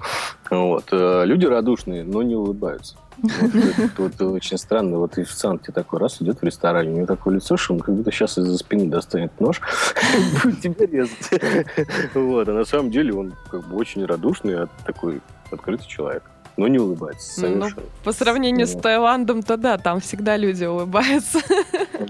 Вот. 0.49 0.85
Э, 0.91 1.23
Люди 1.25 1.45
радушные, 1.45 2.03
но 2.03 2.21
не 2.23 2.35
улыбаются. 2.35 2.95
Вот 3.21 3.55
это 3.55 4.01
вот 4.03 4.21
очень 4.21 4.57
странно. 4.57 4.97
Вот 4.97 5.17
официант 5.17 5.63
тебе 5.63 5.73
такой 5.73 5.99
раз 5.99 6.21
идет 6.21 6.41
в 6.41 6.43
ресторане, 6.43 6.91
у 6.91 6.95
него 6.95 7.05
такое 7.05 7.35
лицо, 7.35 7.55
что 7.55 7.73
он 7.73 7.79
как 7.79 7.93
будто 7.93 8.11
сейчас 8.11 8.37
из-за 8.37 8.57
спины 8.57 8.89
достанет 8.89 9.39
нож 9.39 9.61
и 10.17 10.47
будет 10.47 10.61
тебя 10.61 10.85
резать. 10.85 11.67
Вот. 12.15 12.47
А 12.47 12.53
на 12.53 12.65
самом 12.65 12.89
деле 12.89 13.13
он 13.13 13.33
как 13.49 13.67
бы 13.67 13.75
очень 13.75 14.05
радушный, 14.05 14.63
а 14.63 14.67
такой 14.85 15.21
открытый 15.51 15.87
человек. 15.87 16.23
Но 16.57 16.67
не 16.67 16.79
улыбается 16.79 17.41
Ну, 17.41 17.47
совершенно. 17.61 17.81
по 18.03 18.11
сравнению 18.11 18.67
с 18.67 18.73
Вот. 18.73 18.83
Таиландом-то 18.83 19.57
да, 19.57 19.77
там 19.77 19.99
всегда 19.99 20.37
люди 20.37 20.65
улыбаются. 20.65 21.39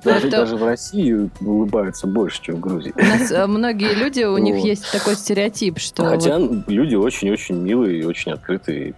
Даже, 0.04 0.28
Это- 0.28 0.38
даже 0.38 0.56
в 0.58 0.64
России 0.64 1.30
улыбаются 1.42 2.08
больше, 2.08 2.42
чем 2.42 2.56
в 2.56 2.60
Грузии. 2.60 2.94
У 2.96 3.00
нас 3.00 3.32
э, 3.32 3.46
многие 3.48 3.94
люди, 3.94 4.24
у 4.24 4.38
них 4.38 4.58
есть 4.64 4.92
такой 4.92 5.16
стереотип, 5.16 5.78
что... 5.80 6.06
Хотя 6.06 6.40
вот- 6.40 6.68
люди 6.68 6.96
очень-очень 6.96 7.56
милые 7.56 8.00
и 8.02 8.04
очень 8.06 8.32
открытые. 8.32 8.94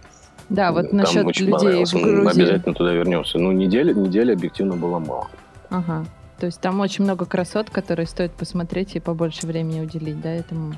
да, 0.48 0.72
вот 0.72 0.88
Там 0.90 0.98
насчет 0.98 1.24
очень 1.26 1.46
людей 1.46 1.84
в 1.84 1.92
Мы 1.94 2.00
Грузии. 2.02 2.42
обязательно 2.42 2.74
туда 2.74 2.92
вернемся. 2.92 3.38
Ну, 3.38 3.52
неделя, 3.52 3.92
неделя 3.94 4.32
объективно 4.34 4.76
было 4.76 4.98
мало. 4.98 5.28
Ага. 5.70 6.04
То 6.38 6.46
есть 6.46 6.60
там 6.60 6.80
очень 6.80 7.04
много 7.04 7.26
красот, 7.26 7.70
которые 7.70 8.06
стоит 8.06 8.32
посмотреть 8.32 8.96
и 8.96 9.00
побольше 9.00 9.46
времени 9.46 9.80
уделить, 9.80 10.20
да, 10.20 10.30
этому 10.30 10.74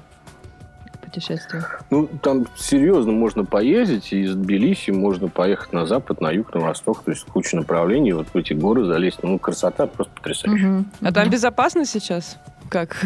путешествию. 1.06 1.64
Ну, 1.90 2.08
там 2.22 2.46
серьезно 2.56 3.12
можно 3.12 3.44
поездить, 3.44 4.12
и 4.12 4.22
из 4.22 4.34
Тбилиси 4.34 4.90
можно 4.90 5.28
поехать 5.28 5.72
на 5.72 5.86
запад, 5.86 6.20
на 6.20 6.30
юг, 6.30 6.52
на 6.54 6.60
восток, 6.60 7.02
то 7.04 7.10
есть 7.12 7.24
куча 7.24 7.56
направлений, 7.56 8.12
вот 8.12 8.26
в 8.32 8.36
эти 8.36 8.52
горы 8.52 8.84
залезть. 8.84 9.22
Ну, 9.22 9.38
красота 9.38 9.86
просто 9.86 10.12
потрясающая. 10.14 10.66
Мгм. 10.68 10.90
А 11.02 11.12
там 11.12 11.24
Мгм. 11.24 11.32
безопасно 11.32 11.84
сейчас? 11.86 12.36
Как? 12.68 12.96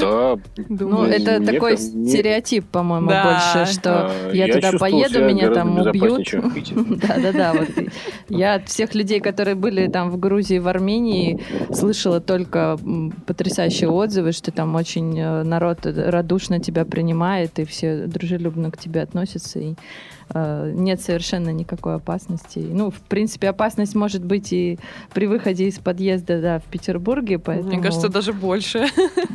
Да, 0.00 0.36
Ну, 0.68 1.04
это 1.04 1.44
такой 1.44 1.76
стереотип, 1.76 2.66
по-моему, 2.66 3.08
Да. 3.08 3.24
больше, 3.54 3.72
что 3.72 4.10
а, 4.10 4.30
я 4.32 4.52
туда 4.52 4.72
поеду, 4.78 5.24
меня 5.24 5.50
там 5.50 5.78
убьют. 5.78 6.28
Да-да-да. 7.06 7.52
Вот. 7.54 7.68
Я 8.28 8.54
от 8.54 8.68
всех 8.68 8.94
людей, 8.94 9.20
которые 9.20 9.54
были 9.54 9.86
там 9.88 10.10
в 10.10 10.18
Грузии, 10.18 10.58
в 10.58 10.68
Армении, 10.68 11.40
слышала 11.72 12.20
только 12.20 12.78
потрясающие 13.26 13.88
отзывы, 13.88 14.32
что 14.32 14.50
там 14.50 14.74
очень 14.74 15.18
э, 15.18 15.42
народ 15.42 15.80
радушно 15.84 16.60
тебя 16.60 16.84
принимает, 16.84 17.58
и 17.58 17.64
все 17.64 18.06
дружелюбно 18.06 18.70
к 18.70 18.78
тебе 18.78 19.02
относятся, 19.02 19.58
и 19.58 19.72
э, 19.72 19.74
нет 20.34 21.00
совершенно 21.00 21.50
никакой 21.50 21.94
опасности. 21.94 22.58
Ну, 22.58 22.90
в 22.90 23.00
принципе, 23.00 23.48
опасность 23.48 23.94
может 23.94 24.24
быть 24.24 24.52
и 24.52 24.78
при 25.14 25.26
выходе 25.26 25.66
из 25.66 25.78
подъезда 25.78 26.40
да, 26.40 26.58
в 26.58 26.64
Петербурге, 26.64 27.38
поэтому 27.38 27.70
Мне 27.70 27.82
кажется, 27.82 28.08
даже 28.08 28.32
больше. 28.32 28.86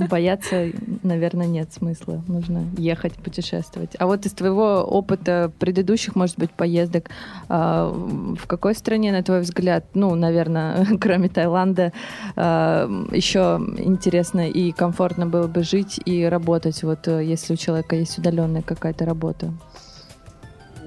бояться, 0.10 0.70
наверное, 1.04 1.48
нет 1.48 1.74
смысла. 1.74 2.24
Нужно 2.28 2.66
ехать, 2.78 3.14
путешествовать. 3.14 3.96
А 4.00 4.06
вот 4.06 4.26
из 4.26 4.34
твоего 4.34 4.82
опыта 4.84 5.52
предыдущих, 5.60 6.16
может 6.16 6.38
быть, 6.38 6.52
поездок, 6.52 7.10
а, 7.48 7.92
в 7.92 8.48
какой 8.48 8.76
стране, 8.76 9.12
на 9.12 9.24
твой 9.24 9.42
взгляд, 9.42 9.86
ну, 9.94 10.14
наверное, 10.16 10.86
кроме 11.02 11.30
Таиланда, 11.30 11.94
а, 12.36 12.90
еще 13.12 13.62
интересно 13.78 14.50
и 14.50 14.72
комфортно 14.72 15.26
было 15.26 15.48
бы 15.48 15.64
жить 15.64 16.00
и 16.06 16.24
работать, 16.26 16.84
вот 16.84 17.08
э, 17.08 17.24
если 17.24 17.54
у 17.54 17.58
человека 17.58 17.96
есть 17.96 18.18
удаленная 18.18 18.62
какая-то 18.62 19.06
работа? 19.06 19.54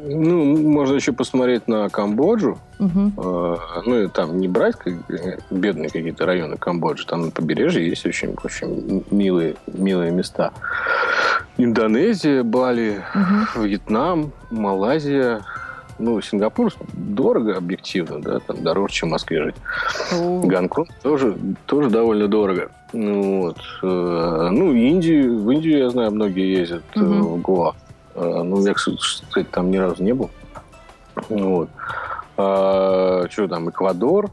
Ну, 0.07 0.57
можно 0.69 0.95
еще 0.97 1.13
посмотреть 1.13 1.67
на 1.67 1.89
Камбоджу. 1.89 2.59
Э, 2.79 3.57
Ну, 3.87 4.03
и 4.03 4.09
там 4.09 4.39
не 4.39 4.49
брать 4.49 4.77
как, 4.77 4.93
э, 5.11 5.39
бедные 5.51 5.89
какие-то 5.89 6.27
районы 6.27 6.57
Камбоджи. 6.57 7.07
Там 7.07 7.23
на 7.27 7.31
побережье 7.31 7.89
есть 7.89 8.05
очень, 8.05 8.35
очень 8.45 9.05
милые, 9.11 9.57
милые 9.67 10.11
места. 10.11 10.53
Индонезия, 11.57 12.43
Бали, 12.43 13.03
Мгм. 13.15 13.65
Вьетнам, 13.65 14.33
Малайзия. 14.51 15.41
Ну, 16.01 16.21
Сингапур 16.21 16.73
дорого, 16.93 17.57
объективно, 17.57 18.21
да, 18.21 18.41
там 18.41 18.63
дороже, 18.65 18.95
чем 18.95 19.09
в 19.11 19.13
Москве 19.13 19.45
жить. 19.45 19.55
Гонконг 20.13 20.89
тоже, 21.05 21.37
тоже 21.67 21.89
довольно 21.89 22.27
дорого. 22.27 22.71
Ну, 22.93 23.43
вот. 23.43 23.59
Э, 23.83 24.49
ну, 24.51 24.73
Индию, 24.73 25.39
в 25.39 25.51
Индию, 25.53 25.79
я 25.79 25.91
знаю, 25.91 26.11
многие 26.11 26.59
ездят, 26.59 26.83
Мгм. 26.97 27.23
в 27.23 27.41
Гоа. 27.41 27.75
Э, 28.15 28.43
Ну, 28.43 28.65
я, 28.67 28.75
кстати, 28.75 29.47
там 29.51 29.71
ни 29.71 29.77
разу 29.77 30.03
не 30.03 30.13
был. 30.13 30.31
Вот. 31.29 31.69
что 32.35 33.49
там, 33.49 33.71
Эквадор. 33.71 34.31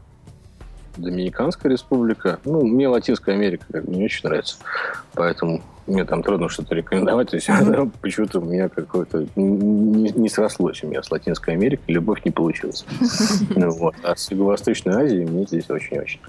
Доминиканская 0.96 1.72
республика. 1.72 2.38
Ну, 2.44 2.66
мне 2.66 2.86
Латинская 2.88 3.32
Америка 3.32 3.64
как 3.72 3.84
бы 3.84 3.94
не 3.94 4.04
очень 4.04 4.28
нравится. 4.28 4.56
Поэтому 5.14 5.62
мне 5.86 6.04
там 6.04 6.22
трудно 6.22 6.48
что-то 6.48 6.74
рекомендовать. 6.74 7.30
То 7.30 7.36
есть 7.36 7.48
почему-то 8.00 8.40
у 8.40 8.44
меня 8.44 8.68
какое-то 8.68 9.26
не, 9.36 10.10
не 10.10 10.28
срослось 10.28 10.82
у 10.84 10.88
меня 10.88 11.02
с 11.02 11.10
Латинской 11.10 11.54
Америкой, 11.54 11.94
любовь 11.94 12.24
не 12.24 12.30
получилась. 12.30 12.84
Ну, 13.56 13.70
вот. 13.70 13.94
А 14.02 14.16
с 14.16 14.30
Юго-Восточной 14.30 14.94
Азией 14.94 15.24
мне 15.24 15.44
здесь 15.44 15.68
очень-очень. 15.68 16.20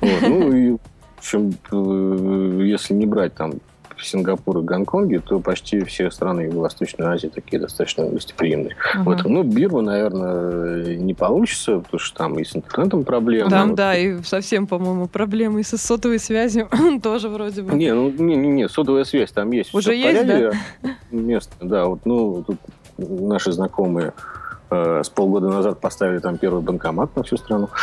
Вот. 0.00 0.22
Ну 0.22 0.52
и 0.52 0.72
в 0.72 1.18
общем, 1.18 1.54
э, 1.72 2.64
если 2.64 2.94
не 2.94 3.06
брать 3.06 3.34
там 3.34 3.54
Сингапур 4.02 4.58
и 4.58 4.62
Гонконге, 4.62 5.20
то 5.20 5.40
почти 5.40 5.84
все 5.84 6.10
страны 6.10 6.42
Юго-Восточной 6.42 7.06
Азии 7.06 7.28
такие 7.28 7.60
достаточно 7.60 8.06
гостеприимные. 8.06 8.76
Uh-huh. 8.94 9.02
Вот. 9.04 9.24
Ну, 9.24 9.42
Бирма, 9.42 9.82
наверное, 9.82 10.96
не 10.96 11.14
получится, 11.14 11.80
потому 11.80 11.98
что 11.98 12.16
там 12.16 12.38
и 12.38 12.44
с 12.44 12.54
интернетом 12.54 13.04
проблемы. 13.04 13.50
Там, 13.50 13.70
вот. 13.70 13.76
да, 13.76 13.96
и 13.96 14.22
совсем, 14.22 14.66
по-моему, 14.66 15.06
проблемы 15.06 15.60
и 15.60 15.62
со 15.62 15.78
сотовой 15.78 16.18
связью 16.18 16.68
тоже 17.02 17.28
вроде 17.28 17.62
бы. 17.62 17.74
Не, 17.74 17.94
ну, 17.94 18.10
не, 18.10 18.36
не, 18.36 18.48
не, 18.48 18.68
сотовая 18.68 19.04
связь 19.04 19.32
там 19.32 19.50
есть. 19.52 19.74
Уже 19.74 19.94
есть, 19.94 20.26
да? 20.26 20.52
Место, 21.10 21.54
да. 21.60 21.86
Вот, 21.86 22.00
ну, 22.04 22.44
тут 22.46 22.58
наши 22.98 23.52
знакомые 23.52 24.12
с 24.70 25.08
полгода 25.10 25.48
назад 25.48 25.80
поставили 25.80 26.18
там 26.18 26.38
первый 26.38 26.62
банкомат 26.62 27.14
на 27.16 27.22
всю 27.22 27.36
страну. 27.36 27.68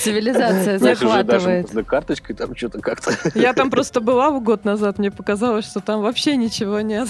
Цивилизация 0.00 0.78
захватывает. 0.78 1.70
За 1.70 1.82
карточкой 1.82 2.36
там 2.36 2.54
что-то 2.56 2.80
как-то. 2.80 3.12
Я 3.34 3.52
там 3.54 3.70
просто 3.70 4.00
была 4.00 4.30
год 4.40 4.64
назад, 4.64 4.98
мне 4.98 5.10
показалось, 5.10 5.66
что 5.66 5.80
там 5.80 6.02
вообще 6.02 6.36
ничего 6.36 6.80
нет. 6.80 7.08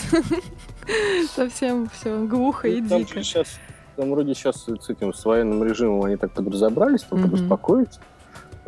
Совсем 1.35 1.89
все 1.93 2.19
глухо 2.25 2.69
и 2.69 2.81
ну, 2.81 2.99
дико. 2.99 3.23
Там 3.97 4.11
вроде 4.11 4.35
сейчас 4.35 4.65
с 4.65 4.91
этим, 4.91 5.13
с 5.13 5.25
военным 5.25 5.63
режимом 5.65 6.05
они 6.05 6.17
так 6.17 6.33
подразобрались, 6.33 7.03
там 7.03 7.23
подуспокоились. 7.23 7.99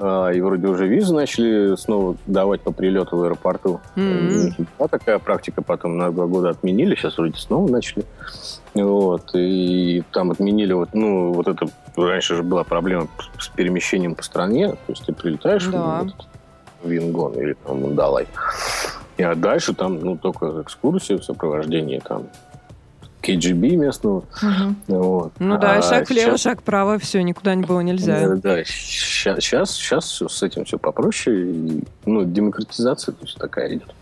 А, 0.05 0.31
и 0.31 0.41
вроде 0.41 0.67
уже 0.67 0.89
визы 0.89 1.15
начали 1.15 1.77
снова 1.77 2.17
давать 2.27 2.61
по 2.63 2.73
прилету 2.73 3.17
в 3.17 3.23
аэропорту. 3.23 3.81
Mm-hmm. 3.95 4.67
А 4.81 4.89
такая 4.89 5.21
практика 5.21 5.63
потом 5.63 5.97
на 5.97 6.11
два 6.11 6.27
года 6.27 6.51
отменили, 6.51 6.97
сейчас 6.97 7.19
вроде 7.19 7.39
снова 7.39 7.71
начали. 7.71 8.05
Вот, 8.75 9.31
и 9.35 10.03
там 10.11 10.33
отменили 10.33 10.73
вот, 10.73 10.89
ну, 10.93 11.33
вот 11.33 11.47
это, 11.47 11.69
раньше 11.95 12.35
же 12.35 12.43
была 12.43 12.65
проблема 12.65 13.07
с 13.39 13.47
перемещением 13.47 14.17
по 14.17 14.25
стране, 14.25 14.71
то 14.71 14.79
есть 14.89 15.07
ты 15.07 15.13
прилетаешь 15.13 15.67
да. 15.67 16.03
в, 16.83 16.87
в 16.87 16.91
Вингон 16.91 17.35
или 17.35 17.53
там 17.65 17.83
Мандалай, 17.83 18.27
а 19.19 19.35
дальше 19.37 19.73
там, 19.73 20.01
ну, 20.01 20.17
только 20.17 20.63
экскурсии 20.63 21.15
в 21.15 21.23
сопровождении 21.23 22.01
там 22.01 22.25
KGB 23.23 23.77
местного. 23.77 24.25
Угу. 24.43 24.99
Вот. 24.99 25.33
Ну 25.39 25.59
да, 25.59 25.77
а 25.77 25.83
шаг 25.83 26.09
влево, 26.09 26.33
сейчас... 26.33 26.41
шаг 26.43 26.61
вправо, 26.61 26.99
все, 26.99 27.23
никуда 27.23 27.55
не 27.55 27.65
было 27.65 27.81
нельзя. 27.81 28.29
Да, 28.29 28.37
да, 28.37 28.65
сейчас, 28.65 29.41
сейчас, 29.41 29.71
сейчас 29.73 30.23
с 30.27 30.43
этим 30.43 30.65
все 30.65 30.79
попроще. 30.79 31.51
И, 31.51 31.85
ну, 32.05 32.25
демократизация 32.25 33.13
то 33.13 33.25
есть, 33.25 33.39
такая 33.39 33.75
идет. 33.75 33.95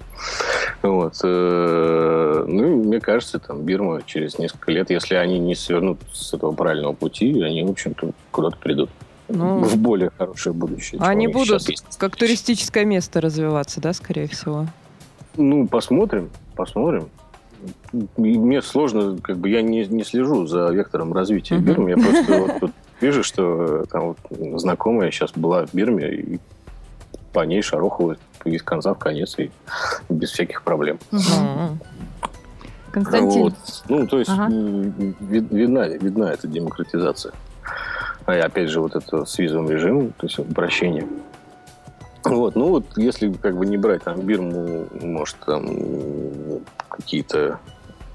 Вот. 0.83 1.14
Э, 1.23 2.45
ну, 2.47 2.64
и 2.64 2.87
мне 2.87 3.01
кажется, 3.01 3.39
там 3.39 3.62
Бирма 3.62 4.03
через 4.05 4.39
несколько 4.39 4.73
лет, 4.73 4.91
если 4.91 5.14
они 5.14 5.39
не 5.39 5.55
свернут 5.55 5.99
с 6.12 6.35
этого 6.35 6.53
правильного 6.53 6.93
пути, 6.93 7.41
они, 7.43 7.64
в 7.64 7.71
общем-то, 7.71 8.11
куда-то 8.31 8.57
придут. 8.57 8.91
Ну, 9.29 9.61
в 9.62 9.77
более 9.77 10.11
хорошее 10.18 10.53
будущее. 10.53 11.01
Они 11.01 11.29
будут 11.29 11.62
как 11.99 12.16
туристическое 12.16 12.85
место 12.85 13.21
развиваться, 13.21 13.81
да, 13.81 13.93
скорее 13.93 14.27
всего? 14.27 14.66
Ну, 15.37 15.68
посмотрим, 15.68 16.31
посмотрим 16.57 17.09
мне 18.17 18.63
сложно, 18.63 19.19
как 19.23 19.39
бы 19.39 19.49
я 19.49 19.63
не, 19.63 19.85
не 19.87 20.05
слежу 20.05 20.47
за 20.47 20.69
вектором 20.69 21.13
развития 21.13 21.57
uh-huh. 21.57 21.61
Бирмы. 21.61 21.91
Я 21.91 21.97
просто 21.97 22.39
вот, 22.39 22.53
вот 22.61 22.71
вижу, 23.01 23.23
что 23.23 23.85
там 23.91 24.17
вот, 24.31 24.61
знакомая 24.61 25.11
сейчас 25.11 25.33
была 25.33 25.67
в 25.67 25.75
Бирме 25.75 26.11
и 26.11 26.41
по 27.33 27.41
ней 27.41 27.63
шарохала 27.63 28.17
из 28.45 28.63
конца 28.63 28.95
в 28.95 28.99
конец 28.99 29.39
и 29.39 29.51
без 30.09 30.31
всяких 30.31 30.63
проблем. 30.63 30.99
Uh-huh. 31.11 31.77
Константин. 32.91 33.43
Вот. 33.43 33.55
Ну, 33.89 34.07
то 34.07 34.19
есть 34.19 34.31
ага. 34.31 34.49
вид, 34.51 35.47
видна, 35.51 35.87
видна 35.89 36.33
эта 36.33 36.49
демократизация. 36.49 37.33
А 38.27 38.33
опять 38.33 38.69
же, 38.69 38.81
вот 38.81 38.97
это 38.97 39.25
с 39.25 39.39
визовым 39.39 39.71
режимом, 39.71 40.13
то 40.13 40.27
есть 40.27 40.39
упрощение. 40.39 41.07
Вот, 42.25 42.55
ну 42.55 42.68
вот, 42.68 42.85
если 42.97 43.33
как 43.33 43.57
бы 43.57 43.66
не 43.66 43.77
брать 43.77 44.05
там 44.05 44.21
Бирму, 44.21 44.87
может, 45.01 45.37
там 45.47 45.66
какие-то 46.89 47.59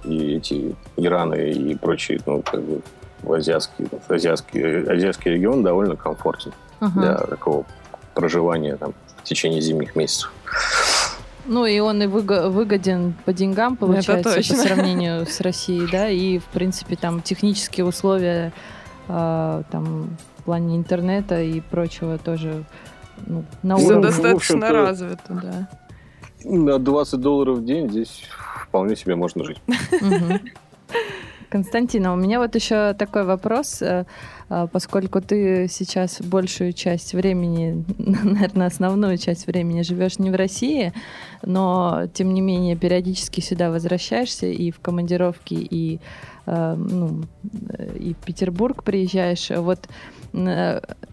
и 0.04 0.36
эти 0.36 0.76
Ираны 0.98 1.52
и 1.52 1.76
прочие, 1.76 2.20
ну, 2.26 2.42
как 2.42 2.62
бы 2.62 2.82
в 3.24 3.34
азиатский, 3.34 3.88
в 4.08 4.12
азиатский, 4.12 4.84
азиатский 4.84 5.32
регион 5.32 5.64
довольно 5.64 5.96
комфортен 5.96 6.54
uh-huh. 6.80 6.92
для 6.94 7.16
такого 7.16 7.66
проживания 8.14 8.76
там 8.76 8.94
в 9.18 9.24
течение 9.24 9.62
зимних 9.62 9.96
месяцев. 9.96 10.32
Ну, 11.48 11.66
и 11.66 11.80
он 11.80 12.02
и 12.02 12.08
выгоден 12.08 13.14
по 13.24 13.32
деньгам, 13.32 13.78
получается, 13.78 14.36
по 14.36 14.42
сравнению 14.42 15.28
с 15.28 15.40
Россией, 15.42 15.88
да, 15.92 16.10
и, 16.10 16.40
в 16.40 16.46
принципе, 16.46 16.96
там 16.96 17.22
технические 17.22 17.86
условия 17.86 18.52
э, 19.08 19.64
там, 19.72 20.18
в 20.38 20.44
плане 20.44 20.76
интернета 20.76 21.42
и 21.42 21.62
прочего 21.62 22.18
тоже 22.18 22.64
ну, 23.26 23.44
на 23.64 23.78
уровне. 23.78 24.02
достаточно 24.02 24.72
развито, 24.72 25.20
да. 25.30 25.70
На 26.44 26.78
20 26.80 27.20
долларов 27.20 27.58
в 27.58 27.66
день 27.66 27.90
здесь 27.90 28.24
вполне 28.68 28.96
себе 28.96 29.16
можно 29.16 29.44
жить. 29.44 29.62
Константина, 31.50 32.12
у 32.12 32.18
меня 32.18 32.40
вот 32.40 32.54
еще 32.56 32.94
такой 32.94 33.24
вопрос, 33.24 33.82
э, 33.82 34.06
э, 34.50 34.68
поскольку 34.72 35.22
ты 35.22 35.68
сейчас 35.70 36.22
большую 36.22 36.74
часть 36.74 37.14
времени, 37.14 37.86
наверное, 37.98 38.68
основную 38.68 39.18
часть 39.18 39.48
времени 39.48 39.82
живешь 39.82 40.20
не 40.20 40.32
в 40.32 40.36
России, 40.36 40.92
но 41.44 42.08
тем 42.14 42.34
не 42.34 42.42
менее 42.42 42.76
периодически 42.76 43.42
сюда 43.42 43.70
возвращаешься 43.70 44.48
и 44.48 44.70
в 44.72 44.80
командировки, 44.80 45.54
и, 45.54 46.00
э, 46.46 46.76
ну, 46.76 47.24
и 48.00 48.14
в 48.14 48.26
Петербург 48.26 48.84
приезжаешь. 48.84 49.50
Вот 49.56 49.88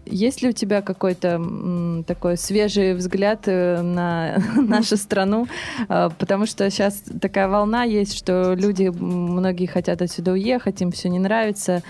есть 0.05 0.41
ли 0.41 0.49
у 0.49 0.51
тебя 0.51 0.81
какой-то 0.81 2.03
такой 2.05 2.37
свежий 2.37 2.93
взгляд 2.93 3.43
э, 3.47 3.81
на 3.81 4.37
нашу 4.55 4.97
страну? 4.97 5.47
Э, 5.89 6.09
потому 6.17 6.45
что 6.45 6.69
сейчас 6.69 7.03
такая 7.21 7.47
волна 7.47 7.83
есть, 7.83 8.17
что 8.17 8.53
люди, 8.53 8.87
многие 8.87 9.65
хотят 9.65 10.01
отсюда 10.01 10.33
уехать, 10.33 10.81
им 10.81 10.91
все 10.91 11.09
не 11.09 11.19
нравится, 11.19 11.83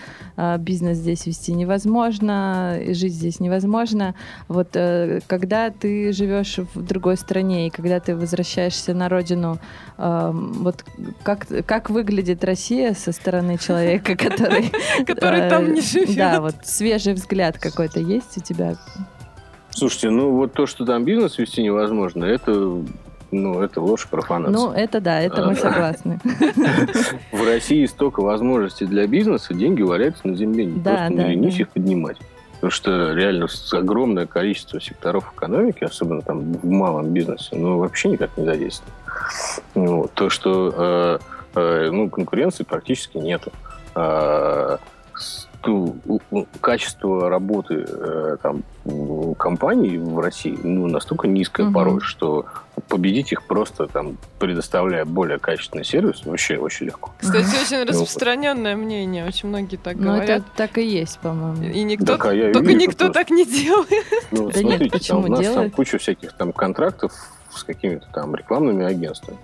бизнес 0.60 0.98
здесь 0.98 1.26
вести 1.26 1.54
невозможно, 1.54 2.80
жить 2.90 3.14
здесь 3.14 3.40
невозможно. 3.40 4.16
Вот 4.48 4.70
когда 5.28 5.70
ты 5.70 6.12
живешь 6.12 6.58
в 6.74 6.82
другой 6.82 7.18
стране 7.18 7.68
и 7.68 7.70
когда 7.70 8.00
ты 8.00 8.16
возвращаешься 8.16 8.94
на 8.94 9.10
родину, 9.10 9.60
вот 9.98 10.84
как, 11.24 11.48
как 11.66 11.90
выглядит 11.90 12.44
Россия 12.44 12.94
со 12.94 13.12
стороны 13.12 13.58
человека, 13.58 14.16
который... 14.18 14.72
Который 15.06 15.50
там 15.50 15.74
не 15.74 15.82
живет. 15.82 16.16
Да, 16.16 16.42
вот 16.42 16.56
свежий 16.64 17.14
взгляд 17.14 17.58
какой-то 17.58 18.00
есть 18.04 18.38
у 18.38 18.42
тебя? 18.42 18.76
Слушайте, 19.70 20.10
ну 20.10 20.32
вот 20.32 20.54
то, 20.54 20.66
что 20.68 20.86
там 20.86 21.04
бизнес 21.04 21.38
вести 21.38 21.64
невозможно, 21.64 22.26
это 22.26 22.84
ну, 23.34 23.62
это 23.62 23.82
ложь 23.82 24.08
профанация. 24.08 24.54
Ну, 24.54 24.72
это 24.72 25.02
да, 25.02 25.20
это 25.20 25.44
мы 25.44 25.56
согласны. 25.56 26.20
В 27.32 27.44
России 27.44 27.86
столько 27.88 28.22
возможностей 28.22 28.86
для 28.86 29.08
бизнеса, 29.08 29.56
деньги 29.56 29.82
валяются 29.82 30.28
на 30.28 30.36
земле. 30.36 30.66
Не 30.66 30.80
да, 30.80 30.92
просто 30.92 31.16
да, 31.16 31.24
не 31.24 31.30
ленись 31.32 31.60
их 31.60 31.70
поднимать. 31.70 32.18
Потому 32.56 32.72
что 32.72 33.14
реально 33.14 33.48
огромное 33.74 34.28
количество 34.28 34.80
секторов 34.80 35.34
экономики, 35.36 35.84
особенно 35.84 36.22
там 36.22 36.54
в 36.54 36.66
малом 36.66 37.10
бизнесе, 37.10 37.56
ну, 37.56 37.80
вообще 37.80 38.10
никак 38.10 38.38
не 38.38 38.46
задействовано. 38.46 38.96
Вот. 39.74 40.14
То, 40.14 40.30
что 40.30 40.74
э, 40.76 41.20
э, 41.56 41.90
ну, 41.92 42.10
конкуренции 42.10 42.64
практически 42.64 43.18
нету. 43.18 43.52
Э, 43.96 44.78
ну, 45.72 46.48
качество 46.62 47.30
работы 47.30 47.86
э, 47.88 48.38
там, 48.42 48.64
компаний 49.38 49.98
в 49.98 50.20
России 50.20 50.58
ну, 50.64 50.88
настолько 50.88 51.28
низкое 51.28 51.68
угу. 51.68 51.74
порой, 51.74 52.00
что 52.02 52.46
победить 52.88 53.32
их 53.32 53.44
просто 53.44 53.88
там 53.88 54.18
предоставляя 54.40 55.06
более 55.06 55.40
качественный 55.40 55.86
сервис 55.86 56.26
вообще 56.26 56.58
очень 56.58 56.88
легко. 56.88 57.12
Кстати, 57.20 57.46
очень 57.62 57.84
распространенное 57.84 58.76
мнение, 58.76 59.26
очень 59.26 59.50
многие 59.50 59.78
так 59.78 59.96
ну, 59.96 60.14
говорят. 60.14 60.30
это 60.30 60.46
так 60.56 60.78
и 60.78 60.86
есть, 60.86 61.20
по-моему. 61.20 61.64
И 61.64 61.84
никто, 61.84 62.18
так, 62.18 62.26
а 62.26 62.30
только 62.30 62.68
вижу, 62.68 62.80
никто 62.80 63.06
просто... 63.06 63.14
так 63.14 63.30
не 63.30 63.46
делает. 63.46 64.06
Ну, 64.32 64.48
да 64.48 64.60
смотрите, 64.60 64.84
нет, 64.84 64.92
почему 64.92 65.22
там, 65.22 65.30
у 65.30 65.34
нас 65.34 65.40
делает? 65.42 65.62
там 65.62 65.72
куча 65.72 65.98
всяких 65.98 66.34
там 66.34 66.52
контрактов 66.52 67.14
с 67.52 67.64
какими-то 67.64 68.08
там 68.12 68.36
рекламными 68.36 68.86
агентствами. 68.86 69.38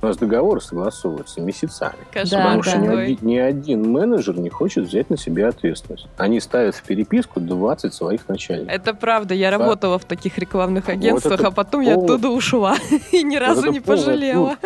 У 0.00 0.06
нас 0.06 0.16
договоры 0.16 0.60
согласовываются 0.60 1.40
месяцами. 1.40 1.96
Кошмар, 2.12 2.58
потому 2.58 2.62
да. 2.62 2.70
что 2.70 2.78
ни 2.78 2.86
один, 2.86 3.18
ни 3.22 3.36
один 3.36 3.90
менеджер 3.90 4.38
не 4.38 4.48
хочет 4.48 4.86
взять 4.86 5.10
на 5.10 5.16
себя 5.16 5.48
ответственность. 5.48 6.06
Они 6.16 6.38
ставят 6.38 6.76
в 6.76 6.82
переписку 6.84 7.40
20 7.40 7.92
своих 7.92 8.28
начальников. 8.28 8.72
Это 8.72 8.94
правда. 8.94 9.34
Я 9.34 9.50
да. 9.50 9.58
работала 9.58 9.98
в 9.98 10.04
таких 10.04 10.38
рекламных 10.38 10.88
агентствах, 10.88 11.40
вот 11.40 11.48
а 11.48 11.50
потом 11.50 11.84
пол... 11.84 11.90
я 11.90 11.98
оттуда 11.98 12.28
ушла. 12.28 12.76
И 13.12 13.24
ни 13.24 13.36
разу 13.36 13.62
вот 13.62 13.72
не 13.72 13.80
пожалела. 13.80 14.56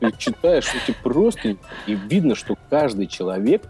Ты 0.00 0.12
читаешь 0.18 0.70
эти 0.74 0.94
просто, 1.02 1.56
и 1.86 1.94
видно, 1.94 2.34
что 2.34 2.56
каждый 2.70 3.06
человек 3.06 3.62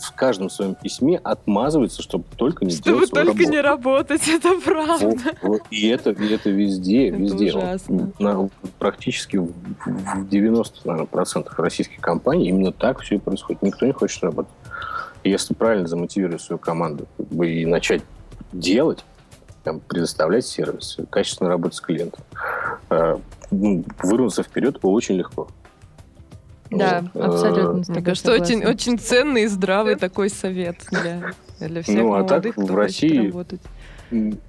в 0.00 0.12
каждом 0.14 0.50
своем 0.50 0.74
письме 0.74 1.18
отмазывается, 1.22 2.02
чтобы 2.02 2.24
только 2.36 2.64
не 2.64 2.72
Чтобы 2.72 2.84
делать 2.84 3.08
свою 3.10 3.26
только 3.26 3.44
не 3.44 3.60
работу. 3.60 3.88
работать, 3.90 4.28
это 4.28 4.58
правда. 4.64 5.06
Вот, 5.06 5.18
вот. 5.42 5.62
И 5.70 5.88
это, 5.88 6.10
и 6.10 6.32
это 6.32 6.50
везде, 6.50 7.08
Это 7.08 7.16
везде. 7.18 7.48
Ужасно. 7.50 8.12
на- 8.18 8.48
практически 8.78 9.36
в 9.36 9.52
в 9.84 10.28
90 10.28 10.86
наверное, 10.86 11.06
процентов 11.06 11.58
российских 11.58 12.00
компаний 12.00 12.48
именно 12.48 12.72
так 12.72 13.00
все 13.00 13.16
и 13.16 13.18
происходит. 13.18 13.62
Никто 13.62 13.86
не 13.86 13.92
хочет 13.92 14.22
работать. 14.24 14.52
И 15.24 15.30
если 15.30 15.54
правильно 15.54 15.86
замотивировать 15.86 16.40
свою 16.42 16.58
команду 16.58 17.06
как 17.16 17.26
бы, 17.28 17.48
и 17.50 17.64
начать 17.66 18.02
делать, 18.52 19.04
там, 19.62 19.78
предоставлять 19.80 20.44
сервис, 20.46 20.96
качественно 21.10 21.48
работать 21.50 21.76
с 21.76 21.80
клиентом, 21.80 22.20
э, 22.90 23.16
ну, 23.52 23.84
вырваться 24.02 24.42
вперед 24.42 24.78
очень 24.82 25.14
легко. 25.16 25.48
Да, 26.78 27.04
Вот. 27.14 27.24
абсолютно. 27.24 27.84
с 27.84 27.88
Мне 27.88 27.96
тобой 27.96 28.02
кажется, 28.02 28.32
очень, 28.32 28.44
согласна. 28.46 28.70
очень 28.70 28.98
ценный 28.98 29.42
и 29.42 29.46
здравый 29.46 29.94
такой 29.96 30.30
совет 30.30 30.76
для, 30.90 31.32
для 31.60 31.82
всех 31.82 31.96
Ну, 31.96 32.14
а 32.14 32.24
так 32.24 32.44
в 32.56 32.74
России- 32.74 33.26
работать. 33.28 33.60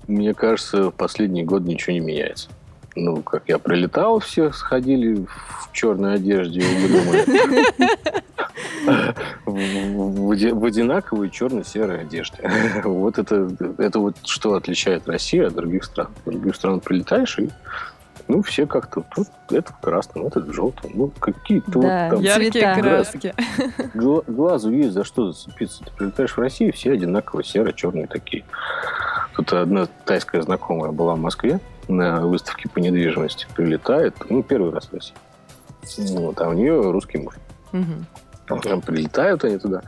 Мне 0.08 0.34
кажется, 0.34 0.90
в 0.90 0.94
последний 0.94 1.44
год 1.44 1.64
ничего 1.64 1.94
не 1.94 2.00
меняется. 2.02 2.50
Ну, 2.96 3.24
как 3.24 3.44
я 3.48 3.58
прилетал, 3.58 4.20
все 4.20 4.52
сходили 4.52 5.26
в 5.26 5.70
черной 5.72 6.16
одежде 6.16 6.62
в 9.46 10.66
одинаковой 10.66 11.30
черно-серой 11.30 12.02
одежде. 12.02 12.38
Вот 12.84 13.18
это, 13.18 13.50
это 13.78 14.00
вот 14.00 14.16
что 14.24 14.56
отличает 14.56 15.08
Россию 15.08 15.48
от 15.48 15.56
других 15.56 15.84
стран. 15.84 16.10
В 16.26 16.30
других 16.30 16.56
стран 16.56 16.80
прилетаешь 16.80 17.40
и 17.40 17.50
ну, 18.28 18.42
все 18.42 18.66
как-то, 18.66 19.04
тут 19.16 19.28
это 19.52 19.72
в 19.74 19.80
красном, 19.80 20.28
это 20.28 20.40
в 20.40 20.52
желтом. 20.54 20.92
Ну, 20.94 21.12
какие-то 21.20 21.72
Да, 21.80 22.10
вот 22.10 22.16
там 22.16 22.22
Яркие 22.22 22.52
цвета. 22.52 22.82
краски. 22.82 23.34
Гла- 23.94 24.24
глазу 24.28 24.72
есть 24.72 24.94
за 24.94 25.04
что 25.04 25.32
зацепиться. 25.32 25.84
Ты 25.84 25.92
прилетаешь 25.92 26.32
в 26.32 26.38
Россию, 26.40 26.74
все 26.74 26.94
одинаково 26.94 27.44
серо-черные 27.44 28.08
такие. 28.08 28.44
Тут 29.36 29.52
одна 29.54 29.88
тайская 30.06 30.42
знакомая 30.42 30.92
была 30.92 31.16
в 31.16 31.20
Москве 31.20 31.60
на 31.88 32.22
выставке 32.22 32.70
по 32.70 32.80
недвижимости. 32.80 33.48
Прилетает, 33.56 34.16
ну, 34.30 34.44
первый 34.44 34.72
раз 34.72 34.86
в 34.88 34.94
России. 34.94 35.16
Вот, 36.18 36.40
а 36.40 36.50
у 36.50 36.54
нее 36.54 36.80
русский 36.92 37.18
муж. 37.18 37.36
Там 38.48 38.82
прилетают 38.82 39.44
они 39.44 39.58
туда. 39.58 39.82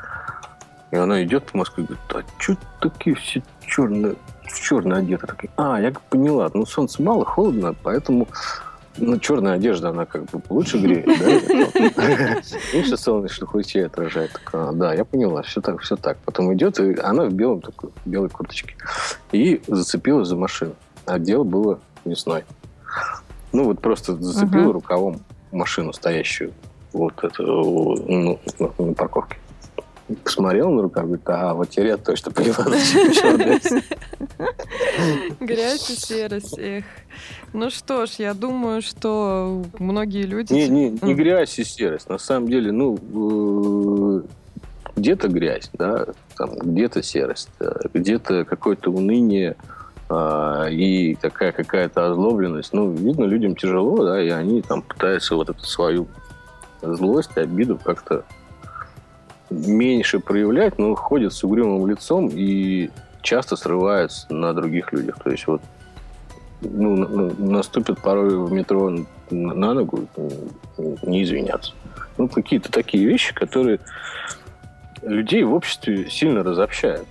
И 0.91 0.95
она 0.97 1.23
идет 1.23 1.45
по 1.51 1.57
Москве 1.57 1.83
и 1.83 1.88
говорит, 1.88 2.03
а 2.38 2.41
что 2.41 2.55
такие 2.81 3.15
все 3.15 3.43
черные, 3.65 4.15
в 4.48 4.62
черное 4.62 5.00
одеты? 5.00 5.28
Такие, 5.28 5.52
а, 5.58 5.80
я 5.80 5.91
поняла, 6.10 6.50
ну 6.54 6.66
солнца 6.66 7.02
мало, 7.02 7.26
холодно, 7.26 7.76
поэтому 7.84 8.28
ну, 8.98 9.20
черная 9.20 9.54
одежда, 9.54 9.89
она 9.89 10.06
как 10.06 10.26
бы 10.26 10.41
лучше 10.50 10.78
греет, 10.78 11.06
да? 11.06 12.41
Меньше 12.74 12.98
солнечных 12.98 13.54
лучей 13.54 13.86
отражает. 13.86 14.32
Так, 14.32 14.78
да, 14.78 14.93
я 14.93 15.04
поняла, 15.04 15.41
все 15.41 15.62
так, 15.62 15.82
все 15.82 15.96
так. 15.96 16.18
Потом 16.26 16.54
идет, 16.54 16.80
и 16.80 16.98
она 17.00 17.26
в 17.26 17.34
белом 17.34 17.62
такой, 17.62 17.91
в 18.04 18.10
белой 18.10 18.30
курточке. 18.30 18.76
И 19.32 19.62
зацепилась 19.68 20.28
за 20.28 20.38
машину. 20.38 20.76
А 21.06 21.20
дело 21.20 21.43
было 21.43 21.80
весной. 22.06 22.46
Ну, 23.52 23.66
вот 23.66 23.82
просто 23.82 24.16
зацепила 24.16 24.72
рукавом 24.72 25.22
машину, 25.52 25.93
стоящую 25.93 26.54
вот 26.93 27.22
это, 27.24 27.43
ну, 27.43 28.39
на 28.60 28.93
парковке. 28.93 29.38
Посмотрел 30.24 30.70
на 30.70 30.84
рукав, 30.84 31.06
говорит, 31.06 31.28
а, 31.28 31.56
вот 31.56 31.70
теперь 31.70 31.88
я 31.88 31.97
точно 31.97 32.32
поняла, 32.32 32.64
зачем. 32.64 33.60
Грязь 35.39 35.89
и 35.89 35.95
серость, 35.95 36.60
эх. 36.60 36.86
Ну 37.53 37.72
что 37.72 38.06
ж, 38.06 38.12
я 38.20 38.36
думаю, 38.36 38.84
что 38.84 39.64
многие 39.80 40.24
люди... 40.24 40.53
Не, 40.53 40.68
не, 40.68 40.89
не 41.01 41.16
грязь 41.16 41.58
и 41.58 41.64
серость. 41.64 42.08
На 42.08 42.20
самом 42.20 42.49
деле, 42.49 42.72
ну, 42.72 42.99
э, 43.01 44.22
где-то 44.95 45.28
грязь, 45.28 45.72
да, 45.74 46.06
там, 46.38 46.51
где-то 46.60 47.01
серость, 47.01 47.49
да, 47.60 47.76
где-то 47.91 48.45
какое-то 48.45 48.91
уныние 48.91 49.56
а, 50.08 50.68
и 50.70 51.16
такая 51.16 51.51
какая-то 51.51 52.12
озлобленность. 52.12 52.74
Ну, 52.74 52.91
видно, 52.91 53.24
людям 53.24 53.56
тяжело, 53.56 54.03
да, 54.03 54.22
и 54.22 54.30
они 54.30 54.62
там 54.62 54.84
пытаются 54.84 55.36
вот 55.36 55.49
эту 55.49 55.64
свою 55.66 56.08
злость, 56.84 57.36
обиду 57.38 57.80
как-то 57.84 58.24
меньше 59.50 60.20
проявлять, 60.20 60.78
но 60.78 60.96
ходят 60.96 61.34
с 61.34 61.43
угрюмым 61.43 61.88
лицом 61.88 62.30
и 62.32 62.89
часто 63.22 63.56
срываются 63.56 64.32
на 64.34 64.54
других 64.54 64.93
людях. 64.93 65.18
То 65.24 65.32
есть 65.32 65.48
вот 65.48 65.62
ну, 66.62 66.96
на- 66.96 67.08
на- 67.08 67.34
наступят 67.52 68.00
порой 68.00 68.38
в 68.38 68.52
метро 68.52 68.91
на 69.30 69.74
ногу, 69.74 70.08
не 71.04 71.24
извиняться. 71.24 71.74
Ну, 72.18 72.28
какие-то 72.28 72.72
такие 72.72 73.06
вещи, 73.06 73.34
которые 73.34 73.80
людей 75.02 75.43
в 75.43 75.54
обществе 75.54 76.10
сильно 76.10 76.43
разобщают. 76.43 77.08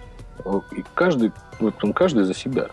И 0.73 0.85
каждый, 0.95 1.33
вот 1.61 1.83
он 1.83 1.93
каждый 1.93 2.25
за 2.25 2.35
себя. 2.35 2.69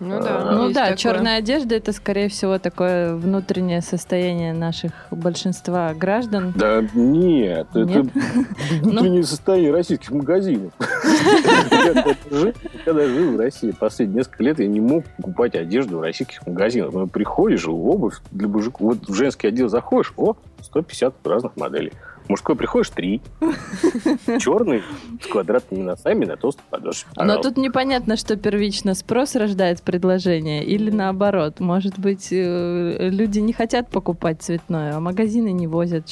Ну 0.00 0.16
А, 0.16 0.22
да, 0.22 0.50
Ну 0.52 0.68
да, 0.72 0.80
такое. 0.84 0.96
черная 0.96 1.38
одежда 1.38 1.74
это, 1.76 1.92
скорее 1.92 2.28
всего, 2.30 2.58
такое 2.58 3.14
внутреннее 3.14 3.82
состояние 3.82 4.54
наших 4.54 4.92
большинства 5.10 5.92
граждан. 5.94 6.52
Да 6.56 6.80
нет, 6.94 7.68
Нет? 7.74 7.86
это 8.06 8.08
внутреннее 8.82 9.24
состояние 9.24 9.72
российских 9.72 10.10
магазинов. 10.10 10.72
Я 11.70 12.52
когда 12.84 13.06
жил- 13.06 13.36
в 13.36 13.38
России 13.38 13.70
последние 13.72 14.18
несколько 14.18 14.42
лет, 14.42 14.58
я 14.58 14.66
не 14.66 14.80
мог 14.80 15.04
покупать 15.16 15.54
одежду 15.54 15.98
в 15.98 16.00
российских 16.02 16.46
магазинах. 16.46 16.92
Ну, 16.92 17.06
приходишь, 17.06 17.66
обувь 17.68 18.14
для 18.30 18.48
мужиков. 18.48 18.80
Вот 18.80 19.08
в 19.08 19.14
женский 19.14 19.48
отдел 19.48 19.68
заходишь, 19.68 20.12
о, 20.16 20.34
150 20.62 21.14
разных 21.26 21.56
моделей. 21.56 21.92
Мужской 22.30 22.54
приходишь, 22.54 22.90
три. 22.90 23.20
Черный, 24.38 24.84
с 25.20 25.26
квадратными 25.26 25.82
носами 25.82 26.26
на 26.26 26.36
толстой 26.36 26.64
подошве. 26.70 27.10
Но 27.16 27.38
тут 27.38 27.56
непонятно, 27.56 28.16
что 28.16 28.36
первично 28.36 28.94
спрос 28.94 29.34
рождает 29.34 29.82
предложение 29.82 30.62
или 30.64 30.92
наоборот. 30.92 31.58
Может 31.58 31.98
быть, 31.98 32.28
э, 32.30 33.08
люди 33.10 33.40
не 33.40 33.52
хотят 33.52 33.90
покупать 33.90 34.42
цветное, 34.42 34.94
а 34.96 35.00
магазины 35.00 35.50
не 35.50 35.66
возят 35.66 36.06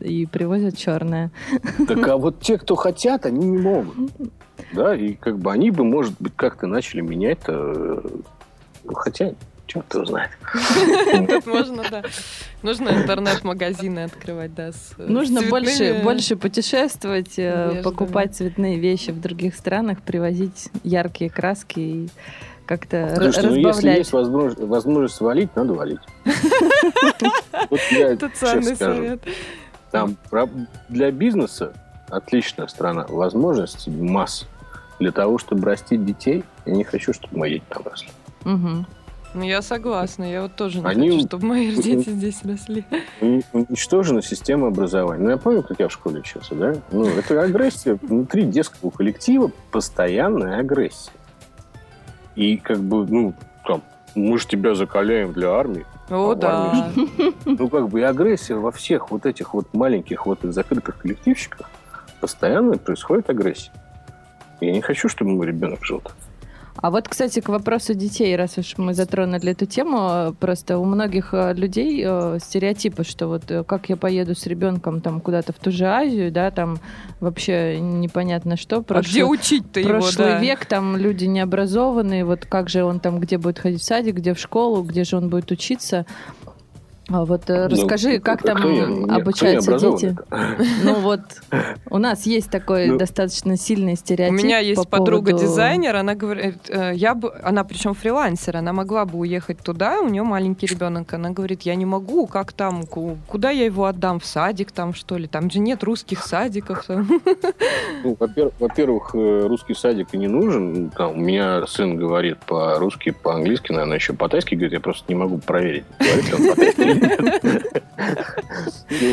и 0.00 0.26
привозят 0.26 0.76
черное. 0.76 1.30
Так 1.86 2.08
а 2.08 2.16
вот 2.16 2.40
те, 2.40 2.58
кто 2.58 2.74
хотят, 2.74 3.24
они 3.24 3.46
не 3.46 3.58
могут. 3.58 3.94
Да, 4.72 4.96
и 4.96 5.12
как 5.14 5.38
бы 5.38 5.52
они 5.52 5.70
бы, 5.70 5.84
может 5.84 6.14
быть, 6.18 6.32
как-то 6.34 6.66
начали 6.66 7.02
менять 7.02 7.38
э, 7.46 8.00
хотя, 8.94 9.32
черт 9.66 9.92
его 9.94 10.04
знает. 10.04 10.30
Тут 11.28 11.46
можно, 11.46 11.82
да. 11.90 12.02
Нужно 12.62 12.90
интернет-магазины 12.90 14.00
открывать, 14.04 14.54
да. 14.54 14.72
с, 14.72 14.92
э, 14.98 15.06
Нужно 15.06 15.42
больше, 15.42 16.00
больше 16.02 16.36
путешествовать, 16.36 17.34
э, 17.38 17.80
покупать 17.82 18.34
цветные 18.34 18.78
вещи 18.78 19.10
в 19.10 19.20
других 19.20 19.54
странах, 19.54 20.02
привозить 20.02 20.68
яркие 20.82 21.30
краски 21.30 21.80
и 21.80 22.08
как-то 22.66 22.96
р- 22.96 23.32
Слушай, 23.32 23.42
ну 23.44 23.54
если 23.54 23.66
разбавлять. 23.68 23.98
есть 23.98 24.12
возможность, 24.12 24.58
возможность 24.60 25.20
валить, 25.20 25.56
надо 25.56 25.74
валить. 25.74 26.00
Вот 27.70 27.80
я 27.90 28.16
ценный 28.16 28.76
скажу, 28.76 28.94
совет. 29.02 29.20
Там 29.90 30.16
для 30.88 31.10
бизнеса 31.10 31.72
отличная 32.08 32.66
страна, 32.68 33.06
возможностей 33.08 33.90
масса. 33.90 34.46
Для 34.98 35.10
того, 35.12 35.38
чтобы 35.38 35.64
растить 35.66 36.04
детей, 36.04 36.44
я 36.64 36.72
не 36.74 36.84
хочу, 36.84 37.12
чтобы 37.12 37.38
мои 37.38 37.54
дети 37.54 37.64
там 37.68 37.82
росли. 37.84 38.08
Мгм. 38.44 38.86
Ну, 39.36 39.44
я 39.44 39.60
согласна. 39.60 40.24
Я 40.24 40.42
вот 40.42 40.54
тоже 40.56 40.80
не 40.80 40.86
Они- 40.86 41.10
хочу, 41.10 41.26
чтобы 41.26 41.46
мои 41.46 41.70
дети 41.76 42.08
здесь 42.08 42.42
росли. 42.42 42.84
Уни- 43.20 43.44
Уничтожена 43.52 44.22
система 44.22 44.68
образования. 44.68 45.22
Ну, 45.22 45.30
я 45.30 45.36
помню, 45.36 45.62
как 45.62 45.78
я 45.78 45.88
в 45.88 45.92
школе 45.92 46.20
учился, 46.20 46.54
да? 46.54 46.74
Ну, 46.90 47.04
это 47.06 47.42
агрессия 47.42 47.98
внутри 48.00 48.44
детского 48.44 48.88
коллектива, 48.90 49.50
постоянная 49.70 50.58
агрессия. 50.60 51.10
И 52.34 52.56
как 52.56 52.78
бы, 52.80 53.06
ну, 53.06 53.34
там, 53.66 53.82
мы 54.14 54.38
же 54.38 54.46
тебя 54.46 54.74
закаляем 54.74 55.34
для 55.34 55.50
армии. 55.50 55.84
О, 56.08 56.34
да. 56.34 56.90
Ну, 57.44 57.68
как 57.68 57.88
бы 57.90 58.00
и 58.00 58.02
агрессия 58.04 58.54
во 58.54 58.72
всех 58.72 59.10
вот 59.10 59.26
этих 59.26 59.52
вот 59.52 59.74
маленьких 59.74 60.24
вот 60.24 60.38
закрытых 60.42 60.96
коллективчиках 60.98 61.68
постоянно 62.22 62.78
происходит 62.78 63.28
агрессия. 63.28 63.70
Я 64.62 64.72
не 64.72 64.80
хочу, 64.80 65.10
чтобы 65.10 65.32
мой 65.32 65.46
ребенок 65.46 65.84
жил 65.84 66.00
так. 66.00 66.14
А 66.76 66.90
вот, 66.90 67.08
кстати, 67.08 67.40
к 67.40 67.48
вопросу 67.48 67.94
детей, 67.94 68.36
раз 68.36 68.58
уж 68.58 68.76
мы 68.76 68.94
затронули 68.94 69.52
эту 69.52 69.66
тему, 69.66 70.34
просто 70.38 70.78
у 70.78 70.84
многих 70.84 71.32
э, 71.32 71.54
людей 71.54 72.02
э, 72.06 72.38
стереотипы, 72.40 73.02
что 73.04 73.28
вот 73.28 73.50
э, 73.50 73.64
как 73.64 73.88
я 73.88 73.96
поеду 73.96 74.34
с 74.34 74.46
ребенком 74.46 75.00
там 75.00 75.20
куда-то 75.20 75.52
в 75.52 75.56
ту 75.56 75.70
же 75.70 75.86
Азию, 75.86 76.30
да, 76.30 76.50
там 76.50 76.78
вообще 77.20 77.80
непонятно 77.80 78.56
что. 78.56 78.76
А 78.76 78.80
прошлый- 78.80 79.10
где 79.10 79.24
учить-то 79.24 79.80
его, 79.80 79.90
Прошлый 79.90 80.26
да? 80.26 80.38
век, 80.38 80.66
там 80.66 80.96
люди 80.96 81.24
необразованные, 81.24 82.24
вот 82.24 82.46
как 82.46 82.68
же 82.68 82.84
он 82.84 83.00
там, 83.00 83.20
где 83.20 83.38
будет 83.38 83.58
ходить 83.58 83.80
в 83.80 83.84
садик, 83.84 84.16
где 84.16 84.34
в 84.34 84.38
школу, 84.38 84.82
где 84.82 85.04
же 85.04 85.16
он 85.16 85.28
будет 85.30 85.50
учиться. 85.50 86.04
А 87.08 87.24
вот 87.24 87.48
э, 87.50 87.68
расскажи, 87.68 88.14
ну, 88.14 88.20
как 88.20 88.42
там 88.42 88.72
я, 88.72 89.14
обучаются 89.14 89.78
дети? 89.78 90.16
Ну 90.82 90.94
вот, 90.94 91.20
у 91.88 91.98
нас 91.98 92.26
есть 92.26 92.50
такой 92.50 92.88
ну, 92.88 92.98
достаточно 92.98 93.56
сильный 93.56 93.94
стереотип. 93.94 94.40
У 94.40 94.42
меня 94.42 94.58
есть 94.58 94.82
по 94.82 94.98
подруга 94.98 95.30
поводу... 95.30 95.46
дизайнер, 95.46 95.94
она 95.94 96.16
говорит, 96.16 96.68
э, 96.68 96.92
я 96.94 97.14
бы, 97.14 97.32
она 97.44 97.62
причем 97.62 97.94
фрилансер, 97.94 98.56
она 98.56 98.72
могла 98.72 99.04
бы 99.04 99.18
уехать 99.20 99.58
туда, 99.58 100.00
у 100.00 100.08
нее 100.08 100.24
маленький 100.24 100.66
ребенок, 100.66 101.12
она 101.14 101.30
говорит, 101.30 101.62
я 101.62 101.76
не 101.76 101.84
могу, 101.84 102.26
как 102.26 102.52
там, 102.52 102.82
куда 102.86 103.50
я 103.50 103.66
его 103.66 103.84
отдам, 103.84 104.18
в 104.18 104.26
садик 104.26 104.72
там 104.72 104.92
что 104.92 105.16
ли, 105.16 105.28
там 105.28 105.48
же 105.48 105.60
нет 105.60 105.84
русских 105.84 106.24
садиков. 106.24 106.86
Ну, 108.02 108.16
во-первых, 108.58 109.14
э, 109.14 109.46
русский 109.46 109.74
садик 109.74 110.08
и 110.12 110.18
не 110.18 110.26
нужен, 110.28 110.90
там, 110.90 111.12
у 111.12 111.20
меня 111.20 111.66
сын 111.66 111.96
говорит 111.96 112.38
по-русски, 112.46 113.10
по-английски, 113.10 113.70
наверное, 113.70 113.96
еще 113.96 114.12
по-тайски 114.12 114.54
говорит, 114.54 114.72
я 114.72 114.80
просто 114.80 115.04
не 115.08 115.14
могу 115.14 115.38
проверить, 115.38 115.84
говорит 115.98 116.28
ли 116.28 116.34
он 116.34 116.50
по-тайски 116.50 116.95
ну 116.95 116.95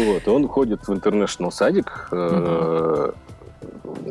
вот, 0.05 0.27
он 0.27 0.47
ходит 0.47 0.87
в 0.87 0.93
интернешнл 0.93 1.51
садик. 1.51 2.09
Э, 2.11 3.11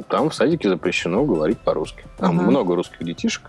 там 0.09 0.31
в 0.31 0.35
садике 0.35 0.68
запрещено 0.68 1.25
говорить 1.25 1.59
по-русски. 1.59 2.05
Там 2.18 2.37
много 2.37 2.75
русских 2.75 3.05
детишек. 3.05 3.43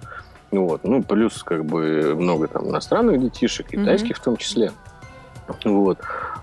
Ну 0.52 0.68
вот, 0.68 0.84
ну 0.84 1.02
плюс 1.02 1.44
как 1.44 1.66
бы 1.66 2.16
много 2.16 2.48
там 2.48 2.70
иностранных 2.70 3.20
детишек, 3.20 3.68
китайских 3.68 4.18
в 4.18 4.22
том 4.22 4.38
числе. 4.38 4.72
Вот. 5.66 6.00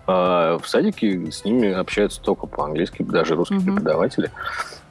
А 0.06 0.58
в 0.58 0.68
садике 0.68 1.30
с 1.30 1.44
ними 1.44 1.72
общаются 1.72 2.20
только 2.20 2.46
по-английски, 2.46 3.02
даже 3.02 3.34
русские 3.34 3.60
преподаватели. 3.60 4.30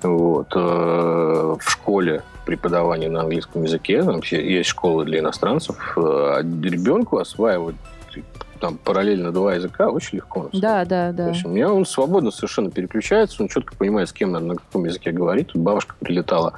Вот. 0.01 0.53
Э, 0.55 1.55
в 1.59 1.69
школе 1.69 2.23
преподавание 2.45 3.09
на 3.09 3.21
английском 3.21 3.63
языке, 3.63 4.01
там 4.03 4.21
есть 4.23 4.69
школы 4.69 5.05
для 5.05 5.19
иностранцев, 5.19 5.93
а 5.95 6.41
ребенку 6.41 7.17
осваивать 7.17 7.75
там 8.59 8.77
параллельно 8.77 9.31
два 9.31 9.55
языка 9.55 9.89
очень 9.89 10.17
легко. 10.17 10.49
Да, 10.53 10.85
да, 10.85 11.11
да. 11.11 11.25
То 11.25 11.29
есть 11.31 11.45
у 11.45 11.49
меня 11.49 11.71
он 11.71 11.85
свободно 11.85 12.31
совершенно 12.31 12.69
переключается, 12.71 13.41
он 13.41 13.49
четко 13.49 13.75
понимает, 13.75 14.09
с 14.09 14.13
кем 14.13 14.31
надо 14.31 14.45
на 14.45 14.55
каком 14.55 14.85
языке 14.85 15.11
говорить. 15.11 15.47
Тут 15.47 15.61
бабушка 15.61 15.95
прилетала, 15.99 16.53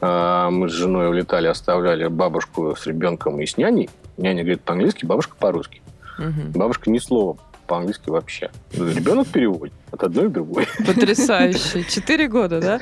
а, 0.00 0.50
мы 0.50 0.68
с 0.68 0.72
женой 0.72 1.08
улетали, 1.08 1.46
оставляли 1.46 2.06
бабушку 2.06 2.76
с 2.76 2.86
ребенком 2.86 3.40
и 3.40 3.46
с 3.46 3.56
няней. 3.56 3.90
Няня 4.16 4.42
говорит 4.42 4.62
по-английски, 4.62 5.04
бабушка 5.04 5.36
по-русски. 5.38 5.82
Угу. 6.18 6.58
Бабушка 6.58 6.90
ни 6.90 6.98
слова 6.98 7.38
по-английски 7.68 8.10
вообще. 8.10 8.50
Ребенок 8.72 9.28
переводит 9.28 9.74
от 9.90 10.02
одной 10.02 10.28
к 10.28 10.32
другой. 10.32 10.66
Потрясающе. 10.86 11.84
Четыре 11.88 12.26
года, 12.26 12.60
да? 12.60 12.80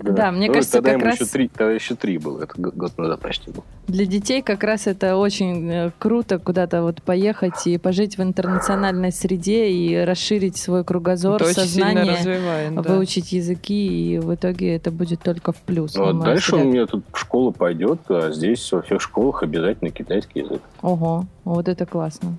Да, 0.00 0.30
мне 0.32 0.48
кажется, 0.48 0.82
тогда 0.82 0.94
как 0.94 1.02
раз... 1.02 1.14
Еще 1.14 1.26
три, 1.26 1.48
тогда 1.48 1.72
еще 1.72 1.94
три 1.94 2.18
было, 2.18 2.42
это 2.42 2.52
год 2.56 2.98
назад 2.98 3.20
почти 3.20 3.50
был. 3.50 3.64
Для 3.86 4.04
детей 4.04 4.42
как 4.42 4.64
раз 4.64 4.86
это 4.86 5.16
очень 5.16 5.70
э, 5.70 5.90
круто 5.98 6.38
куда-то 6.38 6.82
вот 6.82 7.02
поехать 7.02 7.66
и 7.66 7.78
пожить 7.78 8.18
в 8.18 8.22
интернациональной 8.22 9.12
среде 9.12 9.68
и 9.70 9.96
расширить 10.04 10.56
свой 10.56 10.84
кругозор, 10.84 11.44
сознание, 11.44 12.70
выучить 12.70 13.32
языки, 13.32 14.14
и 14.14 14.18
в 14.18 14.34
итоге 14.34 14.76
это 14.76 14.90
будет 14.90 15.20
только 15.20 15.52
в 15.52 15.56
плюс. 15.56 15.94
Ну, 15.94 16.08
а 16.08 16.12
дальше 16.12 16.56
у 16.56 16.64
меня 16.64 16.86
тут 16.86 17.04
в 17.12 17.18
школу 17.18 17.52
пойдет, 17.52 18.00
а 18.08 18.30
здесь 18.32 18.70
во 18.72 18.82
всех 18.82 19.00
школах 19.00 19.42
обязательно 19.42 19.90
китайский 19.90 20.40
язык. 20.40 20.62
Ого, 20.80 21.26
вот 21.44 21.68
это 21.68 21.86
классно. 21.86 22.36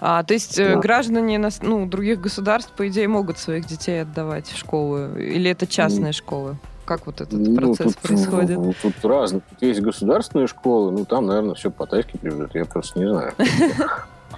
А, 0.00 0.22
то 0.22 0.34
есть 0.34 0.58
э, 0.58 0.74
да. 0.74 0.80
граждане 0.80 1.40
ну, 1.62 1.86
других 1.86 2.20
государств, 2.20 2.72
по 2.72 2.88
идее, 2.88 3.08
могут 3.08 3.38
своих 3.38 3.66
детей 3.66 4.02
отдавать 4.02 4.46
в 4.48 4.56
школу? 4.56 5.16
Или 5.16 5.50
это 5.50 5.66
частные 5.66 6.12
школы? 6.12 6.56
Как 6.84 7.06
вот 7.06 7.20
этот 7.20 7.38
ну, 7.38 7.54
процесс 7.54 7.94
тут, 7.94 7.98
происходит? 7.98 8.56
Ну, 8.56 8.72
тут 8.80 9.04
разные. 9.04 9.42
Тут 9.50 9.60
есть 9.60 9.80
государственные 9.80 10.46
школы, 10.46 10.92
ну 10.92 11.04
там, 11.04 11.26
наверное, 11.26 11.54
все 11.54 11.70
по-тайски 11.70 12.16
приведут, 12.16 12.54
я 12.54 12.64
просто 12.64 12.98
не 12.98 13.08
знаю. 13.08 13.34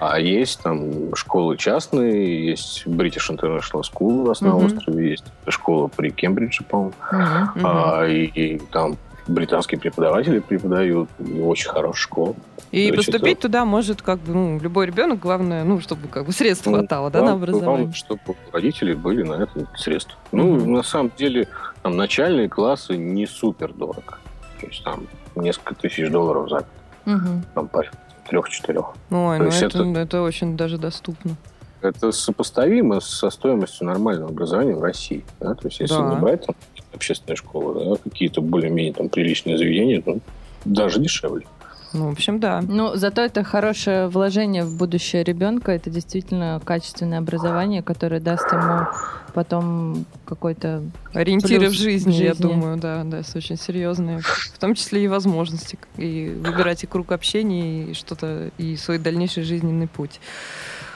А 0.01 0.19
есть 0.19 0.63
там 0.63 1.15
школы 1.15 1.59
частные, 1.59 2.47
есть 2.47 2.87
British 2.87 3.29
International 3.29 3.83
School 3.83 4.23
у 4.23 4.27
нас 4.29 4.41
на 4.41 4.57
острове, 4.57 5.11
есть 5.11 5.25
школа 5.49 5.89
при 5.89 6.09
Кембридже, 6.09 6.65
по-моему. 6.65 6.95
А, 7.11 8.07
и 8.07 8.59
там 8.71 8.97
британские 9.31 9.81
преподаватели 9.81 10.41
преподают, 10.41 11.09
очень 11.43 11.71
хорошая 11.71 12.01
школа. 12.01 12.35
И 12.71 12.93
поступить 12.93 13.39
это... 13.39 13.43
туда 13.43 13.65
может 13.65 14.03
как 14.03 14.21
бы 14.21 14.33
ну, 14.33 14.61
любой 14.61 14.87
ребенок, 14.87 15.19
главное, 15.19 15.65
ну, 15.65 15.81
чтобы 15.81 16.09
как 16.09 16.27
бы 16.27 16.33
средств 16.33 16.67
ну, 16.67 16.79
хватало, 16.79 17.11
да, 17.11 17.23
на 17.23 17.33
образование. 17.33 17.65
Главное, 17.65 17.93
чтобы 17.93 18.21
родители 18.53 18.95
были 18.95 19.23
на 19.23 19.35
это 19.43 19.67
средства. 19.77 20.17
Ну, 20.33 20.57
mm-hmm. 20.57 20.67
на 20.67 20.83
самом 20.83 21.13
деле, 21.17 21.49
там 21.83 21.97
начальные 21.97 22.49
классы 22.49 22.97
не 22.97 23.27
супер 23.27 23.73
дорого. 23.73 24.19
То 24.61 24.67
есть 24.67 24.85
там 24.85 25.07
несколько 25.35 25.75
тысяч 25.75 26.11
долларов 26.11 26.49
за. 26.49 26.65
Mm-hmm. 27.07 27.43
Там 27.55 27.69
порядка 27.69 27.99
трех-четырех. 28.29 28.95
Ой, 29.11 29.39
То 29.39 29.45
ну 29.45 29.51
это, 29.51 29.67
это... 29.67 29.99
это 29.99 30.23
очень 30.23 30.57
даже 30.57 30.79
доступно. 30.79 31.37
Это 31.83 32.13
сопоставимо 32.13 33.01
со 33.01 33.31
стоимостью 33.31 33.87
нормального 33.87 34.31
образования 34.31 34.75
в 34.75 34.83
России. 34.83 35.25
Да? 35.41 35.55
То 35.55 35.67
есть, 35.67 35.81
если 35.81 35.97
да. 35.97 36.15
не 36.15 36.21
брать 36.21 36.47
там, 36.47 36.55
общественные 36.93 37.37
школы, 37.37 37.85
да, 37.85 37.97
какие-то 38.11 38.41
более-менее 38.41 38.93
там 38.93 39.09
приличные 39.09 39.59
заведения, 39.59 40.03
ну, 40.05 40.21
даже 40.65 41.01
дешевле. 41.01 41.47
Ну, 41.93 42.09
в 42.09 42.13
общем, 42.13 42.39
да. 42.39 42.63
Ну, 42.67 42.95
зато 42.95 43.23
это 43.23 43.43
хорошее 43.43 44.07
вложение 44.07 44.65
в 44.65 44.77
будущее 44.77 45.25
ребенка. 45.25 45.73
Это 45.73 45.91
действительно 45.91 46.61
качественное 46.65 47.19
образование, 47.19 47.83
которое 47.83 48.21
даст 48.21 48.53
ему 48.53 48.87
потом 49.35 50.05
какой-то 50.25 50.83
ориентиры 51.13 51.69
в 51.69 51.73
жизни, 51.73 52.11
в 52.11 52.15
жизни, 52.15 52.25
я 52.25 52.35
думаю, 52.35 52.77
да, 52.79 53.03
да, 53.05 53.21
это 53.21 53.39
очень 53.39 53.57
серьезные, 53.57 54.21
в 54.21 54.59
том 54.59 54.75
числе 54.75 55.05
и 55.05 55.09
возможности, 55.09 55.79
и 55.97 56.37
выбирать 56.45 56.85
и 56.85 56.87
круг 56.87 57.13
общения, 57.13 57.85
и 57.91 57.95
что-то, 57.95 58.51
и 58.59 58.77
свой 58.77 58.99
дальнейший 58.99 59.45
жизненный 59.45 59.87
путь. 59.89 60.21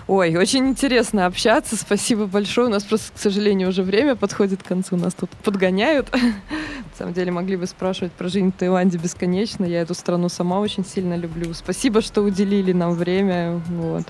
Ой, 0.07 0.37
очень 0.37 0.69
интересно 0.69 1.25
общаться. 1.25 1.77
Спасибо 1.77 2.27
большое. 2.27 2.67
У 2.67 2.71
нас 2.71 2.85
просто, 2.85 3.13
к 3.15 3.19
сожалению, 3.19 3.71
уже 3.71 3.83
время 3.83 4.17
подходит 4.17 4.63
к 4.63 4.67
концу. 4.67 4.97
Нас 4.97 5.15
тут 5.15 5.31
подгоняют. 5.31 6.13
На 6.13 6.99
самом 6.99 7.15
деле 7.15 7.33
могли 7.33 7.57
бы 7.57 7.67
спрашивать 7.67 8.13
про 8.13 8.29
жизнь 8.29 8.53
в 8.53 8.59
Таиланде 8.59 8.99
бесконечно. 8.99 9.65
Я 9.65 9.81
эту 9.81 9.95
страну 9.95 10.29
сама 10.29 10.61
очень 10.61 10.85
сильно 10.85 11.15
люблю. 11.17 11.55
Спасибо, 11.55 12.03
что 12.03 12.21
уделили 12.21 12.73
нам 12.73 12.95
время. 12.95 13.63
Вот. 13.69 14.05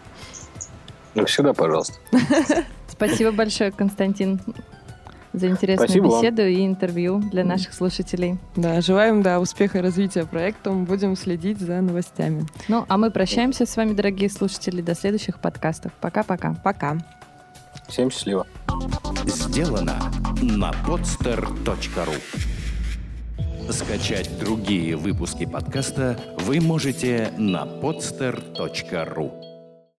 Ну, 1.15 1.25
всегда 1.27 1.53
пожалуйста. 1.53 1.95
Спасибо 2.89 3.31
большое, 3.31 3.71
Константин 3.71 4.41
за 5.35 5.49
интересную 5.49 5.89
Спасибо 5.89 6.07
беседу 6.07 6.43
вам. 6.43 6.51
и 6.51 6.65
интервью 6.65 7.19
для 7.31 7.45
наших 7.45 7.75
слушателей. 7.75 8.39
Да, 8.57 8.81
желаем 8.81 9.23
да, 9.23 9.41
успеха 9.41 9.79
и 9.79 9.81
развития 9.83 10.25
проекта. 10.25 10.71
Будем 10.71 11.17
следить 11.17 11.59
за 11.59 11.81
новостями. 11.81 12.47
Ну, 12.69 12.85
а 12.89 12.97
мы 12.97 13.11
прощаемся 13.11 13.67
с 13.67 13.77
вами, 13.77 13.93
дорогие 13.93 14.31
слушатели, 14.31 14.81
до 14.81 14.95
следующих 14.95 15.41
подкастов. 15.41 15.93
Пока-пока. 16.01 16.55
Пока. 16.63 16.99
Всем 17.89 18.11
счастливо. 18.11 18.47
Сделано 19.27 19.99
на 20.41 20.71
podster.ru 20.87 22.15
Скачать 23.71 24.39
другие 24.39 24.95
выпуски 24.97 25.47
подкаста 25.47 26.19
вы 26.41 26.61
можете 26.61 27.33
на 27.39 27.65
podster.ru 27.65 29.44